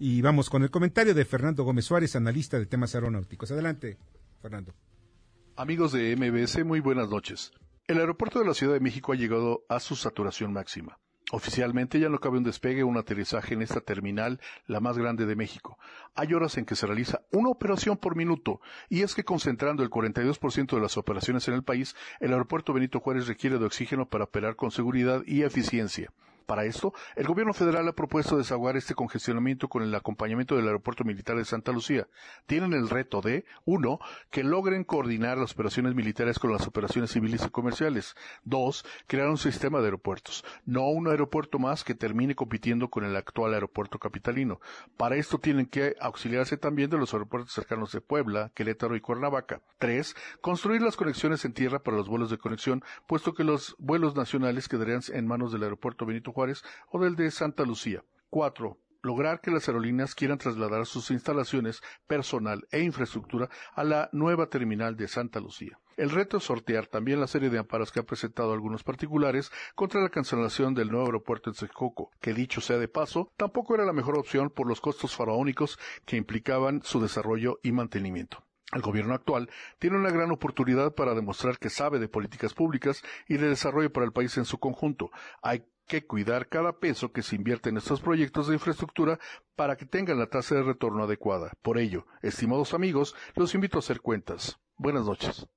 Y 0.00 0.20
vamos 0.20 0.50
con 0.50 0.64
el 0.64 0.70
comentario 0.72 1.14
de 1.14 1.24
Fernando 1.24 1.62
Gómez 1.62 1.84
Suárez, 1.84 2.16
analista 2.16 2.58
de 2.58 2.66
temas 2.66 2.92
aeronáuticos. 2.96 3.52
Adelante, 3.52 3.98
Fernando. 4.42 4.74
Amigos 5.54 5.92
de 5.92 6.16
MBS, 6.16 6.64
muy 6.64 6.80
buenas 6.80 7.08
noches. 7.08 7.52
El 7.86 8.00
aeropuerto 8.00 8.40
de 8.40 8.46
la 8.46 8.54
Ciudad 8.54 8.74
de 8.74 8.80
México 8.80 9.12
ha 9.12 9.14
llegado 9.14 9.64
a 9.68 9.78
su 9.78 9.94
saturación 9.94 10.52
máxima. 10.52 10.98
Oficialmente 11.30 12.00
ya 12.00 12.08
no 12.08 12.20
cabe 12.20 12.38
un 12.38 12.44
despegue 12.44 12.82
o 12.82 12.86
un 12.86 12.96
aterrizaje 12.96 13.52
en 13.52 13.60
esta 13.60 13.82
terminal, 13.82 14.40
la 14.66 14.80
más 14.80 14.96
grande 14.96 15.26
de 15.26 15.36
México. 15.36 15.78
Hay 16.14 16.32
horas 16.32 16.56
en 16.56 16.64
que 16.64 16.74
se 16.74 16.86
realiza 16.86 17.20
una 17.30 17.50
operación 17.50 17.98
por 17.98 18.16
minuto, 18.16 18.62
y 18.88 19.02
es 19.02 19.14
que 19.14 19.24
concentrando 19.24 19.82
el 19.82 19.90
42% 19.90 20.74
de 20.74 20.80
las 20.80 20.96
operaciones 20.96 21.46
en 21.48 21.54
el 21.54 21.62
país, 21.62 21.94
el 22.20 22.32
aeropuerto 22.32 22.72
Benito 22.72 23.00
Juárez 23.00 23.26
requiere 23.26 23.58
de 23.58 23.66
oxígeno 23.66 24.08
para 24.08 24.24
operar 24.24 24.56
con 24.56 24.70
seguridad 24.70 25.22
y 25.26 25.42
eficiencia. 25.42 26.10
Para 26.48 26.64
esto, 26.64 26.94
el 27.14 27.26
gobierno 27.26 27.52
federal 27.52 27.86
ha 27.88 27.92
propuesto 27.92 28.38
desahogar 28.38 28.74
este 28.78 28.94
congestionamiento 28.94 29.68
con 29.68 29.82
el 29.82 29.94
acompañamiento 29.94 30.56
del 30.56 30.64
Aeropuerto 30.64 31.04
Militar 31.04 31.36
de 31.36 31.44
Santa 31.44 31.72
Lucía. 31.72 32.08
Tienen 32.46 32.72
el 32.72 32.88
reto 32.88 33.20
de, 33.20 33.44
uno, 33.66 33.98
que 34.30 34.42
logren 34.42 34.82
coordinar 34.82 35.36
las 35.36 35.52
operaciones 35.52 35.94
militares 35.94 36.38
con 36.38 36.50
las 36.50 36.66
operaciones 36.66 37.10
civiles 37.10 37.44
y 37.44 37.50
comerciales. 37.50 38.16
Dos, 38.44 38.86
crear 39.06 39.28
un 39.28 39.36
sistema 39.36 39.80
de 39.80 39.88
aeropuertos, 39.88 40.42
no 40.64 40.88
un 40.88 41.08
aeropuerto 41.08 41.58
más 41.58 41.84
que 41.84 41.94
termine 41.94 42.34
compitiendo 42.34 42.88
con 42.88 43.04
el 43.04 43.14
actual 43.14 43.52
aeropuerto 43.52 43.98
capitalino. 43.98 44.58
Para 44.96 45.16
esto 45.16 45.36
tienen 45.36 45.66
que 45.66 45.96
auxiliarse 46.00 46.56
también 46.56 46.88
de 46.88 46.96
los 46.96 47.12
aeropuertos 47.12 47.52
cercanos 47.52 47.92
de 47.92 48.00
Puebla, 48.00 48.52
Querétaro 48.54 48.96
y 48.96 49.02
Cuernavaca. 49.02 49.60
Tres, 49.76 50.16
construir 50.40 50.80
las 50.80 50.96
conexiones 50.96 51.44
en 51.44 51.52
tierra 51.52 51.80
para 51.80 51.98
los 51.98 52.08
vuelos 52.08 52.30
de 52.30 52.38
conexión, 52.38 52.82
puesto 53.06 53.34
que 53.34 53.44
los 53.44 53.76
vuelos 53.78 54.16
nacionales 54.16 54.66
quedarían 54.66 55.02
en 55.12 55.26
manos 55.26 55.52
del 55.52 55.64
aeropuerto 55.64 56.06
Benito 56.06 56.32
Juárez 56.38 56.62
o 56.92 57.00
del 57.00 57.16
de 57.16 57.32
Santa 57.32 57.64
Lucía. 57.64 58.04
Cuatro, 58.30 58.78
lograr 59.02 59.40
que 59.40 59.50
las 59.50 59.66
aerolíneas 59.66 60.14
quieran 60.14 60.38
trasladar 60.38 60.86
sus 60.86 61.10
instalaciones, 61.10 61.82
personal 62.06 62.64
e 62.70 62.80
infraestructura 62.80 63.48
a 63.74 63.82
la 63.82 64.08
nueva 64.12 64.46
terminal 64.46 64.96
de 64.96 65.08
Santa 65.08 65.40
Lucía. 65.40 65.80
El 65.96 66.10
reto 66.10 66.36
es 66.36 66.44
sortear 66.44 66.86
también 66.86 67.18
la 67.18 67.26
serie 67.26 67.50
de 67.50 67.58
amparos 67.58 67.90
que 67.90 67.98
han 67.98 68.06
presentado 68.06 68.52
algunos 68.52 68.84
particulares 68.84 69.50
contra 69.74 70.00
la 70.00 70.10
cancelación 70.10 70.74
del 70.74 70.92
nuevo 70.92 71.06
aeropuerto 71.06 71.50
en 71.50 71.56
Texcoco, 71.56 72.12
que 72.20 72.34
dicho 72.34 72.60
sea 72.60 72.78
de 72.78 72.86
paso, 72.86 73.32
tampoco 73.36 73.74
era 73.74 73.84
la 73.84 73.92
mejor 73.92 74.16
opción 74.16 74.48
por 74.48 74.68
los 74.68 74.80
costos 74.80 75.16
faraónicos 75.16 75.76
que 76.04 76.16
implicaban 76.16 76.82
su 76.84 77.00
desarrollo 77.00 77.58
y 77.64 77.72
mantenimiento. 77.72 78.44
El 78.72 78.82
gobierno 78.82 79.14
actual 79.14 79.48
tiene 79.78 79.96
una 79.96 80.10
gran 80.10 80.30
oportunidad 80.30 80.94
para 80.94 81.14
demostrar 81.14 81.58
que 81.58 81.70
sabe 81.70 81.98
de 81.98 82.08
políticas 82.08 82.52
públicas 82.52 83.02
y 83.26 83.38
de 83.38 83.48
desarrollo 83.48 83.90
para 83.90 84.04
el 84.04 84.12
país 84.12 84.36
en 84.36 84.44
su 84.44 84.58
conjunto. 84.58 85.10
Hay 85.40 85.64
que 85.88 86.06
cuidar 86.06 86.48
cada 86.48 86.78
peso 86.78 87.10
que 87.10 87.22
se 87.22 87.34
invierte 87.34 87.70
en 87.70 87.78
estos 87.78 88.00
proyectos 88.00 88.46
de 88.46 88.54
infraestructura 88.54 89.18
para 89.56 89.76
que 89.76 89.86
tengan 89.86 90.18
la 90.18 90.26
tasa 90.26 90.54
de 90.54 90.62
retorno 90.62 91.02
adecuada. 91.02 91.50
Por 91.62 91.78
ello, 91.78 92.06
estimados 92.22 92.74
amigos, 92.74 93.16
los 93.34 93.54
invito 93.54 93.78
a 93.78 93.80
hacer 93.80 94.00
cuentas. 94.00 94.58
Buenas 94.76 95.06
noches. 95.06 95.48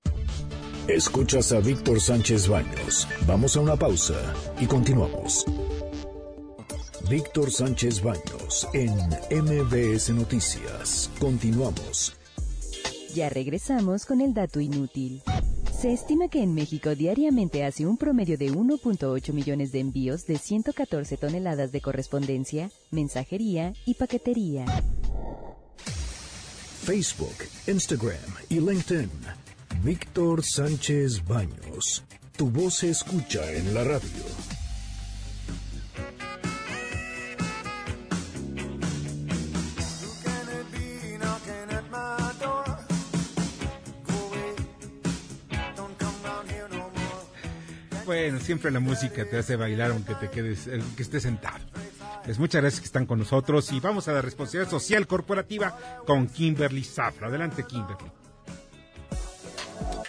Escuchas 0.87 1.51
a 1.51 1.59
Víctor 1.59 2.01
Sánchez 2.01 2.47
Baños. 2.47 3.07
Vamos 3.27 3.55
a 3.55 3.59
una 3.59 3.75
pausa 3.75 4.15
y 4.59 4.65
continuamos. 4.65 5.45
Víctor 7.09 7.51
Sánchez 7.51 8.01
Baños 8.01 8.67
en 8.73 8.95
MBS 9.29 10.09
Noticias. 10.11 11.11
Continuamos. 11.19 12.17
Ya 13.13 13.29
regresamos 13.29 14.05
con 14.05 14.21
el 14.21 14.33
dato 14.33 14.61
inútil. 14.61 15.21
Se 15.81 15.91
estima 15.91 16.27
que 16.27 16.43
en 16.43 16.53
México 16.53 16.93
diariamente 16.93 17.65
hace 17.65 17.87
un 17.87 17.97
promedio 17.97 18.37
de 18.37 18.51
1.8 18.51 19.33
millones 19.33 19.71
de 19.71 19.79
envíos 19.79 20.27
de 20.27 20.37
114 20.37 21.17
toneladas 21.17 21.71
de 21.71 21.81
correspondencia, 21.81 22.69
mensajería 22.91 23.73
y 23.87 23.95
paquetería. 23.95 24.63
Facebook, 26.83 27.33
Instagram 27.65 28.13
y 28.47 28.59
LinkedIn. 28.59 29.09
Víctor 29.83 30.43
Sánchez 30.45 31.25
Baños. 31.25 32.03
Tu 32.37 32.47
voz 32.51 32.75
se 32.75 32.91
escucha 32.91 33.51
en 33.51 33.73
la 33.73 33.83
radio. 33.83 34.50
Bueno, 48.11 48.41
siempre 48.41 48.71
la 48.71 48.81
música 48.81 49.23
te 49.23 49.37
hace 49.37 49.55
bailar 49.55 49.91
aunque 49.91 50.15
te 50.15 50.29
quedes, 50.29 50.67
eh, 50.67 50.81
que 50.97 51.01
estés 51.01 51.23
sentado. 51.23 51.63
Pues 52.25 52.39
muchas 52.39 52.61
gracias 52.61 52.81
que 52.81 52.87
están 52.87 53.05
con 53.05 53.19
nosotros 53.19 53.71
y 53.71 53.79
vamos 53.79 54.09
a 54.09 54.11
la 54.11 54.21
responsabilidad 54.21 54.69
social 54.69 55.07
corporativa 55.07 55.77
con 56.05 56.27
Kimberly 56.27 56.83
Zafra. 56.83 57.27
Adelante, 57.27 57.63
Kimberly. 57.63 58.11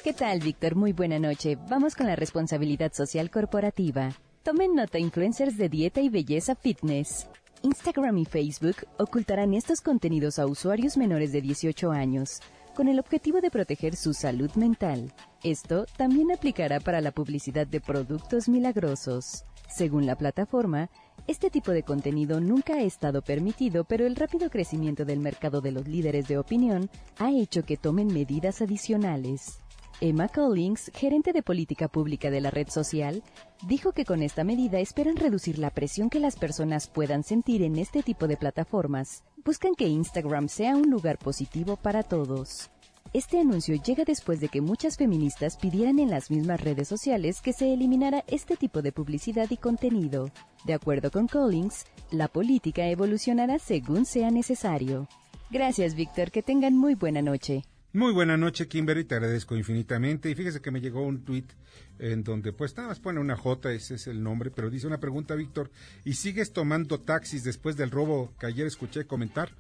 ¿Qué 0.03 0.13
tal, 0.13 0.41
Víctor? 0.41 0.75
Muy 0.75 0.93
buena 0.93 1.21
noche. 1.21 1.57
Vamos 1.71 1.95
con 1.95 2.09
la 2.09 2.17
responsabilidad 2.17 2.93
social 2.93 3.31
corporativa. 3.31 4.11
Tomen 4.43 4.75
nota 4.75 4.99
influencers 4.99 5.57
de 5.57 5.69
dieta 5.69 6.01
y 6.01 6.09
belleza 6.09 6.57
fitness. 6.57 7.29
Instagram 7.63 8.19
y 8.19 8.25
Facebook 8.25 8.79
ocultarán 8.99 9.55
estos 9.55 9.81
contenidos 9.81 10.41
a 10.41 10.47
usuarios 10.47 10.97
menores 10.97 11.31
de 11.31 11.41
18 11.41 11.93
años, 11.93 12.41
con 12.73 12.89
el 12.89 12.99
objetivo 12.99 13.41
de 13.41 13.51
proteger 13.51 13.97
su 13.97 14.15
salud 14.15 14.51
mental. 14.55 15.13
Esto 15.43 15.87
también 15.97 16.33
aplicará 16.33 16.81
para 16.81 17.01
la 17.01 17.13
publicidad 17.13 17.67
de 17.67 17.81
productos 17.81 18.49
milagrosos. 18.49 19.45
Según 19.69 20.07
la 20.07 20.17
plataforma, 20.17 20.91
este 21.27 21.51
tipo 21.51 21.71
de 21.71 21.83
contenido 21.83 22.41
nunca 22.41 22.75
ha 22.75 22.83
estado 22.83 23.23
permitido, 23.23 23.85
pero 23.85 24.07
el 24.07 24.17
rápido 24.17 24.51
crecimiento 24.51 25.05
del 25.05 25.21
mercado 25.21 25.61
de 25.61 25.73
los 25.73 25.87
líderes 25.87 26.29
de 26.29 26.39
opinión 26.39 26.91
ha 27.19 27.31
hecho 27.31 27.65
que 27.65 27.77
tomen 27.77 28.09
medidas 28.09 28.61
adicionales. 28.61 29.63
Emma 30.01 30.27
Collins, 30.27 30.91
gerente 30.95 31.33
de 31.33 31.45
política 31.45 31.87
pública 31.87 32.29
de 32.29 32.41
la 32.41 32.51
red 32.51 32.69
social, 32.69 33.23
dijo 33.69 33.93
que 33.93 34.05
con 34.05 34.23
esta 34.23 34.43
medida 34.43 34.81
esperan 34.81 35.17
reducir 35.17 35.61
la 35.61 35.71
presión 35.71 36.11
que 36.11 36.19
las 36.19 36.35
personas 36.35 36.89
puedan 36.89 37.23
sentir 37.23 37.63
en 37.63 37.77
este 37.77 38.03
tipo 38.03 38.27
de 38.27 38.37
plataformas. 38.37 39.23
Buscan 39.45 39.75
que 39.75 39.89
Instagram 39.89 40.49
sea 40.49 40.77
un 40.77 40.89
lugar 40.89 41.19
positivo 41.19 41.77
para 41.77 42.05
todos. 42.05 42.71
Este 43.13 43.41
anuncio 43.41 43.75
llega 43.75 44.05
después 44.05 44.41
de 44.41 44.49
que 44.49 44.61
muchas 44.61 44.97
feministas 44.97 45.57
pidieran 45.57 45.99
en 45.99 46.11
las 46.11 46.31
mismas 46.31 46.61
redes 46.61 46.87
sociales 46.87 47.41
que 47.41 47.53
se 47.53 47.73
eliminara 47.73 48.23
este 48.29 48.57
tipo 48.57 48.83
de 48.83 48.93
publicidad 48.93 49.51
y 49.51 49.57
contenido. 49.57 50.31
De 50.65 50.75
acuerdo 50.75 51.11
con 51.11 51.27
Collins, 51.27 51.87
la 52.13 52.29
política 52.29 52.87
evolucionará 52.87 53.59
según 53.59 54.07
sea 54.07 54.31
necesario. 54.31 55.09
Gracias, 55.51 55.97
Víctor. 55.97 56.31
Que 56.31 56.43
tengan 56.43 56.77
muy 56.77 56.95
buena 56.95 57.21
noche. 57.21 57.65
Muy 57.95 58.15
buena 58.15 58.39
noche, 58.39 58.69
Kimberly, 58.69 59.05
te 59.05 59.17
agradezco 59.17 59.55
infinitamente. 59.55 60.31
Y 60.31 60.35
fíjese 60.35 60.63
que 60.63 60.71
me 60.71 60.81
llegó 60.81 61.03
un 61.03 61.27
tuit 61.27 61.53
en 61.99 62.25
donde 62.25 62.55
pues 62.55 62.75
nada 62.75 62.89
más 62.89 63.01
pone 63.01 63.21
una 63.21 63.37
J, 63.37 63.71
ese 63.73 63.97
es 63.97 64.07
el 64.07 64.23
nombre, 64.23 64.51
pero 64.51 64.71
dice 64.71 64.87
una 64.87 64.99
pregunta, 64.99 65.35
Víctor, 65.35 65.71
¿y 66.03 66.15
sigues 66.15 66.55
tomando 66.55 67.01
taxis 67.01 67.45
después 67.45 67.77
del 67.77 67.91
robo 67.91 68.33
que 68.41 68.47
ayer 68.47 68.67
escuché 68.67 69.07
comentar? 69.07 69.53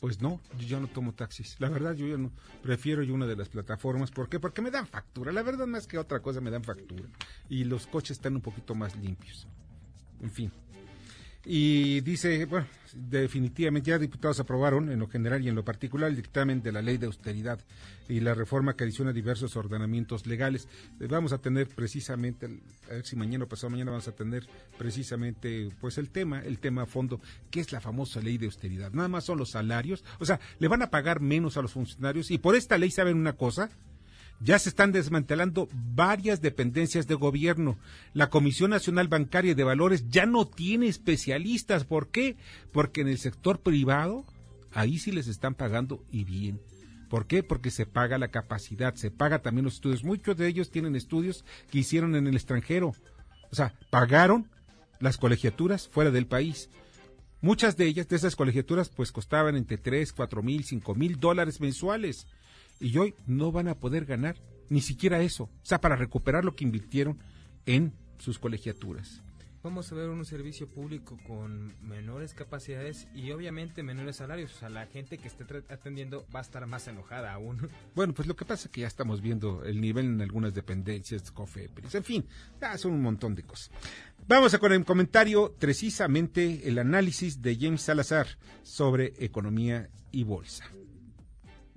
Pues 0.00 0.20
no, 0.20 0.40
yo 0.58 0.66
ya 0.66 0.80
no 0.80 0.88
tomo 0.88 1.14
taxis. 1.14 1.54
La 1.60 1.68
verdad, 1.68 1.94
yo 1.94 2.08
ya 2.08 2.18
no. 2.18 2.32
Prefiero 2.60 3.04
yo 3.04 3.14
una 3.14 3.26
de 3.26 3.36
las 3.36 3.48
plataformas. 3.48 4.10
¿Por 4.10 4.28
qué? 4.28 4.40
Porque 4.40 4.62
me 4.62 4.72
dan 4.72 4.88
factura. 4.88 5.30
La 5.30 5.44
verdad, 5.44 5.68
más 5.68 5.86
que 5.86 5.96
otra 5.96 6.18
cosa, 6.18 6.40
me 6.40 6.50
dan 6.50 6.64
factura. 6.64 7.04
Y 7.48 7.64
los 7.64 7.86
coches 7.86 8.16
están 8.16 8.34
un 8.34 8.42
poquito 8.42 8.74
más 8.74 8.96
limpios. 8.96 9.46
En 10.20 10.30
fin. 10.32 10.50
Y 11.48 12.00
dice, 12.00 12.44
bueno, 12.46 12.66
definitivamente 12.92 13.90
ya 13.90 13.98
diputados 14.00 14.40
aprobaron 14.40 14.90
en 14.90 14.98
lo 14.98 15.06
general 15.06 15.44
y 15.44 15.48
en 15.48 15.54
lo 15.54 15.64
particular 15.64 16.10
el 16.10 16.16
dictamen 16.16 16.60
de 16.60 16.72
la 16.72 16.82
ley 16.82 16.96
de 16.96 17.06
austeridad 17.06 17.60
y 18.08 18.18
la 18.18 18.34
reforma 18.34 18.74
que 18.74 18.82
adiciona 18.82 19.12
diversos 19.12 19.54
ordenamientos 19.54 20.26
legales. 20.26 20.66
Eh, 20.98 21.06
Vamos 21.06 21.32
a 21.32 21.38
tener 21.38 21.68
precisamente, 21.68 22.46
a 22.90 22.94
ver 22.94 23.06
si 23.06 23.14
mañana 23.14 23.44
o 23.44 23.48
pasado 23.48 23.70
mañana 23.70 23.92
vamos 23.92 24.08
a 24.08 24.12
tener 24.12 24.44
precisamente 24.76 25.70
pues 25.80 25.98
el 25.98 26.10
tema, 26.10 26.40
el 26.40 26.58
tema 26.58 26.82
a 26.82 26.86
fondo, 26.86 27.20
que 27.48 27.60
es 27.60 27.70
la 27.70 27.80
famosa 27.80 28.20
ley 28.20 28.38
de 28.38 28.46
austeridad. 28.46 28.90
Nada 28.92 29.08
más 29.08 29.22
son 29.22 29.38
los 29.38 29.52
salarios, 29.52 30.04
o 30.18 30.26
sea, 30.26 30.40
le 30.58 30.66
van 30.66 30.82
a 30.82 30.90
pagar 30.90 31.20
menos 31.20 31.56
a 31.56 31.62
los 31.62 31.72
funcionarios 31.72 32.32
y 32.32 32.38
por 32.38 32.56
esta 32.56 32.76
ley 32.76 32.90
saben 32.90 33.16
una 33.16 33.34
cosa, 33.34 33.70
ya 34.40 34.58
se 34.58 34.68
están 34.68 34.92
desmantelando 34.92 35.68
varias 35.72 36.40
dependencias 36.40 37.06
de 37.06 37.14
gobierno. 37.14 37.78
La 38.12 38.28
Comisión 38.28 38.70
Nacional 38.70 39.08
Bancaria 39.08 39.54
de 39.54 39.64
Valores 39.64 40.08
ya 40.08 40.26
no 40.26 40.46
tiene 40.46 40.88
especialistas. 40.88 41.84
¿Por 41.84 42.08
qué? 42.08 42.36
Porque 42.72 43.00
en 43.00 43.08
el 43.08 43.18
sector 43.18 43.60
privado, 43.60 44.24
ahí 44.72 44.98
sí 44.98 45.10
les 45.12 45.28
están 45.28 45.54
pagando 45.54 46.04
y 46.10 46.24
bien. 46.24 46.60
¿Por 47.08 47.26
qué? 47.26 47.42
Porque 47.42 47.70
se 47.70 47.86
paga 47.86 48.18
la 48.18 48.28
capacidad, 48.28 48.94
se 48.94 49.10
paga 49.10 49.40
también 49.40 49.64
los 49.64 49.74
estudios. 49.74 50.04
Muchos 50.04 50.36
de 50.36 50.48
ellos 50.48 50.70
tienen 50.70 50.96
estudios 50.96 51.44
que 51.70 51.78
hicieron 51.78 52.14
en 52.16 52.26
el 52.26 52.34
extranjero. 52.34 52.94
O 53.50 53.54
sea, 53.54 53.74
pagaron 53.90 54.50
las 55.00 55.16
colegiaturas 55.16 55.88
fuera 55.88 56.10
del 56.10 56.26
país. 56.26 56.68
Muchas 57.40 57.76
de 57.76 57.86
ellas, 57.86 58.08
de 58.08 58.16
esas 58.16 58.34
colegiaturas, 58.34 58.88
pues 58.88 59.12
costaban 59.12 59.56
entre 59.56 59.78
3, 59.78 60.12
4 60.12 60.42
mil, 60.42 60.64
5 60.64 60.94
mil 60.94 61.20
dólares 61.20 61.60
mensuales. 61.60 62.26
Y 62.80 62.96
hoy 62.98 63.14
no 63.26 63.52
van 63.52 63.68
a 63.68 63.78
poder 63.78 64.04
ganar 64.04 64.36
ni 64.68 64.80
siquiera 64.80 65.22
eso. 65.22 65.44
O 65.44 65.50
sea, 65.62 65.80
para 65.80 65.96
recuperar 65.96 66.44
lo 66.44 66.54
que 66.54 66.64
invirtieron 66.64 67.18
en 67.66 67.92
sus 68.18 68.38
colegiaturas 68.38 69.22
vamos 69.66 69.90
a 69.90 69.96
ver 69.96 70.10
un 70.10 70.24
servicio 70.24 70.68
público 70.68 71.18
con 71.26 71.74
menores 71.82 72.34
capacidades 72.34 73.08
y 73.16 73.32
obviamente 73.32 73.82
menores 73.82 74.14
salarios. 74.14 74.54
O 74.54 74.58
sea, 74.60 74.68
la 74.68 74.86
gente 74.86 75.18
que 75.18 75.26
esté 75.26 75.44
atendiendo 75.68 76.24
va 76.32 76.38
a 76.38 76.42
estar 76.42 76.64
más 76.68 76.86
enojada 76.86 77.32
aún. 77.32 77.68
Bueno, 77.96 78.14
pues 78.14 78.28
lo 78.28 78.36
que 78.36 78.44
pasa 78.44 78.68
es 78.68 78.70
que 78.70 78.82
ya 78.82 78.86
estamos 78.86 79.20
viendo 79.20 79.64
el 79.64 79.80
nivel 79.80 80.06
en 80.06 80.20
algunas 80.20 80.54
dependencias, 80.54 81.32
COFEPRIS, 81.32 81.96
en 81.96 82.04
fin, 82.04 82.24
ya 82.60 82.78
son 82.78 82.92
un 82.92 83.02
montón 83.02 83.34
de 83.34 83.42
cosas. 83.42 83.70
Vamos 84.28 84.54
a 84.54 84.58
con 84.58 84.72
el 84.72 84.84
comentario, 84.84 85.54
precisamente 85.58 86.68
el 86.68 86.78
análisis 86.78 87.42
de 87.42 87.56
James 87.58 87.82
Salazar 87.82 88.26
sobre 88.62 89.14
economía 89.18 89.88
y 90.12 90.22
bolsa. 90.22 90.64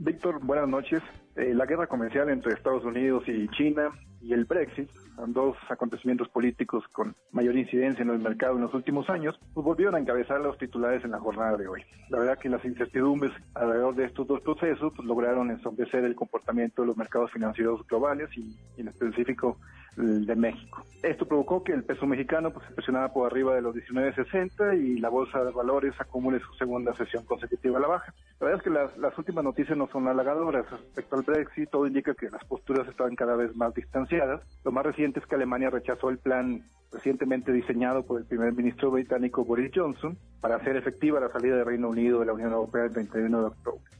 Víctor, 0.02 0.39
buenas 0.41 0.70
noches. 0.70 1.02
Eh, 1.36 1.54
la 1.54 1.66
guerra 1.66 1.86
comercial 1.88 2.30
entre 2.30 2.54
Estados 2.54 2.86
Unidos 2.86 3.24
y 3.28 3.50
China 3.50 3.91
y 4.22 4.32
el 4.32 4.45
Brexit 4.45 4.89
dos 5.28 5.58
acontecimientos 5.70 6.30
políticos 6.30 6.84
con 6.92 7.16
mayor 7.32 7.56
incidencia 7.58 8.02
en 8.04 8.10
el 8.10 8.20
mercado 8.20 8.56
en 8.56 8.62
los 8.62 8.74
últimos 8.74 9.10
años, 9.10 9.40
pues 9.54 9.66
volvieron 9.66 9.96
a 9.96 10.00
encabezar 10.00 10.40
los 10.42 10.58
titulares 10.58 11.04
en 11.04 11.12
la 11.12 11.20
jornada 11.20 11.58
de 11.58 11.68
hoy. 11.68 11.84
La 12.10 12.20
verdad 12.20 12.38
que 12.38 12.50
las 12.50 12.64
incertidumbres 12.66 13.32
alrededor 13.54 13.96
de 13.96 14.06
estos 14.06 14.28
dos 14.28 14.42
procesos 14.42 14.94
pues, 14.96 15.08
lograron 15.08 15.52
ensombrecer 15.52 16.04
el 16.06 16.16
comportamiento 16.16 16.82
de 16.82 16.88
los 16.88 16.98
mercados 16.98 17.32
financieros 17.32 17.86
globales 17.88 18.30
y, 18.38 18.58
en 18.78 18.88
específico 18.88 19.58
el 19.98 20.26
de 20.26 20.36
México. 20.36 20.84
Esto 21.04 21.28
provocó 21.28 21.64
que 21.64 21.74
el 21.74 21.84
peso 21.84 22.06
mexicano 22.06 22.52
pues, 22.52 22.66
se 22.68 22.74
presionara 22.74 23.12
por 23.12 23.30
arriba 23.30 23.56
de 23.56 23.62
los 23.62 23.76
19.60 23.76 24.80
y 24.82 25.00
la 25.00 25.10
bolsa 25.10 25.44
de 25.44 25.52
valores 25.52 25.94
acumule 26.00 26.40
su 26.40 26.54
segunda 26.54 26.94
sesión 26.94 27.26
consecutiva 27.26 27.78
a 27.78 27.82
la 27.82 27.88
baja. 27.88 28.14
La 28.40 28.46
verdad 28.46 28.60
es 28.60 28.64
que 28.64 28.70
las, 28.70 28.98
las 28.98 29.18
últimas 29.18 29.44
noticias 29.44 29.78
no 29.78 29.88
son 29.88 30.08
halagadoras 30.08 30.70
respecto 30.70 31.16
al 31.16 31.24
Brexit. 31.24 31.70
Todo 31.70 31.88
indica 31.88 32.14
que 32.14 32.30
las 32.30 32.44
posturas 32.46 32.88
estaban 32.88 33.16
cada 33.16 33.36
vez 33.36 33.56
más 33.56 33.74
distanciadas. 33.74 34.42
Lo 34.64 34.72
más 34.72 34.86
reciente 34.86 35.09
es 35.18 35.26
que 35.26 35.36
Alemania 35.36 35.70
rechazó 35.70 36.10
el 36.10 36.20
plan 36.20 36.64
recientemente 36.91 37.51
diseñado 37.51 38.05
por 38.05 38.20
el 38.20 38.26
primer 38.26 38.53
ministro 38.53 38.91
británico 38.91 39.45
Boris 39.45 39.72
Johnson 39.74 40.18
para 40.41 40.55
hacer 40.55 40.76
efectiva 40.76 41.20
la 41.20 41.32
salida 41.32 41.55
del 41.55 41.66
Reino 41.66 41.89
Unido 41.89 42.20
de 42.20 42.26
la 42.26 42.34
Unión 42.34 42.51
Europea 42.51 42.86
el 42.86 42.93
31 42.93 43.39
de 43.39 43.45
octubre. 43.47 43.99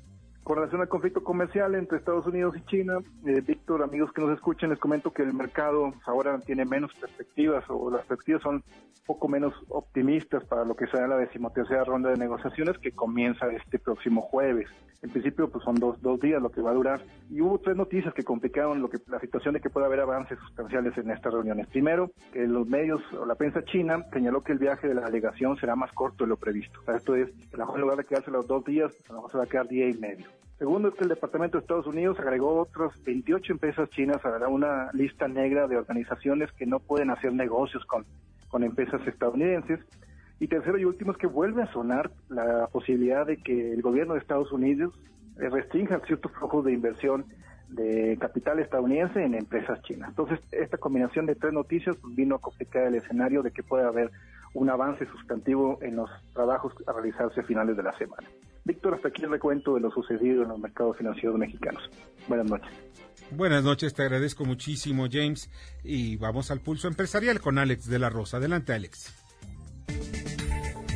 Con 0.50 0.56
relación 0.56 0.82
al 0.82 0.88
conflicto 0.88 1.24
comercial 1.24 1.76
entre 1.76 2.00
Estados 2.00 2.26
Unidos 2.26 2.56
y 2.58 2.66
China, 2.66 2.98
eh, 3.24 3.40
Víctor, 3.46 3.84
amigos 3.84 4.12
que 4.12 4.24
nos 4.24 4.32
escuchen, 4.32 4.72
les 4.72 4.80
comento 4.80 5.14
que 5.14 5.22
el 5.22 5.32
mercado 5.32 5.94
ahora 6.08 6.40
tiene 6.40 6.66
menos 6.66 6.92
perspectivas 7.00 7.64
o 7.68 7.92
las 7.92 8.04
perspectivas 8.08 8.42
son 8.42 8.56
un 8.56 8.64
poco 9.06 9.28
menos 9.28 9.54
optimistas 9.68 10.44
para 10.46 10.66
lo 10.66 10.76
que 10.76 10.88
será 10.88 11.08
la 11.08 11.18
decimotercera 11.18 11.84
ronda 11.84 12.10
de 12.10 12.18
negociaciones 12.18 12.80
que 12.80 12.94
comienza 12.94 13.46
este 13.52 13.78
próximo 13.78 14.24
jueves. 14.24 14.68
En 15.04 15.12
principio, 15.12 15.52
pues 15.52 15.64
son 15.64 15.76
dos, 15.76 16.02
dos 16.02 16.20
días 16.20 16.42
lo 16.42 16.50
que 16.50 16.62
va 16.62 16.72
a 16.72 16.74
durar. 16.74 17.00
Y 17.30 17.42
hubo 17.42 17.60
tres 17.60 17.78
noticias 17.78 18.12
que 18.16 18.24
complicaron 18.24 18.82
lo 18.82 18.90
que, 18.90 18.98
la 19.06 19.20
situación 19.20 19.54
de 19.54 19.62
que 19.62 19.70
pueda 19.70 19.86
haber 19.86 20.00
avances 20.00 20.40
sustanciales 20.40 20.98
en 20.98 21.12
estas 21.12 21.32
reuniones. 21.32 21.68
Primero, 21.68 22.10
que 22.34 22.48
los 22.48 22.68
medios 22.68 23.02
o 23.14 23.24
la 23.24 23.36
prensa 23.36 23.64
china 23.66 24.04
señaló 24.12 24.42
que 24.42 24.54
el 24.54 24.58
viaje 24.58 24.88
de 24.88 24.96
la 24.96 25.06
delegación 25.06 25.58
será 25.58 25.76
más 25.76 25.92
corto 25.94 26.24
de 26.24 26.30
lo 26.30 26.38
previsto. 26.38 26.80
Esto 26.92 27.16
es, 27.16 27.30
a 27.54 27.58
lo 27.58 27.66
mejor 27.66 27.76
en 27.76 27.82
lugar 27.82 27.98
de 27.98 28.06
quedarse 28.06 28.32
los 28.32 28.48
dos 28.48 28.66
días, 28.66 28.92
a 29.10 29.14
lo 29.14 29.22
mejor 29.22 29.42
va 29.42 29.44
a 29.44 29.48
quedar 29.48 29.68
día 29.68 29.88
y 29.88 29.94
medio. 29.94 30.26
Segundo 30.60 30.90
es 30.90 30.96
que 30.96 31.04
el 31.04 31.10
Departamento 31.10 31.58
de 31.58 31.62
Estados 31.62 31.88
Unidos 31.88 32.20
agregó 32.20 32.60
otras 32.60 32.92
28 33.06 33.54
empresas 33.54 33.90
chinas 33.92 34.18
a 34.26 34.48
una 34.50 34.92
lista 34.92 35.30
negra 35.30 35.68
de 35.68 35.78
organizaciones 35.78 36.52
que 36.52 36.66
no 36.66 36.82
pueden 36.82 37.12
hacer 37.12 37.32
negocios 37.32 37.86
con, 37.86 38.06
con 38.50 38.66
empresas 38.66 39.00
estadounidenses. 39.08 39.80
Y 40.38 40.48
tercero 40.48 40.78
y 40.78 40.84
último 40.84 41.14
es 41.14 41.18
que 41.18 41.28
vuelve 41.28 41.64
a 41.64 41.72
sonar 41.72 42.12
la 42.28 42.68
posibilidad 42.68 43.26
de 43.26 43.38
que 43.38 43.72
el 43.72 43.82
gobierno 43.82 44.16
de 44.16 44.20
Estados 44.20 44.52
Unidos 44.52 44.94
eh, 45.40 45.48
restrinja 45.50 46.02
ciertos 46.06 46.34
flujos 46.34 46.66
de 46.66 46.74
inversión 46.74 47.26
de 47.70 48.18
capital 48.20 48.60
estadounidense 48.60 49.24
en 49.24 49.36
empresas 49.36 49.82
chinas. 49.84 50.10
Entonces, 50.10 50.42
esta 50.52 50.78
combinación 50.78 51.26
de 51.26 51.36
tres 51.36 51.54
noticias 51.54 51.96
pues, 52.02 52.16
vino 52.16 52.36
a 52.36 52.40
complicar 52.40 52.84
el 52.84 52.96
escenario 52.96 53.44
de 53.44 53.52
que 53.52 53.64
pueda 53.64 53.88
haber 53.88 54.12
un 54.54 54.70
avance 54.70 55.06
sustantivo 55.08 55.80
en 55.82 55.96
los 55.96 56.10
trabajos 56.34 56.74
a 56.88 56.94
realizarse 56.94 57.42
a 57.42 57.44
finales 57.44 57.78
de 57.78 57.84
la 57.84 57.98
semana. 57.98 58.28
Víctor, 58.66 58.96
hasta 58.96 59.08
aquí 59.08 59.24
el 59.24 59.32
recuento 59.32 59.76
de 59.76 59.82
lo 59.82 59.92
sucedido 59.92 60.44
en 60.44 60.50
los 60.50 60.60
mercados 60.60 60.98
financieros 60.98 61.38
mexicanos. 61.38 61.82
Buenas 62.28 62.50
noches. 62.50 62.72
Buenas 63.32 63.64
noches, 63.64 63.94
te 63.94 64.04
agradezco 64.04 64.46
muchísimo, 64.46 65.08
James. 65.12 65.50
Y 65.84 66.18
vamos 66.18 66.52
al 66.52 66.62
pulso 66.62 66.88
empresarial 66.88 67.40
con 67.40 67.58
Alex 67.58 67.88
de 67.88 68.00
la 68.00 68.10
Rosa. 68.10 68.38
Adelante, 68.38 68.74
Alex. 68.74 69.14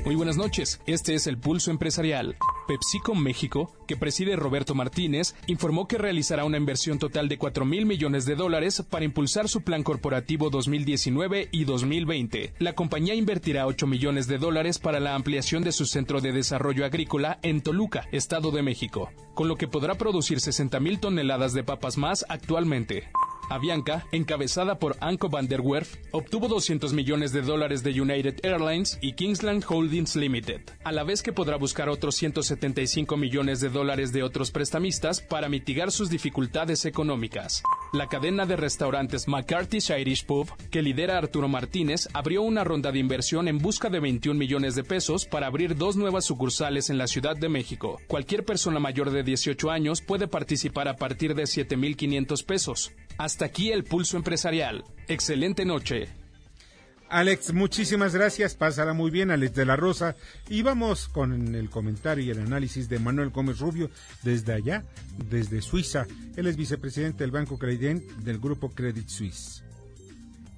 Muy 0.05 0.15
buenas 0.15 0.35
noches, 0.35 0.81
este 0.85 1.15
es 1.15 1.27
el 1.27 1.37
Pulso 1.37 1.71
Empresarial. 1.71 2.35
PepsiCo 2.67 3.15
México, 3.15 3.71
que 3.87 3.97
preside 3.97 4.35
Roberto 4.35 4.75
Martínez, 4.75 5.35
informó 5.47 5.87
que 5.87 5.97
realizará 5.97 6.45
una 6.45 6.57
inversión 6.57 6.99
total 6.99 7.29
de 7.29 7.37
4 7.37 7.65
mil 7.65 7.85
millones 7.85 8.25
de 8.25 8.35
dólares 8.35 8.83
para 8.89 9.05
impulsar 9.05 9.49
su 9.49 9.61
plan 9.61 9.83
corporativo 9.83 10.49
2019 10.49 11.49
y 11.51 11.65
2020. 11.65 12.53
La 12.59 12.73
compañía 12.73 13.15
invertirá 13.15 13.67
8 13.67 13.87
millones 13.87 14.27
de 14.27 14.37
dólares 14.37 14.79
para 14.79 14.99
la 14.99 15.15
ampliación 15.15 15.63
de 15.63 15.71
su 15.71 15.85
centro 15.85 16.21
de 16.21 16.31
desarrollo 16.31 16.85
agrícola 16.85 17.39
en 17.41 17.61
Toluca, 17.61 18.07
Estado 18.11 18.51
de 18.51 18.63
México, 18.63 19.11
con 19.33 19.47
lo 19.47 19.55
que 19.55 19.67
podrá 19.67 19.95
producir 19.95 20.39
60 20.39 20.79
mil 20.79 20.99
toneladas 20.99 21.53
de 21.53 21.63
papas 21.63 21.97
más 21.97 22.25
actualmente. 22.29 23.09
Avianca, 23.49 24.05
encabezada 24.11 24.79
por 24.79 24.97
Anko 24.99 25.29
van 25.29 25.47
der 25.47 25.61
Werf, 25.61 25.95
obtuvo 26.11 26.47
200 26.47 26.93
millones 26.93 27.31
de 27.31 27.41
dólares 27.41 27.83
de 27.83 27.99
United 27.99 28.43
Airlines 28.43 28.97
y 29.01 29.13
Kingsland 29.13 29.63
Holdings 29.67 30.15
Limited, 30.15 30.61
a 30.83 30.91
la 30.91 31.03
vez 31.03 31.21
que 31.21 31.33
podrá 31.33 31.57
buscar 31.57 31.89
otros 31.89 32.15
175 32.15 33.17
millones 33.17 33.59
de 33.61 33.69
dólares 33.69 34.11
de 34.11 34.23
otros 34.23 34.51
prestamistas 34.51 35.21
para 35.21 35.49
mitigar 35.49 35.91
sus 35.91 36.09
dificultades 36.09 36.85
económicas. 36.85 37.63
La 37.93 38.07
cadena 38.07 38.45
de 38.45 38.55
restaurantes 38.55 39.27
McCarthy's 39.27 39.89
Irish 39.89 40.25
Pub, 40.25 40.49
que 40.71 40.81
lidera 40.81 41.17
Arturo 41.17 41.47
Martínez, 41.47 42.09
abrió 42.13 42.41
una 42.41 42.63
ronda 42.63 42.91
de 42.91 42.99
inversión 42.99 43.47
en 43.47 43.59
busca 43.59 43.89
de 43.89 43.99
21 43.99 44.37
millones 44.37 44.75
de 44.75 44.83
pesos 44.83 45.25
para 45.25 45.47
abrir 45.47 45.75
dos 45.75 45.95
nuevas 45.95 46.25
sucursales 46.25 46.89
en 46.89 46.97
la 46.97 47.07
Ciudad 47.07 47.35
de 47.35 47.49
México. 47.49 48.01
Cualquier 48.07 48.45
persona 48.45 48.79
mayor 48.79 49.11
de 49.11 49.23
18 49.23 49.69
años 49.69 50.01
puede 50.01 50.27
participar 50.27 50.87
a 50.87 50.95
partir 50.95 51.35
de 51.35 51.43
7.500 51.43 52.45
pesos. 52.45 52.91
Hasta 53.33 53.45
aquí 53.45 53.71
el 53.71 53.83
pulso 53.83 54.15
empresarial. 54.15 54.83
Excelente 55.07 55.65
noche. 55.65 56.07
Alex, 57.09 57.51
muchísimas 57.51 58.13
gracias. 58.13 58.53
Pásala 58.53 58.93
muy 58.93 59.09
bien, 59.09 59.31
Alex 59.31 59.55
de 59.55 59.65
la 59.65 59.75
Rosa. 59.75 60.15
Y 60.49 60.61
vamos 60.61 61.07
con 61.07 61.55
el 61.55 61.71
comentario 61.71 62.23
y 62.23 62.29
el 62.29 62.37
análisis 62.37 62.89
de 62.89 62.99
Manuel 62.99 63.31
Gómez 63.31 63.57
Rubio 63.57 63.89
desde 64.21 64.53
allá, 64.53 64.83
desde 65.31 65.63
Suiza. 65.63 66.05
Él 66.35 66.45
es 66.45 66.55
vicepresidente 66.55 67.23
del 67.23 67.31
Banco 67.31 67.57
Credit 67.57 68.03
del 68.17 68.37
grupo 68.37 68.69
Credit 68.69 69.07
Suisse. 69.07 69.63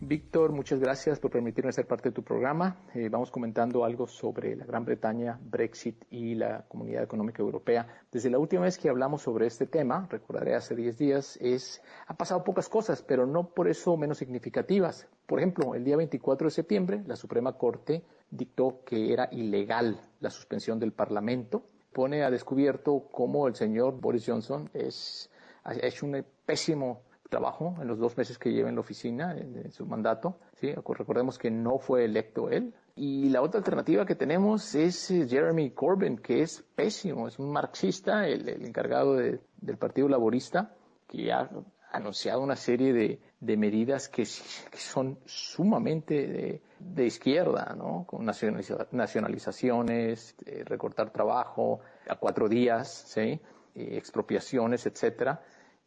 Víctor, 0.02 0.52
muchas 0.52 0.80
gracias 0.80 1.20
por 1.20 1.32
permitirme 1.32 1.72
ser 1.72 1.88
parte 1.88 2.10
de 2.10 2.14
tu 2.14 2.22
programa. 2.22 2.76
Eh, 2.94 3.08
vamos 3.10 3.32
comentando 3.32 3.86
algo 3.86 4.08
sobre 4.08 4.54
la 4.54 4.66
Gran 4.66 4.84
Bretaña, 4.84 5.40
Brexit 5.42 6.04
y 6.12 6.36
la 6.36 6.66
Comunidad 6.68 7.04
Económica 7.04 7.42
Europea. 7.42 7.88
Desde 8.12 8.30
la 8.30 8.38
última 8.38 8.64
vez 8.64 8.78
que 8.78 8.90
hablamos 8.90 9.22
sobre 9.22 9.48
este 9.48 9.66
tema, 9.66 10.06
recordaré 10.12 10.54
hace 10.54 10.76
10 10.76 10.98
días, 10.98 11.38
es, 11.42 11.82
ha 12.08 12.14
pasado 12.14 12.44
pocas 12.44 12.68
cosas, 12.68 13.02
pero 13.04 13.26
no 13.26 13.48
por 13.48 13.70
eso 13.70 13.96
menos 13.96 14.18
significativas. 14.18 15.08
Por 15.26 15.40
ejemplo, 15.40 15.76
el 15.76 15.86
día 15.86 15.96
24 15.96 16.48
de 16.48 16.52
septiembre, 16.52 17.04
la 17.08 17.16
Suprema 17.16 17.54
Corte 17.54 18.04
dictó 18.30 18.82
que 18.86 19.14
era 19.14 19.30
ilegal 19.32 20.02
la 20.20 20.30
suspensión 20.30 20.78
del 20.78 20.92
Parlamento. 20.92 21.64
Pone 21.94 22.24
a 22.24 22.30
descubierto 22.30 23.08
cómo 23.14 23.48
el 23.48 23.56
señor 23.56 24.00
Boris 24.02 24.26
Johnson 24.28 24.70
es, 24.74 25.32
ha 25.64 25.72
un 26.04 26.26
pésimo 26.46 27.05
trabajo 27.30 27.76
en 27.82 27.88
los 27.88 28.00
dos 28.00 28.18
meses 28.18 28.38
que 28.38 28.52
lleva 28.52 28.68
en 28.70 28.76
la 28.76 28.82
oficina, 28.82 29.36
en, 29.36 29.72
su 29.72 29.86
mandato. 29.86 30.38
¿sí? 30.60 30.74
Recordemos 30.74 31.38
que 31.38 31.52
no 31.52 31.78
fue 31.80 32.06
electo 32.06 32.50
él. 32.50 32.74
Y 32.96 33.30
la 33.30 33.42
otra 33.42 33.60
alternativa 33.60 34.06
que 34.06 34.16
tenemos 34.16 34.74
es 34.76 35.12
eh, 35.12 35.28
Jeremy 35.28 35.72
Corbyn, 35.72 36.18
que 36.18 36.44
es 36.44 36.64
pésimo, 36.76 37.28
es 37.28 37.38
un 37.40 37.52
marxista, 37.52 38.26
el, 38.28 38.48
encargado 38.48 39.16
del 39.16 39.42
Partido 39.78 40.08
Laborista, 40.08 40.74
que 41.08 41.32
ha 41.32 41.50
anunciado 41.92 42.42
una 42.42 42.56
serie 42.56 42.94
de, 42.94 43.20
medidas 43.58 44.08
que, 44.08 44.26
son 44.26 45.20
sumamente 45.26 46.62
de, 46.80 47.06
izquierda, 47.06 47.76
¿no? 47.78 48.06
Con 48.08 48.26
nacionalizaciones, 48.26 50.36
eh, 50.46 50.64
recortar 50.66 51.12
trabajo 51.12 51.82
a 52.08 52.16
cuatro 52.16 52.48
días. 52.48 53.18
Eh, 53.18 53.40
expropiaciones, 53.76 54.86
etcétera 54.86 55.42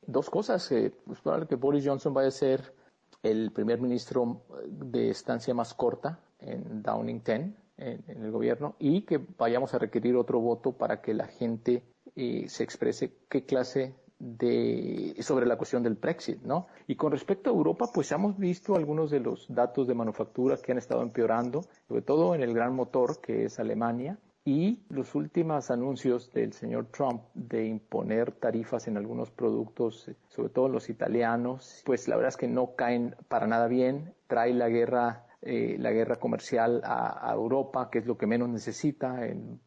dos 0.09 0.29
cosas. 0.31 0.73
Eh, 0.73 0.93
es 1.13 1.21
probable 1.21 1.47
que 1.47 1.55
Boris 1.55 1.87
Johnson 1.87 2.13
vaya 2.13 2.29
a 2.29 2.33
ser 2.33 2.75
el 3.23 3.53
primer 3.53 3.81
ministro 3.81 4.43
de 4.67 5.11
estancia 5.11 5.55
más 5.55 5.75
corta 5.75 6.19
en 6.41 6.83
Downing 6.83 7.23
10, 7.25 7.41
en, 7.79 8.03
el 8.09 8.31
gobierno, 8.31 8.75
y 8.79 9.03
que 9.03 9.21
vayamos 9.39 9.75
a 9.75 9.79
requerir 9.79 10.17
otro 10.17 10.41
voto 10.41 10.73
para 10.73 11.01
que 11.01 11.15
la 11.15 11.27
gente 11.27 11.85
eh, 12.17 12.49
se 12.49 12.65
exprese 12.65 13.13
qué 13.29 13.45
clase 13.45 13.95
de, 14.19 15.15
sobre 15.21 15.47
la 15.47 15.57
cuestión 15.57 15.83
del 15.83 15.95
Brexit, 15.95 16.43
¿no? 16.43 16.67
Y 16.87 16.97
con 16.97 17.13
respecto 17.13 17.51
a 17.51 17.53
Europa, 17.53 17.91
pues 17.93 18.11
hemos 18.11 18.37
visto 18.37 18.75
algunos 18.75 19.11
de 19.11 19.21
los 19.21 19.47
datos 19.49 19.87
de 19.87 19.95
manufactura 19.95 20.57
que 20.57 20.73
han 20.73 20.79
estado 20.79 21.03
empeorando, 21.03 21.63
sobre 21.87 22.03
todo 22.03 22.35
en 22.35 22.43
el 22.43 22.53
gran 22.53 22.75
motor 22.75 23.21
que 23.21 23.45
es 23.45 23.61
Alemania, 23.61 24.19
y 24.49 24.81
los 24.89 25.15
últimos 25.15 25.71
anuncios 25.71 26.33
del 26.33 26.55
señor 26.55 26.87
Trump 26.87 27.21
de 27.35 27.67
imponer 27.67 28.33
tarifas 28.33 28.89
en 28.89 28.97
algunos 28.97 29.31
productos, 29.31 30.11
sobre 30.29 30.49
todo 30.49 30.71
los 30.71 30.89
italianos, 30.89 31.83
pues 31.85 32.09
la 32.09 32.17
verdad 32.17 32.31
es 32.31 32.39
que 32.39 32.49
no 32.49 32.75
caen 32.75 33.15
para 33.29 33.47
nada 33.47 33.69
bien, 33.69 34.15
trae 34.27 34.55
la 34.55 34.71
guerra 34.71 35.27
eh, 35.43 35.77
la 35.79 35.93
guerra 35.93 36.17
comercial 36.17 36.81
a, 36.83 37.31
Europa, 37.33 37.91
que 37.91 37.99
es 37.99 38.07
lo 38.07 38.17
que 38.17 38.27
menos 38.27 38.49
necesita, 38.49 39.21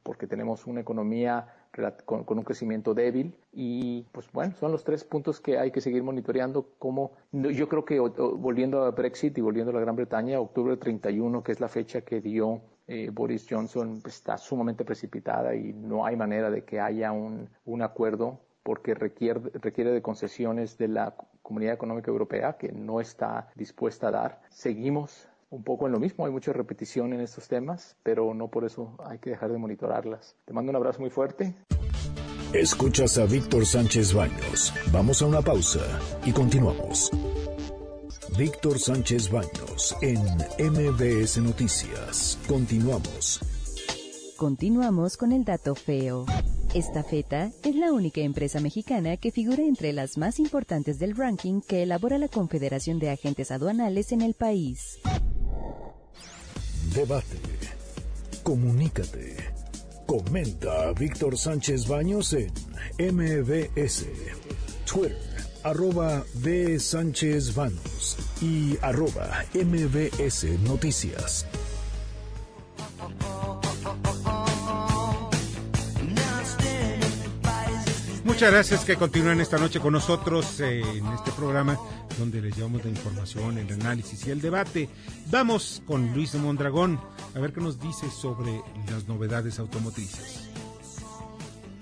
porque 0.03 0.27
tenemos 0.27 0.67
una 0.67 0.81
economía 0.81 1.47
con, 2.03 2.25
un 2.27 2.43
crecimiento 2.43 2.93
débil. 2.93 3.35
Y 3.53 4.03
pues 4.11 4.29
bueno, 4.33 4.53
son 4.55 4.71
los 4.71 4.83
tres 4.83 5.03
puntos 5.05 5.39
que 5.39 5.59
hay 5.59 5.71
que 5.71 5.79
seguir 5.79 6.03
monitoreando 6.03 6.71
como 6.77 7.11
yo 7.31 7.69
creo 7.69 7.85
que 7.85 7.99
volviendo 7.99 8.83
a 8.83 8.91
Brexit 8.91 9.37
y 9.37 9.41
volviendo 9.41 9.71
a 9.71 9.75
la 9.75 9.79
Gran 9.79 9.95
Bretaña, 9.95 10.39
octubre 10.39 10.75
31, 10.75 11.43
que 11.43 11.51
es 11.53 11.59
la 11.61 11.69
fecha 11.69 12.01
que 12.01 12.19
dio 12.19 12.61
eh, 12.91 13.09
Boris 13.09 13.47
Johnson, 13.49 14.01
está 14.05 14.37
sumamente 14.37 14.83
precipitada 14.83 15.55
y 15.55 15.71
no 15.71 16.05
hay 16.05 16.17
manera 16.17 16.49
de 16.49 16.65
que 16.65 16.81
haya 16.81 17.13
un, 17.13 17.49
un 17.63 17.81
acuerdo 17.81 18.41
porque 18.63 18.93
requiere, 18.93 19.39
requiere 19.53 19.91
de 19.91 20.01
concesiones 20.01 20.77
de 20.77 20.89
la 20.89 21.15
Comunidad 21.41 21.73
Económica 21.73 22.11
Europea 22.11 22.57
que 22.57 22.73
no 22.73 22.99
está 22.99 23.47
dispuesta 23.55 24.09
a 24.09 24.11
dar. 24.11 24.41
Seguimos 24.49 25.29
un 25.49 25.63
poco 25.63 25.85
en 25.85 25.93
lo 25.93 26.01
mismo, 26.01 26.25
hay 26.25 26.33
mucha 26.33 26.51
repetición 26.51 27.13
en 27.13 27.21
estos 27.21 27.47
temas, 27.47 27.95
pero 28.03 28.33
no 28.33 28.49
por 28.49 28.65
eso 28.65 28.97
hay 29.05 29.19
que 29.19 29.29
dejar 29.29 29.53
de 29.53 29.57
monitorarlas. 29.57 30.35
Te 30.43 30.51
mando 30.51 30.71
un 30.71 30.75
abrazo 30.75 30.99
muy 30.99 31.09
fuerte. 31.09 31.55
Escuchas 32.53 33.17
a 33.17 33.25
Víctor 33.25 33.65
Sánchez 33.65 34.13
Baños. 34.13 34.73
Vamos 34.91 35.21
a 35.21 35.27
una 35.27 35.41
pausa 35.41 35.79
y 36.25 36.33
continuamos. 36.33 37.09
Víctor 38.37 38.79
Sánchez 38.79 39.29
Baños 39.29 39.95
en 40.01 40.21
MBS 40.57 41.37
Noticias. 41.39 42.37
Continuamos. 42.47 43.41
Continuamos 44.37 45.17
con 45.17 45.33
el 45.33 45.43
dato 45.43 45.75
feo. 45.75 46.25
Esta 46.73 47.03
feta 47.03 47.51
es 47.63 47.75
la 47.75 47.91
única 47.91 48.21
empresa 48.21 48.61
mexicana 48.61 49.17
que 49.17 49.31
figura 49.31 49.63
entre 49.63 49.91
las 49.91 50.17
más 50.17 50.39
importantes 50.39 50.97
del 50.97 51.17
ranking 51.17 51.59
que 51.59 51.83
elabora 51.83 52.17
la 52.17 52.29
Confederación 52.29 52.99
de 52.99 53.09
Agentes 53.09 53.51
Aduanales 53.51 54.13
en 54.13 54.21
el 54.21 54.33
país. 54.33 54.99
Debate. 56.95 57.37
Comunícate. 58.43 59.35
Comenta 60.07 60.87
a 60.87 60.93
Víctor 60.93 61.37
Sánchez 61.37 61.85
Baños 61.87 62.33
en 62.33 62.51
MBS. 62.97 64.05
Twitter, 64.85 65.30
arroba 65.63 66.23
B. 66.35 66.79
Sánchez 66.79 67.55
Baños 67.55 68.17
y 68.41 68.77
arroba 68.81 69.45
MBS 69.53 70.59
Noticias. 70.61 71.45
Muchas 78.23 78.51
gracias 78.51 78.85
que 78.85 78.95
continúen 78.95 79.41
esta 79.41 79.57
noche 79.57 79.79
con 79.79 79.93
nosotros 79.93 80.59
en 80.61 81.05
este 81.07 81.31
programa 81.31 81.77
donde 82.17 82.41
les 82.41 82.55
llevamos 82.55 82.83
la 82.83 82.89
información, 82.89 83.57
el 83.57 83.71
análisis 83.73 84.25
y 84.25 84.31
el 84.31 84.41
debate. 84.41 84.89
Vamos 85.29 85.83
con 85.85 86.13
Luis 86.13 86.33
Mondragón 86.35 86.99
a 87.35 87.39
ver 87.39 87.53
qué 87.53 87.61
nos 87.61 87.79
dice 87.79 88.09
sobre 88.09 88.61
las 88.89 89.07
novedades 89.07 89.59
automotrices. 89.59 90.49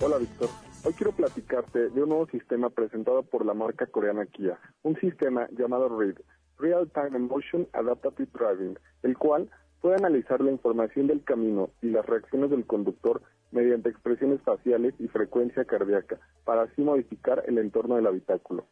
Hola 0.02 0.18
Víctor, 0.18 0.50
hoy 0.84 0.94
quiero 0.94 1.12
platicarte 1.12 1.90
de 1.90 2.04
un 2.04 2.10
nuevo 2.10 2.28
sistema 2.28 2.70
presentado 2.70 3.24
por 3.24 3.46
la 3.46 3.54
marca 3.54 3.86
coreana 3.88 4.26
Kia, 4.26 4.58
un 4.84 4.96
sistema 5.00 5.48
llamado 5.52 5.90
READ, 6.00 6.16
Real 6.58 6.90
Time 6.92 7.18
Emotion 7.18 7.68
Adaptive 7.74 8.30
Driving, 8.34 8.78
el 9.04 9.18
cual 9.18 9.50
puede 9.82 9.96
analizar 9.96 10.42
la 10.42 10.52
información 10.52 11.08
del 11.08 11.24
camino 11.24 11.70
y 11.82 11.88
las 11.88 12.06
reacciones 12.06 12.50
del 12.50 12.66
conductor 12.66 13.22
mediante 13.52 13.90
expresiones 13.90 14.42
faciales 14.42 14.94
y 15.00 15.08
frecuencia 15.08 15.66
cardíaca, 15.66 16.20
para 16.46 16.64
así 16.64 16.82
modificar 16.82 17.44
el 17.48 17.58
entorno 17.58 17.96
del 17.96 18.08
habitáculo. 18.08 18.66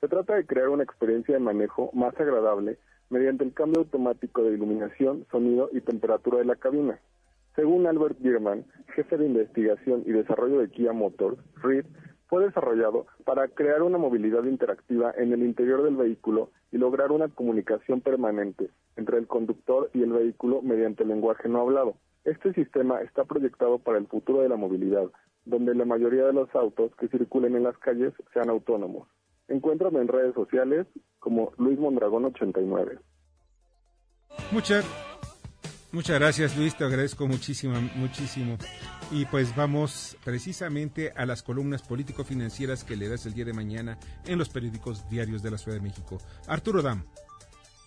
Se 0.00 0.08
trata 0.08 0.34
de 0.34 0.46
crear 0.46 0.68
una 0.68 0.84
experiencia 0.84 1.34
de 1.34 1.40
manejo 1.40 1.90
más 1.92 2.18
agradable 2.18 2.78
mediante 3.10 3.44
el 3.44 3.52
cambio 3.52 3.80
automático 3.80 4.42
de 4.42 4.54
iluminación, 4.54 5.26
sonido 5.30 5.68
y 5.72 5.80
temperatura 5.80 6.38
de 6.38 6.44
la 6.44 6.56
cabina. 6.56 6.98
Según 7.54 7.86
Albert 7.86 8.18
Bierman, 8.20 8.64
jefe 8.94 9.18
de 9.18 9.26
investigación 9.26 10.02
y 10.06 10.12
desarrollo 10.12 10.60
de 10.60 10.70
Kia 10.70 10.92
Motors, 10.92 11.38
READ 11.62 11.84
fue 12.28 12.46
desarrollado 12.46 13.06
para 13.24 13.46
crear 13.48 13.82
una 13.82 13.98
movilidad 13.98 14.44
interactiva 14.44 15.12
en 15.18 15.32
el 15.32 15.42
interior 15.42 15.82
del 15.82 15.96
vehículo 15.96 16.50
y 16.70 16.78
lograr 16.78 17.12
una 17.12 17.28
comunicación 17.28 18.00
permanente 18.00 18.70
entre 18.96 19.18
el 19.18 19.26
conductor 19.26 19.90
y 19.92 20.02
el 20.02 20.12
vehículo 20.12 20.62
mediante 20.62 21.04
lenguaje 21.04 21.48
no 21.48 21.60
hablado. 21.60 21.96
Este 22.24 22.54
sistema 22.54 23.02
está 23.02 23.24
proyectado 23.24 23.78
para 23.78 23.98
el 23.98 24.06
futuro 24.06 24.40
de 24.40 24.48
la 24.48 24.56
movilidad, 24.56 25.10
donde 25.44 25.74
la 25.74 25.84
mayoría 25.84 26.24
de 26.24 26.32
los 26.32 26.48
autos 26.54 26.94
que 26.96 27.08
circulen 27.08 27.54
en 27.54 27.64
las 27.64 27.76
calles 27.78 28.14
sean 28.32 28.48
autónomos. 28.48 29.08
Encuéntrame 29.48 30.00
en 30.00 30.08
redes 30.08 30.34
sociales 30.34 30.86
como 31.18 31.52
Luis 31.58 31.78
Mondragón 31.78 32.24
89. 32.24 32.98
Muchas, 34.52 34.86
muchas 35.92 36.18
gracias 36.18 36.56
Luis, 36.56 36.76
te 36.76 36.84
agradezco 36.84 37.26
muchísimo, 37.26 37.80
muchísimo. 37.94 38.56
Y 39.10 39.26
pues 39.26 39.54
vamos 39.54 40.16
precisamente 40.24 41.12
a 41.16 41.26
las 41.26 41.42
columnas 41.42 41.82
político-financieras 41.82 42.84
que 42.84 42.96
le 42.96 43.08
das 43.08 43.26
el 43.26 43.34
día 43.34 43.44
de 43.44 43.52
mañana 43.52 43.98
en 44.26 44.38
los 44.38 44.48
periódicos 44.48 45.08
diarios 45.08 45.42
de 45.42 45.50
la 45.50 45.58
Ciudad 45.58 45.76
de 45.76 45.82
México. 45.82 46.18
Arturo 46.46 46.82
Dam. 46.82 47.04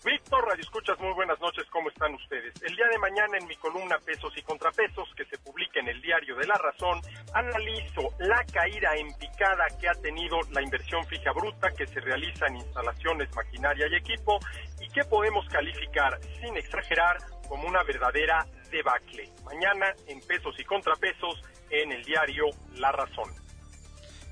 Víctor, 0.05 0.45
Radio 0.45 0.61
Escuchas, 0.61 0.99
muy 0.99 1.13
buenas 1.15 1.39
noches, 1.41 1.65
¿cómo 1.71 1.89
están 1.89 2.13
ustedes? 2.13 2.53
El 2.61 2.75
día 2.75 2.85
de 2.91 2.99
mañana 2.99 3.39
en 3.39 3.47
mi 3.47 3.55
columna 3.55 3.97
Pesos 4.05 4.31
y 4.37 4.43
Contrapesos, 4.43 5.09
que 5.17 5.25
se 5.25 5.39
publica 5.39 5.79
en 5.79 5.87
el 5.87 5.99
diario 5.99 6.35
de 6.35 6.45
La 6.45 6.53
Razón, 6.59 7.01
analizo 7.33 8.13
la 8.19 8.45
caída 8.53 8.95
en 8.97 9.11
picada 9.17 9.65
que 9.81 9.89
ha 9.89 9.95
tenido 9.95 10.37
la 10.51 10.61
inversión 10.61 11.03
fija 11.05 11.31
bruta 11.31 11.71
que 11.71 11.87
se 11.87 11.99
realiza 12.01 12.45
en 12.45 12.57
instalaciones, 12.57 13.35
maquinaria 13.35 13.87
y 13.87 13.95
equipo 13.95 14.37
y 14.79 14.87
que 14.89 15.03
podemos 15.05 15.43
calificar, 15.49 16.19
sin 16.39 16.55
exagerar, 16.55 17.17
como 17.47 17.67
una 17.67 17.83
verdadera 17.83 18.45
debacle. 18.71 19.31
Mañana 19.45 19.93
en 20.07 20.19
Pesos 20.21 20.55
y 20.59 20.63
Contrapesos 20.63 21.41
en 21.69 21.91
el 21.91 22.03
diario 22.03 22.45
La 22.75 22.91
Razón. 22.91 23.31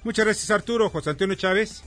Muchas 0.04 0.26
gracias 0.26 0.52
Arturo. 0.52 0.90
José 0.90 1.12
Antonio 1.12 1.36
Chávez. 1.36 1.84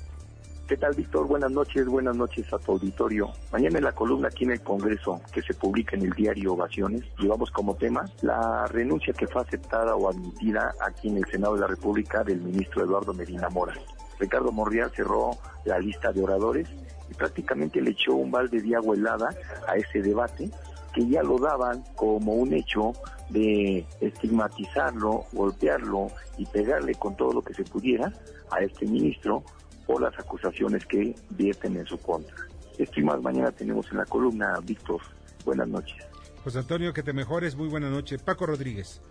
¿Qué 0.66 0.76
tal, 0.76 0.94
Víctor? 0.94 1.28
Buenas 1.28 1.52
noches, 1.52 1.86
buenas 1.86 2.16
noches 2.16 2.52
a 2.52 2.58
tu 2.58 2.72
auditorio. 2.72 3.30
Mañana 3.52 3.78
en 3.78 3.84
la 3.84 3.92
columna 3.92 4.26
aquí 4.26 4.42
en 4.42 4.50
el 4.50 4.62
Congreso, 4.62 5.20
que 5.32 5.40
se 5.40 5.54
publica 5.54 5.94
en 5.94 6.02
el 6.02 6.10
diario 6.10 6.54
Ovaciones, 6.54 7.04
llevamos 7.20 7.52
como 7.52 7.76
tema 7.76 8.04
la 8.22 8.66
renuncia 8.66 9.14
que 9.14 9.28
fue 9.28 9.42
aceptada 9.42 9.94
o 9.94 10.10
admitida 10.10 10.74
aquí 10.80 11.06
en 11.06 11.18
el 11.18 11.26
Senado 11.26 11.54
de 11.54 11.60
la 11.60 11.66
República 11.68 12.24
del 12.24 12.40
ministro 12.40 12.82
Eduardo 12.82 13.14
Medina 13.14 13.48
Mora. 13.48 13.74
Ricardo 14.18 14.50
Morrial 14.50 14.90
cerró 14.90 15.38
la 15.64 15.78
lista 15.78 16.12
de 16.12 16.24
oradores 16.24 16.68
y 17.08 17.14
prácticamente 17.14 17.80
le 17.80 17.90
echó 17.90 18.14
un 18.14 18.32
balde 18.32 18.60
de 18.60 18.74
agua 18.74 18.96
helada 18.96 19.28
a 19.68 19.76
ese 19.76 20.02
debate 20.02 20.50
que 20.96 21.06
ya 21.06 21.22
lo 21.22 21.38
daban 21.38 21.84
como 21.94 22.32
un 22.32 22.54
hecho 22.54 22.92
de 23.28 23.84
estigmatizarlo, 24.00 25.26
golpearlo 25.32 26.06
y 26.38 26.46
pegarle 26.46 26.94
con 26.94 27.14
todo 27.14 27.34
lo 27.34 27.42
que 27.42 27.52
se 27.52 27.64
pudiera 27.64 28.10
a 28.50 28.60
este 28.60 28.86
ministro 28.86 29.44
o 29.86 30.00
las 30.00 30.18
acusaciones 30.18 30.86
que 30.86 31.14
vierten 31.30 31.76
en 31.76 31.86
su 31.86 31.98
contra. 31.98 32.34
Esto 32.78 32.98
y 33.00 33.04
más 33.04 33.20
mañana 33.20 33.52
tenemos 33.52 33.90
en 33.92 33.98
la 33.98 34.06
columna, 34.06 34.58
Víctor. 34.64 35.02
Buenas 35.44 35.68
noches. 35.68 36.02
José 36.42 36.60
Antonio, 36.60 36.94
que 36.94 37.02
te 37.02 37.12
mejores. 37.12 37.56
Muy 37.56 37.68
buenas 37.68 37.90
noches. 37.90 38.22
Paco 38.22 38.46
Rodríguez. 38.46 39.02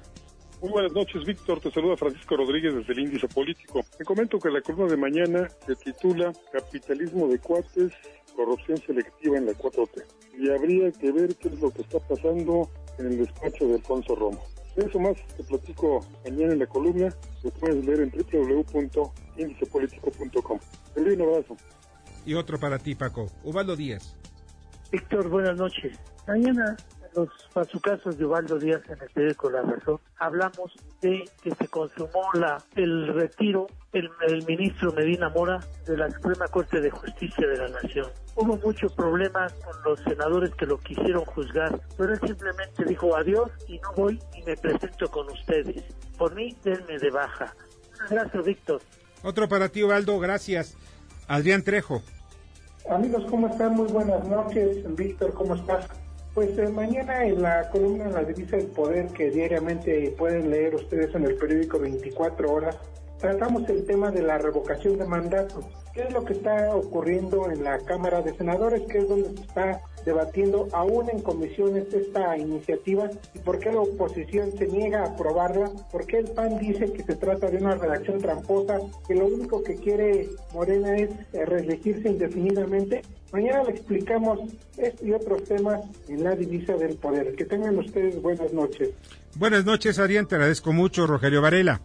Muy 0.62 0.72
buenas 0.72 0.94
noches, 0.94 1.24
Víctor. 1.24 1.60
Te 1.60 1.70
saluda 1.70 1.98
Francisco 1.98 2.36
Rodríguez 2.36 2.74
desde 2.74 2.94
el 2.94 3.00
Índice 3.00 3.28
Político. 3.28 3.82
Te 3.96 4.04
comento 4.04 4.40
que 4.40 4.50
la 4.50 4.62
columna 4.62 4.88
de 4.88 4.98
mañana 4.98 5.48
se 5.68 5.76
titula 5.76 6.34
Capitalismo 6.52 7.28
de 7.28 7.38
cuates, 7.38 7.92
corrupción 8.36 8.78
selectiva 8.86 9.38
en 9.38 9.46
la 9.48 9.54
4T. 9.54 10.04
Y 10.38 10.50
habría 10.50 10.92
que 10.92 11.12
ver 11.12 11.36
qué 11.36 11.48
es 11.50 11.60
lo 11.60 11.72
que 11.72 11.82
está 11.82 12.00
pasando 12.00 12.70
en 13.00 13.08
el 13.08 13.18
despacho 13.20 13.68
de 13.68 13.76
Alfonso 13.76 14.16
Romo. 14.16 14.42
Eso 14.76 15.00
más 15.00 15.16
te 15.38 15.44
platico 15.44 16.06
mañana 16.26 16.54
en 16.54 16.60
la 16.60 16.68
columna. 16.68 17.10
Lo 17.44 17.52
puedes 17.52 17.86
leer 17.86 18.02
en 18.02 18.12
www.indicepolitico.com. 18.12 20.60
Te 20.94 21.02
un 21.02 21.22
abrazo. 21.22 21.56
Y 22.26 22.34
otro 22.34 22.60
para 22.60 22.80
ti, 22.80 22.96
Paco. 22.96 23.28
Ubaldo 23.44 23.76
Díaz. 23.76 24.16
Víctor, 24.92 25.30
buenas 25.30 25.56
noches. 25.58 25.96
Mañana 26.28 26.76
los 27.16 27.30
pazucazos 27.53 28.18
de 28.18 28.26
Ubaldo 28.26 28.59
Díaz 28.59 28.82
en 28.89 29.01
el 29.01 29.09
periódico 29.09 29.49
La 29.49 29.61
Razón, 29.61 29.99
hablamos 30.18 30.74
de 31.01 31.30
que 31.41 31.51
se 31.55 31.68
consumó 31.68 32.30
la, 32.34 32.61
el 32.76 33.13
retiro 33.13 33.68
el, 33.93 34.09
el, 34.28 34.45
ministro 34.45 34.91
Medina 34.91 35.30
Mora 35.30 35.59
de 35.86 35.97
la 35.97 36.11
Suprema 36.11 36.47
Corte 36.47 36.82
de 36.82 36.91
Justicia 36.91 37.47
de 37.47 37.57
la 37.57 37.70
Nación. 37.70 38.07
Hubo 38.36 38.57
mucho 38.57 38.89
problema 38.89 39.47
con 39.63 39.84
los 39.84 39.99
senadores 40.01 40.53
que 40.55 40.66
lo 40.66 40.78
quisieron 40.78 41.24
juzgar, 41.26 41.80
pero 41.97 42.13
él 42.13 42.20
simplemente 42.26 42.84
dijo 42.86 43.16
adiós 43.16 43.49
y 43.68 43.80
no 43.80 43.93
voy 43.93 44.20
y 44.34 44.43
me 44.43 44.57
presento 44.57 45.09
con 45.09 45.30
ustedes. 45.32 45.84
Por 46.18 46.36
mí, 46.36 46.55
denme 46.63 46.99
de 46.99 47.09
baja 47.09 47.53
Gracias, 48.09 48.45
Víctor. 48.45 48.82
Otro 49.24 49.47
para 49.47 49.70
ti, 49.70 49.84
Valdo, 49.84 50.20
gracias. 50.20 50.76
Adrián 51.28 51.63
Trejo. 51.63 52.03
Amigos, 52.89 53.24
¿cómo 53.30 53.47
están? 53.47 53.74
Muy 53.74 53.88
buenas 53.88 54.24
noches. 54.28 54.95
Víctor, 54.95 55.34
¿cómo 55.34 55.55
estás? 55.55 55.88
Pues 56.36 56.58
eh, 56.58 56.68
mañana 56.68 57.26
en 57.26 57.42
la 57.42 57.70
columna 57.70 58.10
La 58.10 58.22
Divisa 58.26 58.58
del 58.58 58.68
Poder, 58.68 59.08
que 59.08 59.32
diariamente 59.32 60.14
pueden 60.18 60.52
leer 60.52 60.76
ustedes 60.76 61.16
en 61.16 61.24
el 61.24 61.36
periódico 61.38 61.80
24 61.80 62.52
horas, 62.52 62.78
tratamos 63.18 63.70
el 63.70 63.86
tema 63.86 64.12
de 64.12 64.22
la 64.22 64.38
revocación 64.38 64.98
de 64.98 65.06
mandato. 65.06 65.62
¿Qué 65.96 66.02
es 66.02 66.12
lo 66.12 66.26
que 66.26 66.34
está 66.34 66.76
ocurriendo 66.76 67.50
en 67.50 67.64
la 67.64 67.80
Cámara 67.80 68.22
de 68.22 68.36
Senadores? 68.36 68.82
¿Qué 68.91 68.98
es 68.98 69.08
donde 69.08 69.30
se 69.30 69.46
está 69.46 69.80
debatiendo 70.04 70.68
aún 70.74 71.10
en 71.10 71.22
comisiones 71.22 71.86
esta 71.93 72.38
iniciativa? 72.38 73.10
¿Y 73.34 73.39
por 73.39 73.60
qué 73.60 73.72
la 73.72 73.80
oposición 73.80 74.52
se 74.58 74.68
niega 74.68 75.04
a 75.04 75.14
aprobarla? 75.14 75.72
¿Por 75.93 76.06
qué 76.06 76.18
el 76.18 76.28
PAN 76.32 76.60
dice 76.60 76.91
que 76.91 77.02
se 77.02 77.16
trata 77.16 77.50
de 77.50 77.60
una 77.60 77.76
redacción 77.76 78.20
tramposa, 78.20 78.78
que 79.08 79.16
lo 79.16 79.28
único 79.28 79.64
que 79.64 79.76
quiere 79.76 80.28
Morena 80.54 80.98
es 80.98 81.12
eh, 81.32 81.46
reelegirse 81.46 82.10
indefinidamente? 82.10 83.02
Mañana 83.32 83.64
le 83.64 83.72
explicamos 83.72 84.39
este 84.76 85.06
y 85.06 85.14
otros 85.14 85.46
temas 85.46 85.80
en 86.10 86.26
la 86.26 86.36
divisa 86.36 86.74
del 86.74 86.98
poder. 86.98 87.36
Que 87.36 87.46
tengan 87.46 87.78
ustedes 87.78 88.22
buenas 88.22 88.52
noches. 88.52 88.89
Buenas 89.38 89.64
noches, 89.64 89.98
Adrián. 89.98 90.28
Te 90.28 90.36
agradezco 90.36 90.74
mucho, 90.74 91.08
Rogelio 91.08 91.41
Varela. 91.41 91.80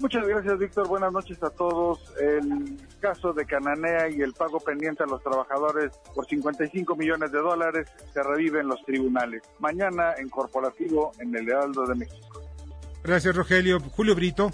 Muchas 0.00 0.26
gracias, 0.26 0.58
Víctor. 0.58 0.86
Buenas 0.86 1.12
noches 1.12 1.42
a 1.42 1.50
todos. 1.50 1.98
El 2.20 2.76
caso 3.00 3.32
de 3.32 3.44
Cananea 3.44 4.08
y 4.08 4.20
el 4.20 4.32
pago 4.32 4.60
pendiente 4.60 5.02
a 5.02 5.06
los 5.06 5.22
trabajadores 5.22 5.90
por 6.14 6.26
55 6.26 6.94
millones 6.94 7.32
de 7.32 7.38
dólares 7.38 7.88
se 8.12 8.22
revive 8.22 8.60
en 8.60 8.68
los 8.68 8.80
tribunales. 8.84 9.42
Mañana 9.58 10.14
en 10.16 10.28
corporativo 10.28 11.12
en 11.18 11.34
el 11.34 11.48
Heraldo 11.48 11.84
de 11.86 11.96
México. 11.96 12.42
Gracias, 13.02 13.34
Rogelio. 13.34 13.80
Julio 13.80 14.14
Brito. 14.14 14.52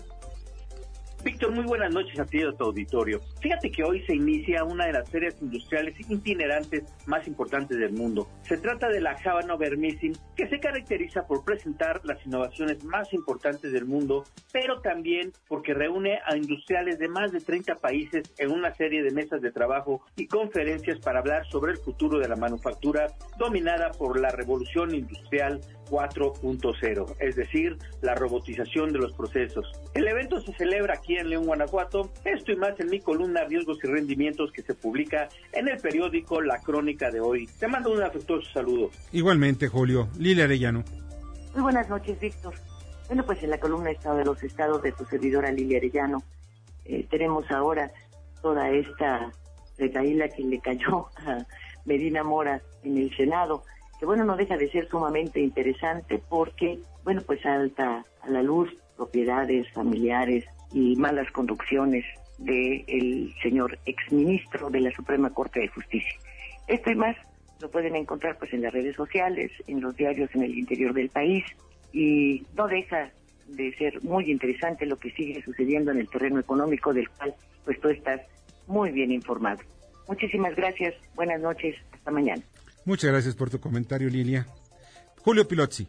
Víctor, 1.24 1.52
muy 1.52 1.64
buenas 1.64 1.90
noches 1.90 2.20
a 2.20 2.26
ti 2.26 2.40
y 2.40 2.42
a 2.42 2.52
tu 2.52 2.64
auditorio. 2.64 3.18
Fíjate 3.40 3.70
que 3.70 3.82
hoy 3.82 4.04
se 4.04 4.14
inicia 4.14 4.62
una 4.62 4.84
de 4.84 4.92
las 4.92 5.08
ferias 5.08 5.34
industriales 5.40 5.94
itinerantes 5.98 6.84
más 7.06 7.26
importantes 7.26 7.78
del 7.78 7.94
mundo. 7.94 8.28
Se 8.42 8.58
trata 8.58 8.90
de 8.90 9.00
la 9.00 9.16
Havanover 9.24 9.78
Missing, 9.78 10.12
que 10.36 10.46
se 10.50 10.60
caracteriza 10.60 11.26
por 11.26 11.42
presentar 11.42 12.02
las 12.04 12.24
innovaciones 12.26 12.84
más 12.84 13.10
importantes 13.14 13.72
del 13.72 13.86
mundo, 13.86 14.24
pero 14.52 14.82
también 14.82 15.32
porque 15.48 15.72
reúne 15.72 16.18
a 16.26 16.36
industriales 16.36 16.98
de 16.98 17.08
más 17.08 17.32
de 17.32 17.40
30 17.40 17.76
países 17.76 18.30
en 18.36 18.50
una 18.50 18.74
serie 18.74 19.02
de 19.02 19.10
mesas 19.10 19.40
de 19.40 19.50
trabajo 19.50 20.02
y 20.16 20.26
conferencias 20.26 20.98
para 20.98 21.20
hablar 21.20 21.46
sobre 21.46 21.72
el 21.72 21.78
futuro 21.78 22.18
de 22.18 22.28
la 22.28 22.36
manufactura 22.36 23.06
dominada 23.38 23.92
por 23.92 24.20
la 24.20 24.28
revolución 24.28 24.94
industrial 24.94 25.62
4.0, 25.90 27.16
es 27.20 27.36
decir, 27.36 27.76
la 28.02 28.14
robotización 28.14 28.92
de 28.92 28.98
los 28.98 29.12
procesos. 29.12 29.70
El 29.94 30.06
evento 30.06 30.40
se 30.40 30.52
celebra 30.54 30.94
aquí 30.94 31.16
en 31.16 31.30
León, 31.30 31.46
Guanajuato. 31.46 32.10
Esto 32.24 32.52
y 32.52 32.56
más 32.56 32.78
en 32.80 32.90
mi 32.90 33.00
columna 33.00 33.44
Riesgos 33.44 33.78
y 33.82 33.86
Rendimientos 33.86 34.52
que 34.52 34.62
se 34.62 34.74
publica 34.74 35.28
en 35.52 35.68
el 35.68 35.78
periódico 35.78 36.40
La 36.40 36.58
Crónica 36.60 37.10
de 37.10 37.20
hoy. 37.20 37.48
Te 37.58 37.68
mando 37.68 37.92
un 37.92 38.02
afectuoso 38.02 38.50
saludo. 38.52 38.90
Igualmente, 39.12 39.68
Julio. 39.68 40.08
Lilia 40.18 40.44
Arellano. 40.44 40.84
Muy 41.54 41.62
buenas 41.62 41.88
noches, 41.88 42.18
Víctor. 42.18 42.54
Bueno, 43.08 43.24
pues 43.24 43.42
en 43.42 43.50
la 43.50 43.58
columna 43.58 43.90
Estado 43.90 44.16
de 44.16 44.24
los 44.24 44.42
Estados 44.42 44.82
de 44.82 44.92
tu 44.92 45.04
servidora 45.04 45.52
Lilia 45.52 45.78
Arellano 45.78 46.22
eh, 46.84 47.06
tenemos 47.10 47.50
ahora 47.50 47.90
toda 48.42 48.70
esta 48.70 49.32
recaída 49.78 50.28
que 50.28 50.42
le 50.42 50.60
cayó 50.60 51.08
a 51.16 51.46
Medina 51.84 52.22
Mora 52.22 52.60
en 52.82 52.98
el 52.98 53.14
Senado 53.16 53.64
que 53.98 54.06
bueno, 54.06 54.24
no 54.24 54.36
deja 54.36 54.56
de 54.56 54.70
ser 54.70 54.88
sumamente 54.88 55.40
interesante 55.40 56.20
porque, 56.28 56.78
bueno, 57.04 57.22
pues 57.26 57.40
salta 57.42 58.04
a 58.22 58.28
la 58.28 58.42
luz 58.42 58.74
propiedades 58.96 59.70
familiares 59.72 60.44
y 60.72 60.96
malas 60.96 61.30
conducciones 61.30 62.04
del 62.38 63.32
señor 63.42 63.78
exministro 63.86 64.70
de 64.70 64.80
la 64.80 64.90
Suprema 64.90 65.30
Corte 65.30 65.60
de 65.60 65.68
Justicia. 65.68 66.18
Esto 66.66 66.90
y 66.90 66.96
más 66.96 67.16
lo 67.60 67.70
pueden 67.70 67.94
encontrar 67.96 68.36
pues 68.38 68.52
en 68.52 68.62
las 68.62 68.72
redes 68.72 68.96
sociales, 68.96 69.52
en 69.66 69.80
los 69.80 69.96
diarios 69.96 70.30
en 70.34 70.42
el 70.42 70.58
interior 70.58 70.92
del 70.92 71.08
país 71.08 71.44
y 71.92 72.44
no 72.56 72.66
deja 72.66 73.10
de 73.46 73.72
ser 73.76 74.02
muy 74.02 74.30
interesante 74.30 74.86
lo 74.86 74.98
que 74.98 75.10
sigue 75.10 75.42
sucediendo 75.42 75.92
en 75.92 75.98
el 75.98 76.08
terreno 76.08 76.40
económico 76.40 76.92
del 76.92 77.08
cual 77.10 77.34
pues 77.64 77.80
tú 77.80 77.88
estás 77.88 78.20
muy 78.66 78.90
bien 78.90 79.12
informado. 79.12 79.60
Muchísimas 80.08 80.54
gracias, 80.56 80.94
buenas 81.14 81.40
noches, 81.40 81.76
hasta 81.92 82.10
mañana. 82.10 82.42
Muchas 82.84 83.10
gracias 83.10 83.34
por 83.34 83.50
tu 83.50 83.60
comentario, 83.60 84.10
Lilia. 84.10 84.46
Julio 85.22 85.48
Pilotzi. 85.48 85.88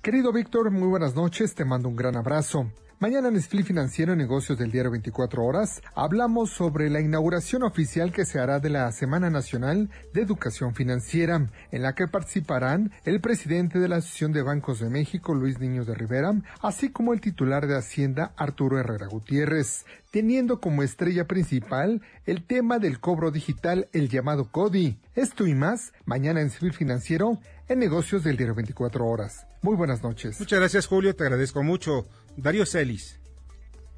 Querido 0.00 0.32
Víctor, 0.32 0.70
muy 0.70 0.88
buenas 0.88 1.14
noches, 1.14 1.54
te 1.54 1.64
mando 1.64 1.88
un 1.88 1.96
gran 1.96 2.16
abrazo. 2.16 2.70
Mañana 3.00 3.28
en 3.28 3.36
Split 3.36 3.64
Financiero 3.64 4.14
Negocios 4.14 4.58
del 4.58 4.70
Diario 4.70 4.90
24 4.90 5.42
Horas 5.42 5.80
hablamos 5.94 6.50
sobre 6.50 6.90
la 6.90 7.00
inauguración 7.00 7.62
oficial 7.62 8.12
que 8.12 8.26
se 8.26 8.38
hará 8.38 8.60
de 8.60 8.68
la 8.68 8.92
Semana 8.92 9.30
Nacional 9.30 9.88
de 10.12 10.20
Educación 10.20 10.74
Financiera, 10.74 11.50
en 11.70 11.82
la 11.82 11.94
que 11.94 12.08
participarán 12.08 12.92
el 13.06 13.22
presidente 13.22 13.78
de 13.78 13.88
la 13.88 13.96
Asociación 13.96 14.32
de 14.32 14.42
Bancos 14.42 14.80
de 14.80 14.90
México, 14.90 15.32
Luis 15.32 15.58
Niño 15.58 15.86
de 15.86 15.94
Rivera, 15.94 16.34
así 16.60 16.90
como 16.90 17.14
el 17.14 17.22
titular 17.22 17.66
de 17.66 17.78
Hacienda, 17.78 18.34
Arturo 18.36 18.78
Herrera 18.78 19.06
Gutiérrez, 19.06 19.86
teniendo 20.10 20.60
como 20.60 20.82
estrella 20.82 21.26
principal 21.26 22.02
el 22.26 22.44
tema 22.44 22.78
del 22.78 23.00
cobro 23.00 23.30
digital, 23.30 23.88
el 23.94 24.10
llamado 24.10 24.50
CODI. 24.50 24.98
Esto 25.14 25.46
y 25.46 25.54
más, 25.54 25.94
mañana 26.04 26.42
en 26.42 26.48
Split 26.48 26.74
Financiero 26.74 27.38
en 27.70 27.78
Negocios 27.78 28.24
del 28.24 28.36
Diario 28.36 28.56
24 28.56 29.06
Horas. 29.06 29.46
Muy 29.62 29.76
buenas 29.76 30.02
noches. 30.02 30.40
Muchas 30.40 30.58
gracias, 30.58 30.86
Julio, 30.86 31.14
te 31.14 31.22
agradezco 31.22 31.62
mucho. 31.62 32.06
Darío 32.36 32.66
Celis. 32.66 33.20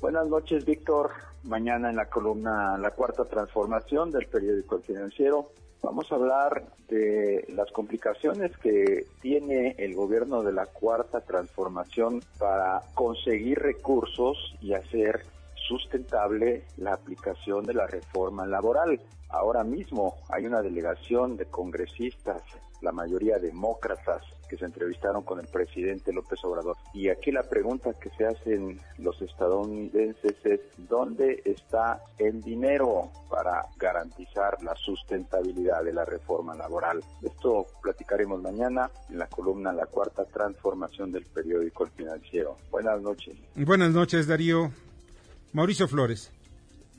Buenas 0.00 0.26
noches, 0.26 0.64
Víctor. 0.64 1.10
Mañana 1.44 1.90
en 1.90 1.96
la 1.96 2.06
columna 2.06 2.78
La 2.78 2.92
Cuarta 2.92 3.24
Transformación 3.24 4.10
del 4.10 4.26
periódico 4.26 4.76
El 4.76 4.82
Financiero 4.82 5.50
vamos 5.82 6.10
a 6.10 6.14
hablar 6.14 6.64
de 6.88 7.44
las 7.48 7.70
complicaciones 7.72 8.56
que 8.58 9.06
tiene 9.20 9.74
el 9.78 9.94
gobierno 9.94 10.42
de 10.42 10.52
la 10.52 10.66
Cuarta 10.66 11.20
Transformación 11.20 12.22
para 12.38 12.82
conseguir 12.94 13.58
recursos 13.58 14.54
y 14.60 14.74
hacer 14.74 15.24
sustentable 15.54 16.64
la 16.76 16.94
aplicación 16.94 17.64
de 17.64 17.74
la 17.74 17.86
reforma 17.86 18.46
laboral. 18.46 19.00
Ahora 19.28 19.64
mismo 19.64 20.16
hay 20.28 20.46
una 20.46 20.62
delegación 20.62 21.36
de 21.36 21.46
congresistas, 21.46 22.42
la 22.82 22.92
mayoría 22.92 23.38
demócratas, 23.38 24.22
que 24.48 24.58
se 24.58 24.66
entrevistaron 24.66 25.22
con 25.22 25.40
el 25.40 25.46
presidente 25.46 26.12
López 26.12 26.38
Obrador. 26.44 26.76
Y 26.92 27.08
aquí 27.08 27.32
la 27.32 27.44
pregunta 27.44 27.94
que 27.94 28.10
se 28.10 28.26
hacen 28.26 28.80
los 28.98 29.20
estadounidenses 29.22 30.34
es, 30.44 30.60
¿dónde 30.76 31.40
está 31.46 32.02
el 32.18 32.42
dinero 32.42 33.10
para 33.30 33.64
garantizar 33.78 34.62
la 34.62 34.74
sustentabilidad 34.76 35.82
de 35.84 35.94
la 35.94 36.04
reforma 36.04 36.54
laboral? 36.54 37.02
Esto 37.22 37.66
platicaremos 37.82 38.42
mañana 38.42 38.90
en 39.08 39.18
la 39.18 39.26
columna 39.26 39.72
La 39.72 39.86
Cuarta 39.86 40.26
Transformación 40.26 41.12
del 41.12 41.24
periódico 41.24 41.84
El 41.84 41.90
Financiero. 41.92 42.58
Buenas 42.70 43.00
noches. 43.00 43.34
Buenas 43.54 43.92
noches, 43.92 44.26
Darío. 44.26 44.70
Mauricio 45.54 45.88
Flores. 45.88 46.30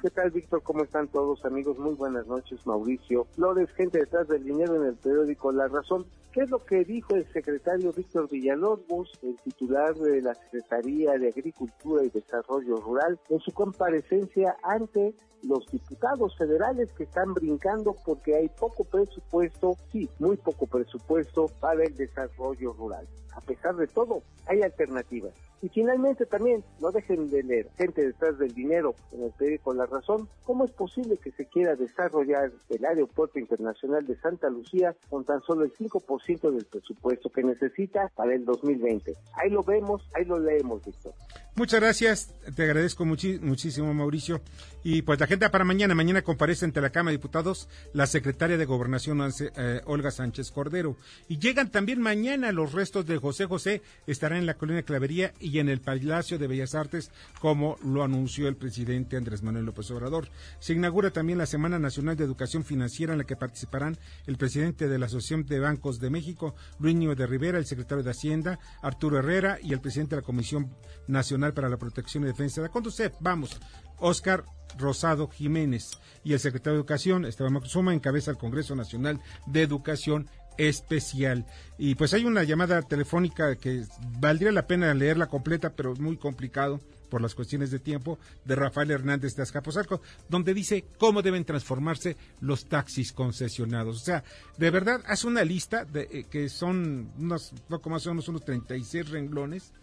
¿Qué 0.04 0.10
tal, 0.10 0.32
Víctor? 0.32 0.62
¿Cómo 0.64 0.84
están 0.84 1.08
todos, 1.08 1.46
amigos? 1.46 1.80
Muy 1.80 1.94
buenas 1.94 2.28
noches, 2.28 2.60
Mauricio. 2.68 3.26
Flores, 3.38 3.72
gente 3.72 4.00
detrás 4.00 4.28
del 4.28 4.44
dinero 4.44 4.76
en 4.76 4.88
el 4.88 4.96
periódico 4.96 5.54
La 5.54 5.70
Razón. 5.70 6.06
¿Qué 6.34 6.42
es 6.42 6.50
lo 6.50 6.66
que 6.66 6.84
dijo 6.84 7.14
el 7.14 7.32
secretario 7.32 7.94
Víctor 7.94 8.28
Villalobos, 8.28 9.12
el 9.22 9.38
titular 9.44 9.94
de 9.94 10.20
la 10.20 10.34
Secretaría 10.34 11.12
de 11.12 11.28
Agricultura 11.28 12.04
y 12.04 12.10
Desarrollo 12.10 12.78
Rural, 12.78 13.20
en 13.30 13.40
su 13.40 13.52
comparecencia 13.52 14.58
ante 14.64 15.14
los 15.44 15.64
diputados 15.72 16.36
federales 16.36 16.92
que 16.94 17.04
están 17.04 17.36
brincando 17.36 17.96
porque 18.04 18.36
hay 18.36 18.50
poco 18.50 18.84
presupuesto, 18.84 19.78
sí, 19.92 20.10
muy 20.18 20.36
poco 20.38 20.66
presupuesto 20.66 21.52
para 21.60 21.84
el 21.84 21.96
desarrollo 21.96 22.74
rural? 22.74 23.08
A 23.36 23.42
pesar 23.42 23.76
de 23.76 23.86
todo, 23.86 24.24
hay 24.48 24.64
alternativas. 24.64 25.34
Y 25.64 25.70
finalmente 25.70 26.26
también, 26.26 26.62
no 26.82 26.92
dejen 26.92 27.30
de 27.30 27.42
leer, 27.42 27.70
gente 27.78 28.06
detrás 28.06 28.38
del 28.38 28.54
dinero 28.54 28.96
en 29.14 29.24
el 29.24 29.32
periódico 29.32 29.74
La 29.74 29.86
Razón, 29.86 30.28
¿cómo 30.44 30.66
es 30.66 30.72
posible 30.72 31.16
que 31.16 31.32
se 31.32 31.46
quiera 31.46 31.78
desarrollar 31.78 32.52
el 32.68 32.86
aeropuerto 32.86 33.40
internacional 33.40 34.06
de 34.06 34.18
Santa 34.18 34.50
Lucía 34.50 34.94
con 35.10 35.24
tan 35.24 35.42
solo 35.42 35.64
el 35.64 35.74
5% 35.74 36.02
del 36.28 36.66
presupuesto 36.66 37.30
que 37.30 37.44
necesita 37.44 38.10
para 38.16 38.34
el 38.34 38.46
2020? 38.46 39.16
Ahí 39.36 39.50
lo 39.50 39.64
vemos, 39.64 40.02
ahí 40.16 40.26
lo 40.26 40.40
leemos, 40.40 40.84
Víctor. 40.84 41.14
Muchas 41.56 41.82
gracias, 41.82 42.34
te 42.56 42.64
agradezco 42.64 43.06
muchísimo, 43.06 43.94
Mauricio. 43.94 44.42
Y 44.84 45.04
pues 45.04 45.20
la 45.20 45.28
gente 45.28 45.48
para 45.50 45.64
mañana, 45.64 45.94
mañana 45.94 46.24
comparece 46.24 46.66
ante 46.66 46.82
la 46.82 46.90
Cámara 46.90 47.12
de 47.12 47.18
Diputados 47.18 47.70
la 47.94 48.08
secretaria 48.08 48.58
de 48.58 48.66
Gobernación, 48.66 49.22
eh, 49.56 49.82
Olga 49.86 50.10
Sánchez 50.10 50.52
Cordero. 50.52 50.98
Y 51.30 51.38
llegan 51.38 51.70
también 51.70 52.02
mañana 52.02 52.52
los 52.52 52.74
restos 52.74 53.06
de 53.06 53.18
José 53.18 53.46
José, 53.46 53.82
estarán 54.08 54.40
en 54.40 54.46
la 54.46 54.56
Colonia 54.56 54.84
Clavería 54.84 55.34
y 55.40 55.60
en 55.60 55.70
el 55.70 55.80
Palacio 55.80 56.40
de 56.40 56.48
Bellas 56.48 56.74
Artes, 56.74 57.12
como 57.40 57.78
lo 57.84 58.04
anunció 58.04 58.48
el 58.48 58.56
presidente 58.56 59.16
Andrés 59.16 59.44
Manuel 59.44 59.66
López 59.66 59.90
Obrador. 59.92 60.30
Se 60.60 60.74
inaugura 60.74 61.12
también 61.12 61.38
la 61.38 61.46
Semana 61.46 61.78
Nacional 61.78 62.18
de 62.18 62.24
Educación 62.24 62.64
Financiera, 62.64 63.14
en 63.14 63.20
la 63.20 63.26
que 63.26 63.36
participarán 63.36 63.98
el 64.26 64.38
presidente 64.38 64.88
de 64.88 64.98
la 64.98 65.06
Asociación 65.06 65.46
de 65.46 65.60
Bancos 65.60 66.00
de 66.00 66.10
México, 66.14 66.56
Luis 66.80 66.96
Niño 66.96 67.16
de 67.16 67.28
Rivera, 67.28 67.58
el 67.58 67.66
secretario 67.66 68.04
de 68.04 68.12
Hacienda, 68.12 68.60
Arturo 68.82 69.20
Herrera, 69.20 69.58
y 69.62 69.74
el 69.74 69.82
presidente 69.82 70.16
de 70.16 70.22
la 70.22 70.26
Comisión 70.26 70.74
Nacional 71.08 71.54
para 71.54 71.68
la 71.68 71.78
Protección 71.78 72.24
y 72.24 72.28
Defensa 72.28 72.62
de 72.62 72.68
la 72.68 72.72
Conducef. 72.72 73.14
Vamos, 73.20 73.60
Oscar 74.00 74.46
Rosado 74.78 75.28
Jiménez 75.28 75.92
y 76.24 76.34
el 76.34 76.40
secretario 76.40 76.74
de 76.74 76.80
Educación, 76.80 77.26
Esteban 77.26 77.54
Moctezuma, 77.54 77.94
encabeza 77.94 78.32
el 78.32 78.38
Congreso 78.38 78.76
Nacional 78.76 79.20
de 79.46 79.62
Educación 79.62 80.30
especial. 80.58 81.46
Y 81.78 81.96
pues 81.96 82.14
hay 82.14 82.26
una 82.26 82.44
llamada 82.44 82.82
telefónica 82.82 83.56
que 83.56 83.84
valdría 84.20 84.52
la 84.52 84.68
pena 84.68 84.94
leerla 84.94 85.28
completa, 85.28 85.72
pero 85.76 85.94
es 85.94 86.00
muy 86.00 86.18
complicado 86.18 86.80
por 87.14 87.22
las 87.22 87.36
cuestiones 87.36 87.70
de 87.70 87.78
tiempo, 87.78 88.18
de 88.44 88.56
Rafael 88.56 88.90
Hernández 88.90 89.36
de 89.36 89.44
Azcapotzalco, 89.44 90.02
donde 90.30 90.52
dice 90.52 90.86
cómo 90.98 91.22
deben 91.22 91.46
transformarse 91.46 92.18
los 92.42 92.66
taxis 92.66 93.14
concesionados. 93.14 94.02
O 94.02 94.04
sea, 94.04 94.24
de 94.58 94.72
verdad, 94.72 95.00
hace 95.06 95.28
una 95.28 95.44
lista 95.44 95.86
de, 95.86 96.08
eh, 96.12 96.26
que 96.28 96.50
son 96.50 97.12
unos, 97.20 97.54
poco 97.70 97.92
más 97.92 98.08
o 98.08 98.10
menos 98.10 98.28
unos 98.30 98.44
36 98.44 99.10
renglones, 99.12 99.74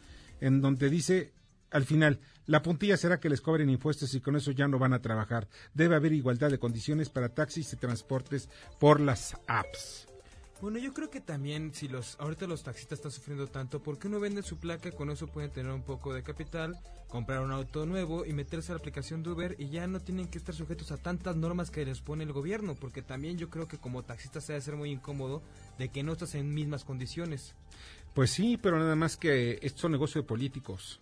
en 0.41 0.61
donde 0.61 0.91
dice 0.91 1.33
al 1.71 1.85
final, 1.85 2.19
la 2.47 2.63
puntilla 2.63 2.97
será 2.97 3.21
que 3.21 3.29
les 3.29 3.41
cobren 3.41 3.71
impuestos 3.71 4.13
y 4.15 4.21
con 4.21 4.35
eso 4.35 4.51
ya 4.51 4.67
no 4.67 4.81
van 4.81 4.93
a 4.93 5.01
trabajar. 5.01 5.47
Debe 5.73 5.95
haber 5.95 6.13
igualdad 6.13 6.51
de 6.51 6.59
condiciones 6.59 7.11
para 7.11 7.29
taxis 7.29 7.73
y 7.73 7.77
transportes 7.77 8.49
por 8.81 9.01
las 9.01 9.37
apps. 9.47 10.10
Bueno, 10.61 10.79
yo 10.79 10.93
creo 10.93 11.09
que 11.09 11.23
también 11.23 11.73
si 11.73 11.89
los 11.89 12.21
ahorita 12.21 12.47
los 12.47 12.63
taxistas 12.63 12.99
están 12.99 13.13
sufriendo 13.13 13.47
tanto, 13.47 13.83
¿por 13.83 13.99
qué 13.99 14.11
no 14.11 14.21
venden 14.21 14.45
su 14.45 14.59
placa? 14.59 14.93
Con 14.93 15.09
eso 15.09 15.27
pueden 15.27 15.51
tener 15.51 15.73
un 15.73 15.83
poco 15.83 16.13
de 16.13 16.23
capital, 16.23 16.79
comprar 17.09 17.41
un 17.41 17.51
auto 17.51 17.87
nuevo 17.87 18.27
y 18.27 18.35
meterse 18.35 18.71
a 18.71 18.75
la 18.75 18.81
aplicación 18.81 19.23
de 19.23 19.31
Uber 19.31 19.57
y 19.59 19.71
ya 19.71 19.87
no 19.87 20.01
tienen 20.01 20.29
que 20.29 20.37
estar 20.37 20.55
sujetos 20.55 20.93
a 20.93 20.99
tantas 20.99 21.35
normas 21.35 21.71
que 21.71 21.87
les 21.87 22.03
pone 22.03 22.25
el 22.25 22.33
gobierno, 22.35 22.75
porque 22.75 23.01
también 23.01 23.39
yo 23.39 23.49
creo 23.49 23.69
que 23.69 23.79
como 23.79 24.03
taxista 24.03 24.43
se 24.43 24.53
debe 24.53 24.63
ser 24.63 24.77
muy 24.77 24.91
incómodo 24.91 25.43
de 25.79 25.89
que 25.89 26.03
no 26.03 26.13
estás 26.13 26.35
en 26.35 26.53
mismas 26.53 26.85
condiciones. 26.85 27.55
Pues 28.13 28.31
sí, 28.31 28.59
pero 28.61 28.79
nada 28.79 28.97
más 28.97 29.17
que 29.17 29.59
esto 29.63 29.81
son 29.81 29.93
negocios 29.93 30.25
de 30.25 30.29
políticos. 30.29 31.01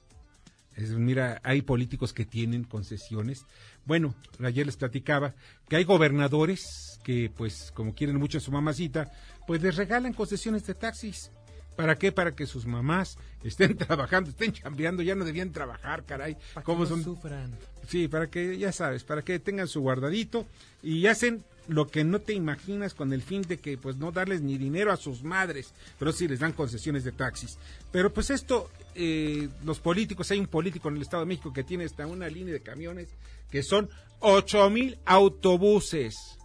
Mira, 0.79 1.41
hay 1.43 1.63
políticos 1.63 2.13
que 2.13 2.25
tienen 2.25 2.65
concesiones. 2.65 3.45
Bueno, 3.85 4.15
ayer 4.43 4.65
les 4.67 4.77
platicaba 4.77 5.35
que 5.69 5.77
hay 5.77 5.85
gobernadores 5.85 7.01
que, 7.03 7.31
pues, 7.35 7.73
como 7.75 7.95
quieren 7.95 8.17
mucho 8.17 8.39
a 8.39 8.41
su 8.41 8.53
mamacita, 8.53 9.11
pues 9.47 9.63
les 9.63 9.77
regalan 9.77 10.13
concesiones 10.13 10.67
de 10.67 10.75
taxis. 10.75 11.33
¿Para 11.79 11.95
qué? 11.95 12.11
Para 12.11 12.35
que 12.35 12.45
sus 12.45 12.67
mamás 12.67 13.17
estén 13.45 13.77
trabajando, 13.79 14.31
estén 14.31 14.53
chambeando, 14.53 15.01
ya 15.01 15.15
no 15.15 15.25
debían 15.25 15.53
trabajar, 15.53 16.05
caray. 16.05 16.37
Para 16.53 16.65
¿Cómo 16.65 16.83
que 16.83 16.91
no 16.91 16.97
son? 16.97 17.05
sufran. 17.05 17.57
Sí, 17.87 18.09
para 18.09 18.27
que, 18.27 18.59
ya 18.59 18.73
sabes, 18.73 19.05
para 19.05 19.23
que 19.23 19.39
tengan 19.39 19.69
su 19.69 19.81
guardadito 19.81 20.45
y 20.83 21.07
hacen 21.07 21.45
lo 21.69 21.87
que 21.87 22.03
no 22.03 22.21
te 22.21 22.33
imaginas 22.33 22.95
con 22.95 23.13
el 23.13 23.23
fin 23.23 23.43
de 23.43 23.59
que 23.59 23.79
pues 23.79 23.95
no 23.97 24.11
darles 24.11 24.41
ni 24.41 24.59
dinero 24.59 24.91
a 24.91 24.97
sus 24.97 25.23
madres, 25.23 25.73
pero 26.01 26.11
sí 26.11 26.27
les 26.27 26.41
dan 26.41 26.53
concesiones 26.53 27.05
de 27.05 27.13
taxis. 27.13 27.59
Pero 27.93 28.13
pues 28.13 28.31
esto, 28.31 28.69
eh, 28.97 29.49
los 29.65 29.79
políticos, 29.79 30.33
hay 30.33 30.41
un 30.41 30.49
político 30.49 30.89
en 30.89 30.97
el 30.97 31.03
Estado 31.03 31.23
de 31.23 31.29
México 31.29 31.53
que 31.53 31.63
tiene 31.63 31.85
hasta 31.85 32.09
una 32.09 32.27
línea 32.27 32.55
de 32.55 32.61
camiones 32.61 33.09
que 33.53 33.63
son 33.63 33.89
ocho 34.19 34.69
mil 34.69 34.99
autobuses. 35.05 36.38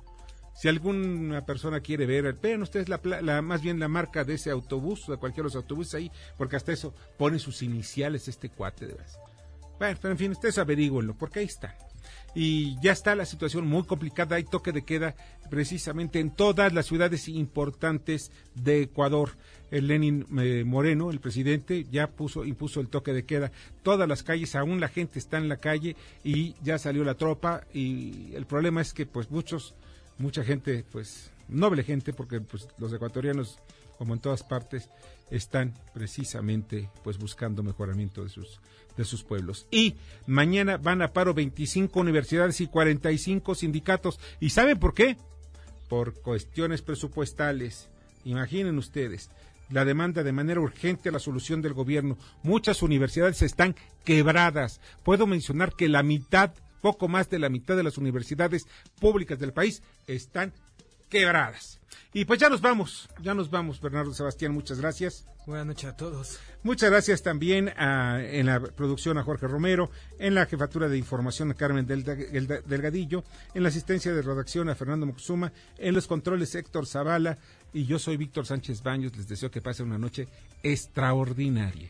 Si 0.56 0.68
alguna 0.68 1.46
persona 1.46 1.80
quiere 1.80 2.06
ver, 2.06 2.34
vean 2.42 2.62
ustedes 2.62 2.88
la, 2.90 3.00
la- 3.22 3.42
más 3.42 3.62
bien 3.62 3.80
la 3.80 3.88
marca 3.88 4.24
de 4.24 4.36
ese 4.36 4.52
autobús, 4.52 5.08
de 5.08 5.18
cualquiera 5.18 5.48
de 5.50 5.54
los 5.54 5.56
autobuses 5.56 5.96
ahí, 5.96 6.12
porque 6.38 6.56
hasta 6.56 6.72
eso 6.72 6.94
pone 7.18 7.40
sus 7.40 7.62
iniciales 7.64 8.28
este 8.28 8.50
cuate 8.50 8.88
de. 8.88 8.96
Bueno, 9.80 9.98
pero 10.02 10.12
en 10.12 10.18
fin, 10.18 10.32
ustedes 10.32 10.58
averígüenlo, 10.60 11.16
porque 11.18 11.40
ahí 11.40 11.46
está. 11.46 11.76
Y 12.36 12.80
ya 12.82 12.92
está 12.92 13.16
la 13.16 13.26
situación 13.26 13.68
muy 13.68 13.84
complicada. 13.84 14.36
Hay 14.38 14.44
toque 14.44 14.72
de 14.72 14.84
queda 14.84 15.16
precisamente 15.50 16.20
en 16.20 16.32
todas 16.32 16.74
las 16.74 16.86
ciudades 16.88 17.28
importantes 17.28 18.32
de 18.56 18.84
Ecuador. 18.84 19.32
El 19.72 19.88
Lenin 19.88 20.26
eh, 20.40 20.64
Moreno, 20.66 21.12
el 21.12 21.20
presidente, 21.20 21.86
ya 21.92 22.08
puso, 22.08 22.44
impuso 22.46 22.80
el 22.80 22.90
toque 22.90 23.14
de 23.14 23.26
queda. 23.26 23.52
Todas 23.84 24.08
las 24.08 24.24
calles, 24.24 24.56
aún 24.56 24.80
la 24.80 24.88
gente 24.88 25.20
está 25.20 25.38
en 25.38 25.48
la 25.50 25.58
calle 25.58 25.96
y 26.24 26.56
ya 26.64 26.78
salió 26.80 27.04
la 27.04 27.16
tropa. 27.16 27.66
Y 27.74 28.34
el 28.36 28.46
problema 28.46 28.82
es 28.82 28.94
que, 28.94 29.06
pues, 29.06 29.30
muchos, 29.32 29.76
mucha 30.18 30.44
gente, 30.44 30.86
pues, 30.92 31.32
noble 31.48 31.84
gente, 31.84 32.14
porque 32.14 32.42
pues, 32.42 32.68
los 32.78 32.94
ecuatorianos, 32.94 33.60
como 33.98 34.14
en 34.14 34.20
todas 34.20 34.44
partes, 34.44 34.90
están 35.30 35.74
precisamente, 35.94 36.90
pues, 37.04 37.18
buscando 37.18 37.64
mejoramiento 37.64 38.24
de 38.24 38.30
sus 38.30 38.60
de 38.98 39.06
sus 39.06 39.24
pueblos. 39.24 39.68
Y 39.72 39.96
mañana 40.28 40.78
van 40.78 41.02
a 41.02 41.14
paro 41.14 41.34
25 41.34 42.00
universidades 42.00 42.62
y 42.62 42.68
45 42.68 43.56
sindicatos. 43.56 44.20
¿Y 44.40 44.52
saben 44.52 44.80
por 44.80 44.94
qué? 44.94 45.18
Por 45.90 46.14
cuestiones 46.22 46.82
presupuestales. 46.82 47.90
Imaginen 48.24 48.78
ustedes 48.78 49.30
la 49.70 49.86
demanda 49.86 50.24
de 50.24 50.32
manera 50.32 50.60
urgente 50.60 51.10
a 51.10 51.12
la 51.12 51.20
solución 51.20 51.62
del 51.62 51.74
gobierno. 51.74 52.18
Muchas 52.44 52.84
universidades 52.84 53.42
están 53.42 53.76
quebradas. 54.04 54.80
Puedo 55.04 55.26
mencionar 55.26 55.74
que 55.74 55.90
la 55.90 56.04
mitad, 56.04 56.54
poco 56.84 57.08
más 57.08 57.30
de 57.30 57.40
la 57.40 57.48
mitad 57.48 57.78
de 57.78 57.84
las 57.84 57.98
universidades 57.98 58.68
públicas 59.00 59.40
del 59.40 59.54
país 59.54 59.82
están 60.06 60.52
quebradas. 61.10 61.80
Y 62.12 62.26
pues 62.26 62.40
ya 62.40 62.50
nos 62.50 62.60
vamos, 62.62 63.08
ya 63.22 63.34
nos 63.34 63.50
vamos, 63.50 63.80
Bernardo 63.80 64.14
Sebastián, 64.14 64.52
muchas 64.52 64.80
gracias. 64.80 65.26
Buenas 65.48 65.66
noches 65.66 65.90
a 65.90 65.96
todos. 65.96 66.40
Muchas 66.64 66.90
gracias 66.90 67.22
también 67.22 67.70
a- 67.78 68.20
en 68.22 68.46
la 68.48 68.60
producción 68.60 69.18
a 69.18 69.24
Jorge 69.24 69.48
Romero, 69.48 69.90
en 70.20 70.36
la 70.36 70.46
jefatura 70.46 70.90
de 70.90 70.98
información 70.98 71.52
a 71.52 71.54
Carmen 71.54 71.86
Del- 71.86 72.04
Del- 72.04 72.64
Delgadillo, 72.66 73.24
en 73.54 73.64
la 73.64 73.70
asistencia 73.70 74.14
de 74.14 74.22
redacción 74.22 74.70
a 74.70 74.76
Fernando 74.76 75.06
Moxuma, 75.06 75.52
en 75.78 75.94
los 75.94 76.08
controles 76.08 76.54
Héctor 76.56 76.86
Zavala 76.86 77.38
y 77.74 77.86
yo 77.86 77.98
soy 78.00 78.18
Víctor 78.18 78.46
Sánchez 78.46 78.82
Baños. 78.84 79.16
Les 79.18 79.28
deseo 79.28 79.50
que 79.52 79.62
pasen 79.62 79.88
una 79.88 79.98
noche 79.98 80.28
extraordinaria. 80.64 81.90